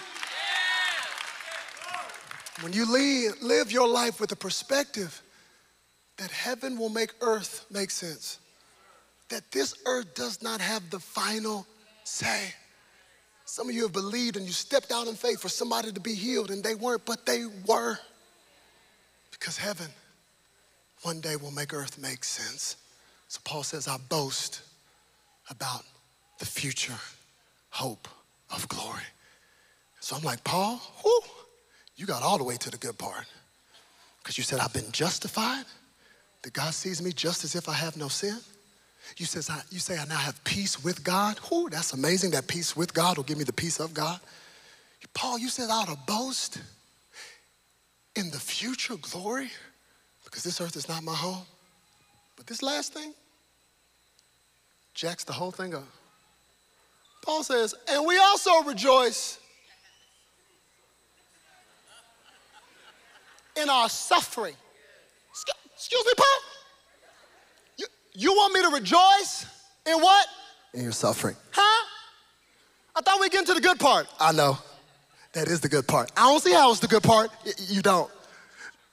When 2.61 2.73
you 2.73 2.85
live 3.41 3.71
your 3.71 3.87
life 3.87 4.19
with 4.19 4.31
a 4.31 4.35
perspective 4.35 5.21
that 6.17 6.29
heaven 6.31 6.77
will 6.77 6.89
make 6.89 7.11
earth 7.21 7.65
make 7.71 7.89
sense, 7.89 8.39
that 9.29 9.49
this 9.51 9.75
earth 9.85 10.13
does 10.15 10.41
not 10.41 10.59
have 10.59 10.89
the 10.89 10.99
final 10.99 11.65
say. 12.03 12.53
Some 13.45 13.69
of 13.69 13.75
you 13.75 13.83
have 13.83 13.93
believed 13.93 14.35
and 14.35 14.45
you 14.45 14.51
stepped 14.51 14.91
out 14.91 15.07
in 15.07 15.15
faith 15.15 15.39
for 15.39 15.49
somebody 15.49 15.91
to 15.91 15.99
be 15.99 16.13
healed 16.13 16.51
and 16.51 16.63
they 16.63 16.75
weren't, 16.75 17.05
but 17.05 17.25
they 17.25 17.45
were. 17.65 17.97
Because 19.31 19.57
heaven 19.57 19.87
one 21.03 21.21
day 21.21 21.35
will 21.35 21.51
make 21.51 21.73
earth 21.73 21.97
make 21.97 22.23
sense. 22.23 22.77
So 23.27 23.39
Paul 23.43 23.63
says, 23.63 23.87
I 23.87 23.97
boast 24.09 24.61
about 25.49 25.83
the 26.39 26.45
future 26.45 26.97
hope 27.69 28.07
of 28.53 28.67
glory. 28.67 29.03
So 29.99 30.15
I'm 30.15 30.23
like, 30.23 30.43
Paul, 30.43 30.81
whoo, 31.03 31.19
you 31.95 32.05
got 32.05 32.23
all 32.23 32.37
the 32.37 32.43
way 32.43 32.55
to 32.57 32.71
the 32.71 32.77
good 32.77 32.97
part. 32.97 33.25
Because 34.17 34.37
you 34.37 34.43
said, 34.43 34.59
I've 34.59 34.73
been 34.73 34.91
justified, 34.91 35.65
that 36.43 36.53
God 36.53 36.73
sees 36.73 37.01
me 37.01 37.11
just 37.11 37.43
as 37.43 37.55
if 37.55 37.67
I 37.69 37.73
have 37.73 37.97
no 37.97 38.07
sin. 38.07 38.37
You, 39.17 39.25
says, 39.25 39.49
I, 39.49 39.61
you 39.71 39.79
say, 39.79 39.97
I 39.97 40.05
now 40.05 40.17
have 40.17 40.41
peace 40.43 40.83
with 40.83 41.03
God. 41.03 41.39
Whoo, 41.49 41.69
that's 41.69 41.93
amazing. 41.93 42.31
That 42.31 42.47
peace 42.47 42.75
with 42.75 42.93
God 42.93 43.17
will 43.17 43.23
give 43.23 43.37
me 43.37 43.43
the 43.43 43.53
peace 43.53 43.79
of 43.79 43.93
God. 43.93 44.19
Paul, 45.13 45.39
you 45.39 45.49
said 45.49 45.69
I 45.69 45.81
ought 45.81 45.87
to 45.87 45.97
boast 46.05 46.61
in 48.15 48.29
the 48.31 48.39
future 48.39 48.95
glory 49.01 49.49
because 50.29 50.43
this 50.43 50.61
earth 50.61 50.75
is 50.75 50.87
not 50.87 51.03
my 51.03 51.13
home. 51.13 51.43
But 52.35 52.45
this 52.45 52.61
last 52.61 52.93
thing 52.93 53.13
jacks 54.93 55.23
the 55.23 55.33
whole 55.33 55.51
thing 55.51 55.73
up. 55.73 55.87
Paul 57.23 57.43
says, 57.43 57.73
and 57.89 58.05
we 58.05 58.17
also 58.17 58.63
rejoice 58.63 59.39
in 63.61 63.69
our 63.69 63.89
suffering. 63.89 64.55
Excuse 65.73 66.05
me, 66.05 66.13
Paul? 66.17 66.27
You, 67.77 67.85
you 68.13 68.33
want 68.33 68.53
me 68.53 68.61
to 68.61 68.69
rejoice 68.69 69.45
in 69.85 69.99
what? 69.99 70.27
In 70.73 70.83
your 70.83 70.91
suffering. 70.91 71.35
Huh? 71.51 71.85
I 72.95 73.01
thought 73.01 73.19
we'd 73.19 73.31
get 73.31 73.39
into 73.39 73.53
the 73.53 73.61
good 73.61 73.79
part. 73.79 74.07
I 74.19 74.31
know. 74.31 74.57
That 75.33 75.47
is 75.47 75.61
the 75.61 75.69
good 75.69 75.87
part. 75.87 76.11
I 76.17 76.21
don't 76.21 76.41
see 76.41 76.53
how 76.53 76.71
it's 76.71 76.79
the 76.79 76.87
good 76.87 77.03
part. 77.03 77.31
You 77.67 77.81
don't. 77.81 78.11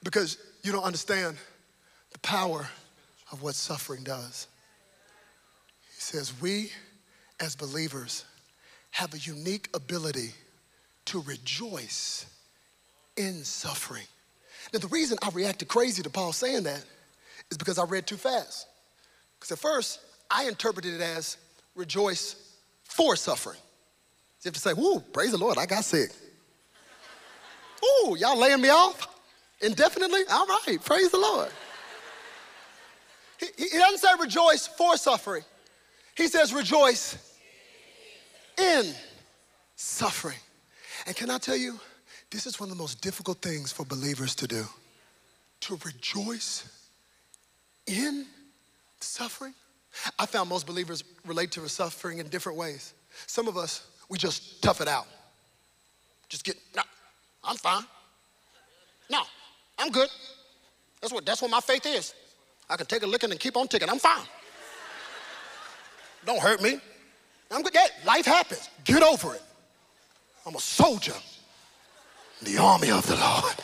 Because 0.05 0.38
you 0.67 0.73
don't 0.73 0.83
understand 0.83 1.37
the 2.11 2.19
power 2.19 2.69
of 3.31 3.41
what 3.41 3.55
suffering 3.55 4.03
does. 4.03 4.49
He 5.95 6.01
says, 6.01 6.33
We 6.41 6.73
as 7.39 7.55
believers 7.55 8.25
have 8.91 9.15
a 9.15 9.19
unique 9.19 9.69
ability 9.75 10.33
to 11.07 11.23
rejoice 11.23 12.27
in 13.17 13.45
suffering. 13.45 14.07
Now, 14.73 14.81
the 14.81 14.89
reason 14.89 15.19
I 15.23 15.31
reacted 15.31 15.69
crazy 15.69 16.03
to 16.03 16.11
Paul 16.11 16.33
saying 16.33 16.65
that 16.65 16.85
is 17.51 17.57
because 17.57 17.79
I 17.79 17.85
read 17.85 18.07
too 18.07 18.17
fast. 18.17 18.67
Because 19.39 19.53
at 19.53 19.59
first, 19.59 20.01
I 20.29 20.49
interpreted 20.49 20.95
it 20.95 21.01
as 21.01 21.37
rejoice 21.77 22.35
for 22.83 23.15
suffering. 23.15 23.59
You 24.43 24.49
have 24.49 24.55
to 24.55 24.61
say, 24.61 24.73
Woo, 24.73 24.99
praise 25.13 25.31
the 25.31 25.39
Lord, 25.39 25.59
I 25.59 25.67
got 25.67 25.85
sick. 25.85 26.11
Ooh, 27.85 28.17
y'all 28.19 28.39
laying 28.39 28.61
me 28.61 28.71
off 28.71 29.16
indefinitely? 29.61 30.23
All 30.31 30.47
right, 30.47 30.79
praise 30.85 31.11
the 31.11 31.19
Lord. 31.19 31.51
He, 33.38 33.47
he 33.57 33.79
doesn't 33.79 33.99
say 33.99 34.09
rejoice 34.21 34.66
for 34.66 34.97
suffering, 34.97 35.45
he 36.16 36.29
says 36.29 36.53
rejoice 36.53 37.19
in 38.59 38.95
suffering. 39.77 40.38
And 41.07 41.14
can 41.14 41.31
I 41.31 41.38
tell 41.38 41.57
you, 41.57 41.79
this 42.31 42.47
is 42.47 42.59
one 42.59 42.71
of 42.71 42.77
the 42.77 42.83
most 42.83 43.01
difficult 43.01 43.42
things 43.42 43.71
for 43.71 43.85
believers 43.85 44.35
to 44.37 44.47
do 44.47 44.64
to 45.61 45.79
rejoice 45.85 46.69
in 47.87 48.27
suffering. 49.01 49.55
I 50.19 50.27
found 50.27 50.49
most 50.49 50.66
believers 50.66 51.03
relate 51.25 51.51
to 51.53 51.69
suffering 51.69 52.19
in 52.19 52.29
different 52.29 52.59
ways. 52.59 52.95
Some 53.27 53.49
of 53.49 53.57
us, 53.57 53.87
we 54.09 54.19
just 54.19 54.62
tough 54.62 54.81
it 54.81 54.88
out. 54.88 55.07
Just 56.29 56.45
get, 56.45 56.57
no, 56.75 56.83
I'm 57.42 57.57
fine. 57.57 57.85
No, 59.11 59.23
I'm 59.79 59.91
good. 59.91 60.09
That's 61.01 61.12
what, 61.12 61.27
that's 61.27 61.43
what 61.43 61.51
my 61.51 61.61
faith 61.61 61.87
is. 61.87 62.15
I 62.69 62.77
can 62.77 62.87
take 62.87 63.03
a 63.03 63.07
licking 63.07 63.31
and 63.31 63.39
keep 63.39 63.57
on 63.57 63.69
ticking. 63.69 63.89
I'm 63.89 63.99
fine. 63.99 64.25
Don't 66.25 66.41
hurt 66.41 66.61
me. 66.62 66.81
I'm 67.51 67.62
good. 67.62 67.75
Yeah, 67.75 67.87
life 68.05 68.27
happens. 68.27 68.69
Get 68.85 69.03
over 69.03 69.35
it. 69.35 69.43
I'm 70.45 70.55
a 70.55 70.61
soldier 70.61 71.15
in 72.41 72.53
the 72.53 72.61
army 72.61 72.91
of 72.91 73.07
the 73.07 73.17
Lord. 73.17 73.55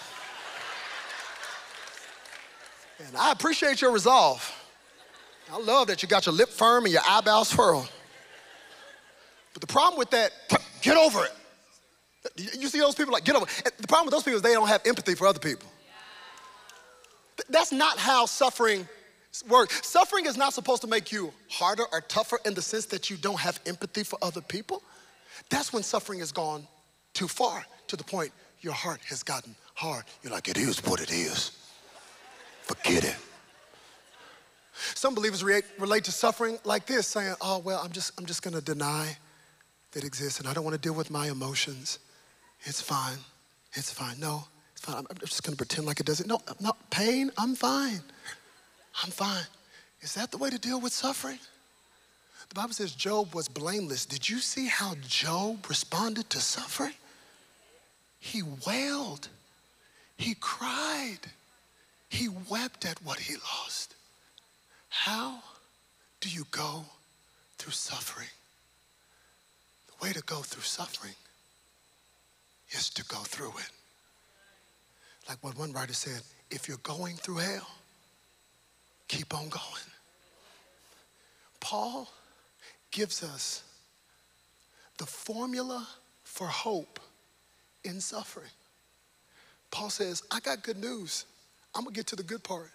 And 3.07 3.17
I 3.17 3.33
appreciate 3.33 3.81
your 3.81 3.91
resolve. 3.91 4.49
I 5.53 5.59
love 5.59 5.89
that 5.89 6.03
you 6.03 6.09
got 6.09 6.27
your 6.27 6.35
lip 6.35 6.49
firm 6.49 6.85
and 6.85 6.93
your 6.93 7.03
eyebrows 7.07 7.53
furrowed. 7.53 7.89
But 9.53 9.61
the 9.61 9.67
problem 9.67 9.99
with 9.99 10.11
that, 10.11 10.31
get 10.81 10.97
over 10.97 11.25
it. 11.25 11.33
You 12.61 12.69
see 12.69 12.79
those 12.79 12.95
people 12.95 13.13
like, 13.13 13.25
get 13.25 13.35
over 13.35 13.47
it. 13.67 13.77
The 13.77 13.89
problem 13.89 14.07
with 14.07 14.13
those 14.13 14.23
people 14.23 14.37
is 14.37 14.43
they 14.43 14.55
don't 14.55 14.69
have 14.69 14.83
empathy 14.87 15.15
for 15.15 15.27
other 15.27 15.41
people. 15.41 15.69
That's 17.49 17.73
not 17.73 17.99
how 17.99 18.27
suffering 18.27 18.89
works. 19.49 19.87
Suffering 19.87 20.27
is 20.27 20.37
not 20.37 20.53
supposed 20.53 20.83
to 20.83 20.89
make 20.89 21.13
you 21.13 21.33
harder 21.49 21.85
or 21.93 22.01
tougher 22.03 22.39
in 22.45 22.55
the 22.55 22.63
sense 22.63 22.87
that 22.87 23.11
you 23.11 23.17
don't 23.17 23.41
have 23.41 23.61
empathy 23.67 24.03
for 24.03 24.19
other 24.23 24.41
people. 24.41 24.83
That's 25.51 25.73
when 25.73 25.83
suffering 25.83 26.21
has 26.21 26.33
gone 26.33 26.67
too 27.15 27.29
far 27.29 27.65
to 27.89 27.97
the 27.97 28.05
point 28.05 28.33
your 28.61 28.73
heart 28.73 29.01
has 29.09 29.23
gotten 29.23 29.55
hard. 29.75 30.05
You're 30.23 30.33
like, 30.33 30.49
it 30.49 30.57
is 30.57 30.85
what 30.85 31.01
it 31.01 31.11
is. 31.11 31.51
Forget 32.63 33.05
it. 33.05 33.17
Some 34.95 35.15
believers 35.15 35.45
relate, 35.45 35.65
relate 35.79 36.05
to 36.05 36.13
suffering 36.13 36.59
like 36.65 36.87
this, 36.87 37.07
saying, 37.07 37.35
oh, 37.41 37.59
well, 37.59 37.81
I'm 37.85 37.93
just, 37.93 38.13
I'm 38.19 38.27
just 38.27 38.43
going 38.43 38.55
to 38.55 38.63
deny 38.63 39.17
that 39.93 40.05
exists 40.05 40.39
and 40.39 40.49
I 40.49 40.55
don't 40.55 40.65
want 40.65 40.75
to 40.75 40.81
deal 40.81 40.95
with 40.95 41.11
my 41.11 41.29
emotions. 41.29 41.99
It's 42.63 42.81
fine. 42.81 43.19
It's 43.75 43.93
fine. 43.93 44.19
No, 44.19 44.45
fine. 44.83 45.07
I'm 45.09 45.17
just 45.21 45.43
going 45.43 45.53
to 45.53 45.57
pretend 45.57 45.87
like 45.87 46.01
it 46.01 46.07
doesn't. 46.07 46.29
No, 46.29 46.41
I'm 46.47 46.57
not 46.61 46.77
pain, 46.91 47.31
I'm 47.39 47.55
fine. 47.55 48.01
I'm 49.03 49.11
fine. 49.11 49.47
Is 50.01 50.15
that 50.15 50.31
the 50.31 50.39
way 50.39 50.51
to 50.51 50.59
deal 50.59 50.81
with 50.81 50.93
suffering? 50.93 51.39
The 52.49 52.55
Bible 52.55 52.75
says 52.75 52.93
Job 52.93 53.35
was 53.35 53.49
blameless. 53.49 54.05
Did 54.05 54.29
you 54.29 54.39
see 54.39 54.67
how 54.67 54.95
Job 55.07 55.69
responded 55.69 56.29
to 56.31 56.41
suffering? 56.41 56.93
He 58.19 58.43
wailed, 58.67 59.29
he 60.17 60.35
cried, 60.39 61.19
he 62.09 62.29
wept 62.29 62.85
at 62.85 63.03
what 63.03 63.19
he 63.19 63.35
lost. 63.35 63.95
How 64.89 65.39
do 66.21 66.29
you 66.29 66.45
go 66.51 66.85
through 67.59 67.73
suffering? 67.73 68.29
The 69.87 70.07
way 70.07 70.13
to 70.13 70.23
go 70.23 70.37
through 70.37 70.63
suffering 70.63 71.15
is 72.71 72.91
to 72.91 73.05
go 73.05 73.19
through 73.19 73.55
it. 73.59 73.71
Like 75.33 75.43
what 75.43 75.57
one 75.59 75.73
writer 75.73 75.95
said 75.95 76.21
if 76.51 76.69
you're 76.69 76.77
going 76.83 77.17
through 77.17 77.39
hell, 77.39 77.67
keep 79.09 79.33
on 79.35 79.49
going. 79.49 79.65
Paul 81.59 82.07
gives 82.91 83.23
us 83.23 83.63
the 84.99 85.07
formula 85.07 85.89
for 86.23 86.47
hope 86.47 87.01
in 87.83 87.99
suffering. 87.99 88.51
Paul 89.71 89.89
says, 89.89 90.23
I 90.31 90.41
got 90.41 90.63
good 90.63 90.77
news. 90.77 91.25
I'm 91.75 91.85
gonna 91.85 91.95
get 91.95 92.09
to 92.09 92.17
the 92.17 92.23
good 92.23 92.45
part. 92.45 92.71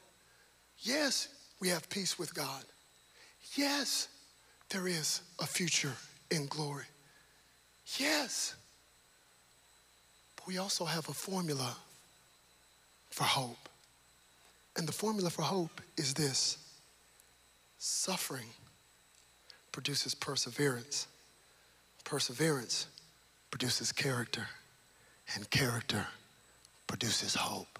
Yes, 0.79 1.27
we 1.59 1.69
have 1.69 1.87
peace 1.91 2.17
with 2.17 2.33
God. 2.33 2.63
Yes, 3.55 4.07
there 4.69 4.87
is 4.87 5.21
a 5.39 5.45
future 5.45 5.93
in 6.31 6.47
glory. 6.47 6.85
Yes, 7.99 8.55
But 10.35 10.47
we 10.47 10.57
also 10.57 10.85
have 10.85 11.07
a 11.07 11.13
formula 11.13 11.77
for 13.09 13.23
hope. 13.23 13.69
And 14.75 14.87
the 14.87 14.93
formula 14.93 15.29
for 15.29 15.41
hope 15.41 15.81
is 15.97 16.13
this 16.13 16.57
suffering 17.77 18.47
produces 19.71 20.15
perseverance. 20.15 21.07
Perseverance 22.03 22.87
produces 23.51 23.91
character, 23.91 24.47
and 25.35 25.49
character 25.49 26.07
produces 26.85 27.35
hope. 27.35 27.79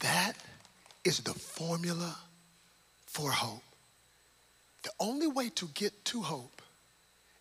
That 0.00 0.34
is 1.04 1.20
the 1.20 1.34
formula 1.34 2.16
for 3.06 3.30
hope. 3.30 3.62
The 4.82 4.90
only 5.00 5.26
way 5.26 5.48
to 5.56 5.66
get 5.74 6.04
to 6.06 6.22
hope 6.22 6.62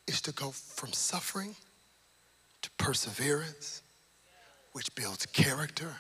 is 0.08 0.22
to 0.22 0.32
go 0.32 0.52
from 0.52 0.94
suffering 0.94 1.56
to 2.62 2.70
perseverance, 2.72 3.82
which 4.72 4.94
builds 4.96 5.26
character, 5.28 5.96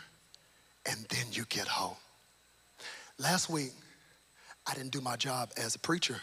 and 0.86 1.05
then 1.09 1.25
you 1.31 1.45
get 1.49 1.67
hope. 1.67 1.97
Last 3.17 3.49
week, 3.49 3.71
I 4.67 4.73
didn't 4.73 4.91
do 4.91 5.01
my 5.01 5.15
job 5.15 5.51
as 5.57 5.75
a 5.75 5.79
preacher 5.79 6.17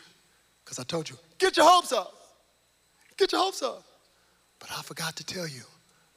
because 0.65 0.79
I 0.79 0.85
told 0.85 1.09
you, 1.09 1.17
get 1.39 1.57
your 1.57 1.69
hopes 1.69 1.93
up. 1.93 2.13
Get 3.17 3.33
your 3.33 3.41
hopes 3.41 3.63
up. 3.63 3.85
But 4.59 4.71
I 4.77 4.83
forgot 4.83 5.17
to 5.17 5.25
tell 5.25 5.47
you, 5.47 5.63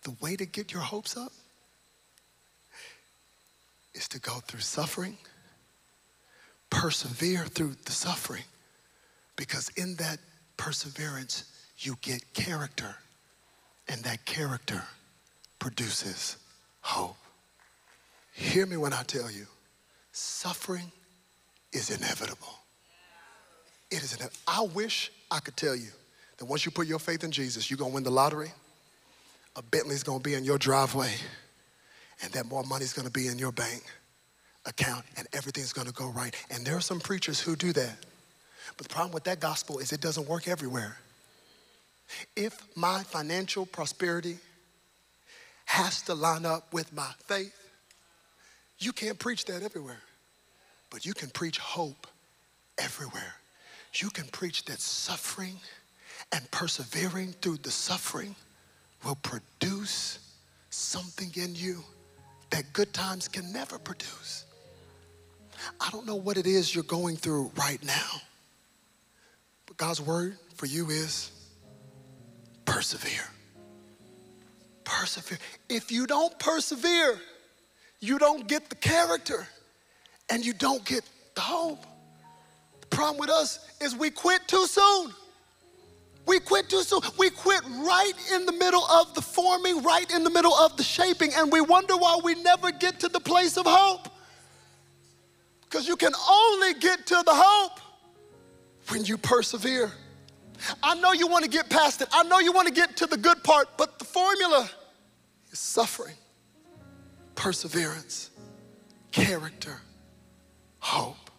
the 0.04 0.16
way 0.22 0.36
to 0.36 0.46
get 0.46 0.72
your 0.72 0.82
hopes 0.82 1.18
up 1.18 1.32
is 3.94 4.08
to 4.10 4.20
go 4.20 4.40
through 4.46 4.60
suffering, 4.60 5.18
persevere 6.70 7.46
through 7.46 7.76
the 7.86 7.92
suffering, 7.92 8.44
because 9.36 9.70
in 9.78 9.96
that 9.96 10.20
perseverance, 10.58 11.46
you 11.80 11.98
get 12.02 12.34
character, 12.34 12.96
and 13.88 14.04
that 14.04 14.26
character 14.26 14.84
produces 15.60 16.38
hope. 16.82 17.18
Hear 18.36 18.66
me 18.66 18.76
when 18.76 18.92
I 18.92 19.02
tell 19.04 19.32
you, 19.32 19.48
suffering 20.12 20.92
is 21.72 21.90
inevitable. 21.90 22.54
It 23.90 24.04
is 24.04 24.14
inevitable. 24.14 24.42
I 24.46 24.62
wish 24.76 25.10
I 25.32 25.40
could 25.40 25.56
tell 25.56 25.74
you 25.74 25.88
that 26.38 26.46
once 26.46 26.66
you 26.66 26.72
put 26.72 26.86
your 26.86 27.00
faith 27.00 27.24
in 27.24 27.32
Jesus, 27.32 27.72
you're 27.72 27.78
gonna 27.78 27.94
win 27.94 28.04
the 28.04 28.12
lottery. 28.12 28.52
A 29.56 29.62
Bentley's 29.62 30.04
gonna 30.04 30.20
be 30.20 30.34
in 30.34 30.44
your 30.44 30.58
driveway, 30.58 31.14
and 32.22 32.34
that 32.34 32.46
more 32.46 32.64
money's 32.64 32.92
gonna 32.92 33.10
be 33.10 33.28
in 33.28 33.40
your 33.40 33.54
bank 33.54 33.84
account, 34.66 35.06
and 35.16 35.30
everything's 35.32 35.72
gonna 35.72 35.94
go 35.94 36.10
right. 36.10 36.36
And 36.52 36.66
there 36.66 36.76
are 36.76 36.82
some 36.82 37.00
preachers 37.00 37.40
who 37.40 37.56
do 37.56 37.72
that. 37.72 37.96
But 38.76 38.90
the 38.90 38.94
problem 38.94 39.14
with 39.14 39.24
that 39.24 39.40
gospel 39.40 39.80
is 39.80 39.94
it 39.94 40.02
doesn't 40.02 40.28
work 40.28 40.50
everywhere. 40.50 40.98
If 42.36 42.62
my 42.76 43.04
financial 43.04 43.66
prosperity 43.66 44.40
has 45.64 46.02
to 46.04 46.14
line 46.14 46.46
up 46.46 46.74
with 46.74 46.92
my 46.92 47.12
faith, 47.28 47.65
you 48.80 48.92
can't 48.92 49.18
preach 49.18 49.46
that 49.46 49.64
everywhere. 49.64 50.02
But 50.90 51.06
you 51.06 51.14
can 51.14 51.30
preach 51.30 51.58
hope 51.58 52.08
everywhere. 52.78 53.36
You 53.94 54.10
can 54.10 54.26
preach 54.26 54.66
that 54.66 54.80
suffering 54.80 55.60
and 56.32 56.50
persevering 56.52 57.34
through 57.42 57.58
the 57.58 57.72
suffering 57.72 58.36
will 59.04 59.16
produce 59.16 60.20
something 60.70 61.32
in 61.36 61.56
you 61.56 61.84
that 62.50 62.72
good 62.74 62.94
times 62.94 63.28
can 63.28 63.52
never 63.52 63.78
produce. 63.78 64.46
I 65.80 65.90
don't 65.92 66.06
know 66.06 66.16
what 66.16 66.38
it 66.38 66.46
is 66.46 66.74
you're 66.74 66.84
going 66.84 67.16
through 67.16 67.52
right 67.56 67.84
now, 67.86 68.22
but 69.66 69.78
God's 69.78 70.02
word 70.02 70.38
for 70.56 70.66
you 70.66 70.90
is 70.90 71.32
persevere. 72.66 73.28
Persevere. 74.84 75.40
If 75.70 75.92
you 75.92 76.06
don't 76.06 76.38
persevere, 76.40 77.20
you 78.06 78.20
don't 78.20 78.48
get 78.48 78.70
the 78.70 78.76
character 78.76 79.48
and 80.30 80.46
you 80.46 80.54
don't 80.54 80.84
get 80.86 81.04
the 81.36 81.42
hope. 81.42 81.86
The 82.82 82.88
problem 82.88 83.20
with 83.20 83.30
us 83.30 83.60
is 83.82 83.96
we 83.96 84.10
quit 84.10 84.48
too 84.48 84.68
soon. 84.68 85.12
We 86.26 86.40
quit 86.40 86.70
too 86.70 86.82
soon. 86.82 87.02
We 87.18 87.30
quit 87.30 87.62
right 87.64 88.14
in 88.34 88.46
the 88.46 88.52
middle 88.52 88.84
of 88.86 89.14
the 89.14 89.22
forming, 89.22 89.84
right 89.84 90.12
in 90.14 90.24
the 90.24 90.30
middle 90.30 90.54
of 90.54 90.76
the 90.76 90.84
shaping, 90.84 91.32
and 91.36 91.52
we 91.52 91.62
wonder 91.62 91.96
why 91.96 92.20
we 92.24 92.36
never 92.42 92.72
get 92.72 93.00
to 93.02 93.08
the 93.08 93.20
place 93.20 93.58
of 93.58 93.66
hope. 93.68 94.10
Because 95.62 95.88
you 95.88 95.96
can 95.96 96.14
only 96.30 96.74
get 96.76 97.06
to 97.08 97.22
the 97.26 97.34
hope 97.34 97.80
when 98.90 99.04
you 99.06 99.18
persevere. 99.18 99.92
I 100.82 100.96
know 100.96 101.12
you 101.12 101.28
want 101.28 101.44
to 101.44 101.50
get 101.50 101.70
past 101.70 102.02
it. 102.02 102.08
I 102.12 102.24
know 102.24 102.40
you 102.40 102.52
want 102.52 102.68
to 102.68 102.74
get 102.74 102.98
to 102.98 103.06
the 103.06 103.18
good 103.18 103.44
part, 103.44 103.68
but 103.78 104.00
the 104.00 104.06
formula 104.06 104.70
is 105.52 105.60
suffering, 105.60 106.16
perseverance, 107.46 108.32
character, 109.12 109.80
hope. 110.80 111.30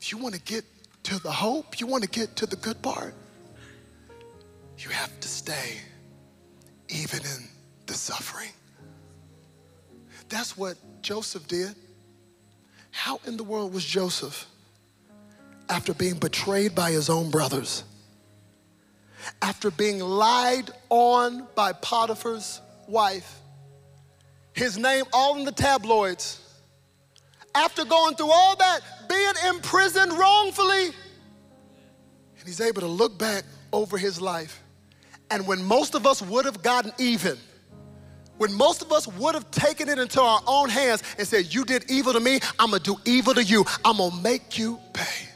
If 0.00 0.10
you 0.10 0.16
want 0.16 0.34
to 0.34 0.40
get 0.40 0.64
to 1.02 1.22
the 1.22 1.30
hope, 1.30 1.78
you 1.78 1.86
want 1.86 2.02
to 2.02 2.08
get 2.08 2.34
to 2.36 2.46
the 2.46 2.56
good 2.56 2.80
part, 2.80 3.12
you 4.78 4.88
have 4.88 5.20
to 5.20 5.28
stay 5.28 5.76
even 6.88 7.18
in 7.18 7.46
the 7.84 7.92
suffering. 7.92 8.48
That's 10.30 10.56
what 10.56 10.78
Joseph 11.02 11.46
did. 11.46 11.74
How 12.90 13.20
in 13.26 13.36
the 13.36 13.44
world 13.44 13.74
was 13.74 13.84
Joseph, 13.84 14.46
after 15.68 15.92
being 15.92 16.14
betrayed 16.14 16.74
by 16.74 16.92
his 16.92 17.10
own 17.10 17.30
brothers, 17.30 17.84
after 19.42 19.70
being 19.70 19.98
lied 19.98 20.70
on 20.88 21.46
by 21.54 21.74
Potiphar's 21.74 22.62
wife, 22.88 23.42
his 24.56 24.76
name 24.76 25.04
all 25.12 25.36
in 25.38 25.44
the 25.44 25.52
tabloids, 25.52 26.40
after 27.54 27.84
going 27.84 28.16
through 28.16 28.32
all 28.32 28.56
that, 28.56 28.80
being 29.08 29.54
imprisoned 29.54 30.12
wrongfully, 30.12 30.86
and 30.86 32.46
he's 32.46 32.60
able 32.60 32.80
to 32.80 32.88
look 32.88 33.16
back 33.18 33.44
over 33.72 33.96
his 33.96 34.20
life 34.20 34.62
and 35.30 35.46
when 35.46 35.62
most 35.62 35.94
of 35.94 36.06
us 36.06 36.22
would 36.22 36.44
have 36.44 36.62
gotten 36.62 36.92
even, 36.98 37.36
when 38.38 38.52
most 38.52 38.82
of 38.82 38.92
us 38.92 39.06
would 39.06 39.34
have 39.34 39.50
taken 39.50 39.88
it 39.88 39.98
into 39.98 40.20
our 40.20 40.40
own 40.46 40.68
hands 40.68 41.02
and 41.18 41.26
said, 41.26 41.52
You 41.52 41.64
did 41.64 41.90
evil 41.90 42.12
to 42.12 42.20
me, 42.20 42.38
I'm 42.58 42.70
gonna 42.70 42.82
do 42.82 42.96
evil 43.04 43.34
to 43.34 43.42
you, 43.42 43.64
I'm 43.84 43.96
gonna 43.96 44.14
make 44.22 44.58
you 44.58 44.78
pay. 44.92 45.28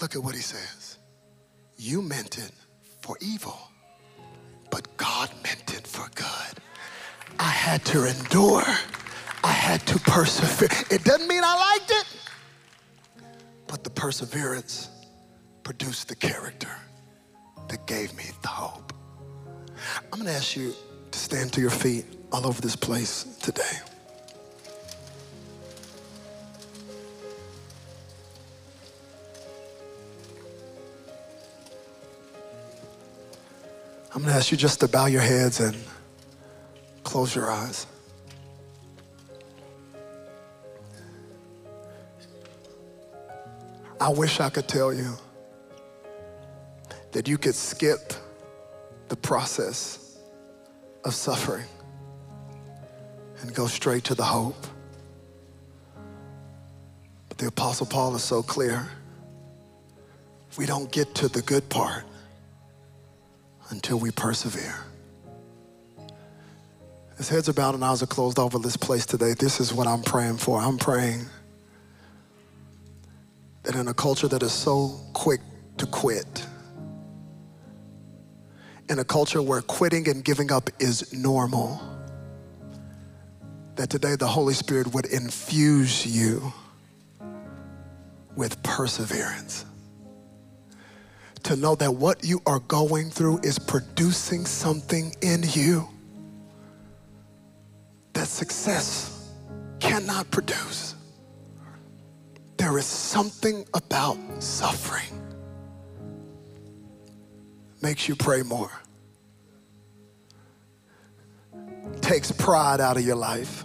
Look 0.00 0.14
at 0.14 0.22
what 0.22 0.34
he 0.34 0.40
says. 0.40 0.98
You 1.76 2.02
meant 2.02 2.38
it 2.38 2.52
for 3.00 3.16
evil, 3.20 3.58
but 4.70 4.96
God 4.96 5.30
meant 5.42 5.74
it 5.74 5.86
for 5.86 6.08
good. 6.14 6.59
I 7.40 7.48
had 7.48 7.82
to 7.86 8.06
endure, 8.06 8.62
I 9.42 9.50
had 9.50 9.86
to 9.86 9.98
persevere. 9.98 10.68
It 10.90 11.04
doesn't 11.04 11.26
mean 11.26 11.42
I 11.42 11.76
liked 11.78 11.90
it, 11.90 12.04
but 13.66 13.82
the 13.82 13.88
perseverance 13.88 14.90
produced 15.62 16.08
the 16.08 16.16
character 16.16 16.68
that 17.68 17.86
gave 17.86 18.14
me 18.14 18.24
the 18.42 18.48
hope. 18.48 18.92
I'm 20.12 20.18
gonna 20.18 20.32
ask 20.32 20.54
you 20.54 20.74
to 21.10 21.18
stand 21.18 21.50
to 21.54 21.62
your 21.62 21.70
feet 21.70 22.04
all 22.30 22.46
over 22.46 22.60
this 22.60 22.76
place 22.76 23.24
today. 23.40 23.78
I'm 34.14 34.20
gonna 34.20 34.34
ask 34.34 34.50
you 34.50 34.58
just 34.58 34.80
to 34.80 34.88
bow 34.88 35.06
your 35.06 35.22
heads 35.22 35.60
and 35.60 35.74
close 37.10 37.34
your 37.34 37.50
eyes. 37.50 37.88
I 44.00 44.10
wish 44.10 44.38
I 44.38 44.48
could 44.48 44.68
tell 44.68 44.94
you 44.94 45.16
that 47.10 47.26
you 47.26 47.36
could 47.36 47.56
skip 47.56 48.12
the 49.08 49.16
process 49.16 50.18
of 51.04 51.12
suffering 51.12 51.66
and 53.40 53.52
go 53.52 53.66
straight 53.66 54.04
to 54.04 54.14
the 54.14 54.22
hope. 54.22 54.64
But 57.28 57.38
the 57.38 57.48
Apostle 57.48 57.86
Paul 57.86 58.14
is 58.14 58.22
so 58.22 58.40
clear. 58.40 58.88
We 60.56 60.64
don't 60.64 60.92
get 60.92 61.12
to 61.16 61.26
the 61.26 61.42
good 61.42 61.68
part 61.68 62.04
until 63.70 63.98
we 63.98 64.12
persevere. 64.12 64.89
As 67.20 67.28
heads 67.28 67.50
are 67.50 67.52
bowed 67.52 67.74
and 67.74 67.84
eyes 67.84 68.02
are 68.02 68.06
closed 68.06 68.38
over 68.38 68.58
this 68.58 68.78
place 68.78 69.04
today, 69.04 69.34
this 69.34 69.60
is 69.60 69.74
what 69.74 69.86
I'm 69.86 70.02
praying 70.02 70.38
for. 70.38 70.58
I'm 70.58 70.78
praying 70.78 71.26
that 73.62 73.74
in 73.74 73.88
a 73.88 73.92
culture 73.92 74.26
that 74.26 74.42
is 74.42 74.52
so 74.52 74.98
quick 75.12 75.42
to 75.76 75.84
quit, 75.84 76.46
in 78.88 78.98
a 78.98 79.04
culture 79.04 79.42
where 79.42 79.60
quitting 79.60 80.08
and 80.08 80.24
giving 80.24 80.50
up 80.50 80.70
is 80.78 81.12
normal, 81.12 81.78
that 83.76 83.90
today 83.90 84.16
the 84.16 84.26
Holy 84.26 84.54
Spirit 84.54 84.94
would 84.94 85.04
infuse 85.04 86.06
you 86.06 86.54
with 88.34 88.62
perseverance. 88.62 89.66
To 91.42 91.54
know 91.54 91.74
that 91.74 91.96
what 91.96 92.24
you 92.24 92.40
are 92.46 92.60
going 92.60 93.10
through 93.10 93.40
is 93.42 93.58
producing 93.58 94.46
something 94.46 95.14
in 95.20 95.42
you 95.52 95.86
that 98.20 98.28
success 98.28 99.30
cannot 99.78 100.30
produce. 100.30 100.94
There 102.58 102.76
is 102.76 102.84
something 102.84 103.64
about 103.72 104.18
suffering 104.42 105.22
makes 107.80 108.06
you 108.10 108.14
pray 108.14 108.42
more, 108.42 108.70
takes 112.02 112.30
pride 112.30 112.78
out 112.78 112.98
of 112.98 113.06
your 113.06 113.16
life, 113.16 113.64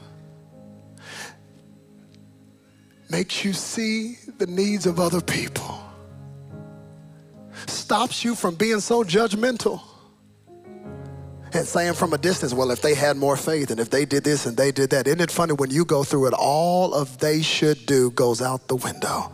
makes 3.10 3.44
you 3.44 3.52
see 3.52 4.18
the 4.38 4.48
needs 4.48 4.86
of 4.86 5.02
other 5.02 5.20
people, 5.20 5.84
stops 7.68 8.24
you 8.24 8.36
from 8.36 8.56
being 8.56 8.80
so 8.80 9.04
judgmental 9.04 9.82
saying 11.64 11.94
from 11.94 12.14
a 12.14 12.18
distance, 12.18 12.54
well, 12.54 12.72
if 12.72 12.82
they 12.82 12.94
had 12.94 13.16
more 13.16 13.38
faith 13.38 13.72
and 13.72 13.80
if 13.80 13.90
they 13.90 14.06
did 14.06 14.24
this 14.24 14.46
and 14.46 14.58
they 14.58 14.72
did 14.72 14.90
that. 14.90 15.08
Isn't 15.08 15.22
it 15.22 15.32
funny 15.32 15.54
when 15.54 15.72
you 15.72 15.86
go 15.86 16.04
through 16.04 16.28
it, 16.28 16.34
all 16.34 16.94
of 16.94 17.18
they 17.20 17.42
should 17.42 17.86
do 17.86 18.12
goes 18.12 18.42
out 18.42 18.68
the 18.68 18.76
window. 18.76 19.32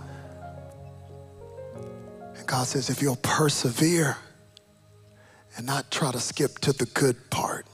And 2.35 2.45
God 2.45 2.67
says, 2.67 2.89
if 2.89 3.01
you'll 3.01 3.15
persevere 3.17 4.17
and 5.57 5.65
not 5.65 5.89
try 5.89 6.11
to 6.11 6.19
skip 6.19 6.59
to 6.59 6.73
the 6.73 6.85
good 6.85 7.29
part, 7.29 7.65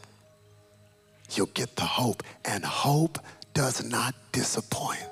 you'll 1.32 1.48
get 1.48 1.76
the 1.76 1.86
hope. 1.86 2.24
And 2.46 2.64
hope 2.64 3.20
does 3.54 3.84
not 3.84 4.16
disappoint. 4.32 5.06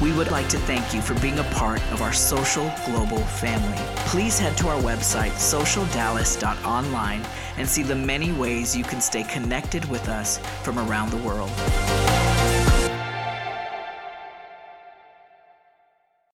We 0.00 0.12
would 0.12 0.30
like 0.30 0.48
to 0.50 0.58
thank 0.58 0.92
you 0.94 1.00
for 1.00 1.14
being 1.20 1.38
a 1.38 1.44
part 1.44 1.80
of 1.92 2.02
our 2.02 2.12
social 2.12 2.72
global 2.86 3.18
family. 3.18 3.78
Please 4.06 4.38
head 4.38 4.56
to 4.58 4.68
our 4.68 4.80
website, 4.80 5.32
socialdallas.online, 5.32 7.24
and 7.56 7.68
see 7.68 7.82
the 7.82 7.94
many 7.94 8.32
ways 8.32 8.76
you 8.76 8.84
can 8.84 9.00
stay 9.00 9.24
connected 9.24 9.84
with 9.86 10.08
us 10.08 10.38
from 10.62 10.78
around 10.78 11.10
the 11.10 11.18
world. 11.18 11.50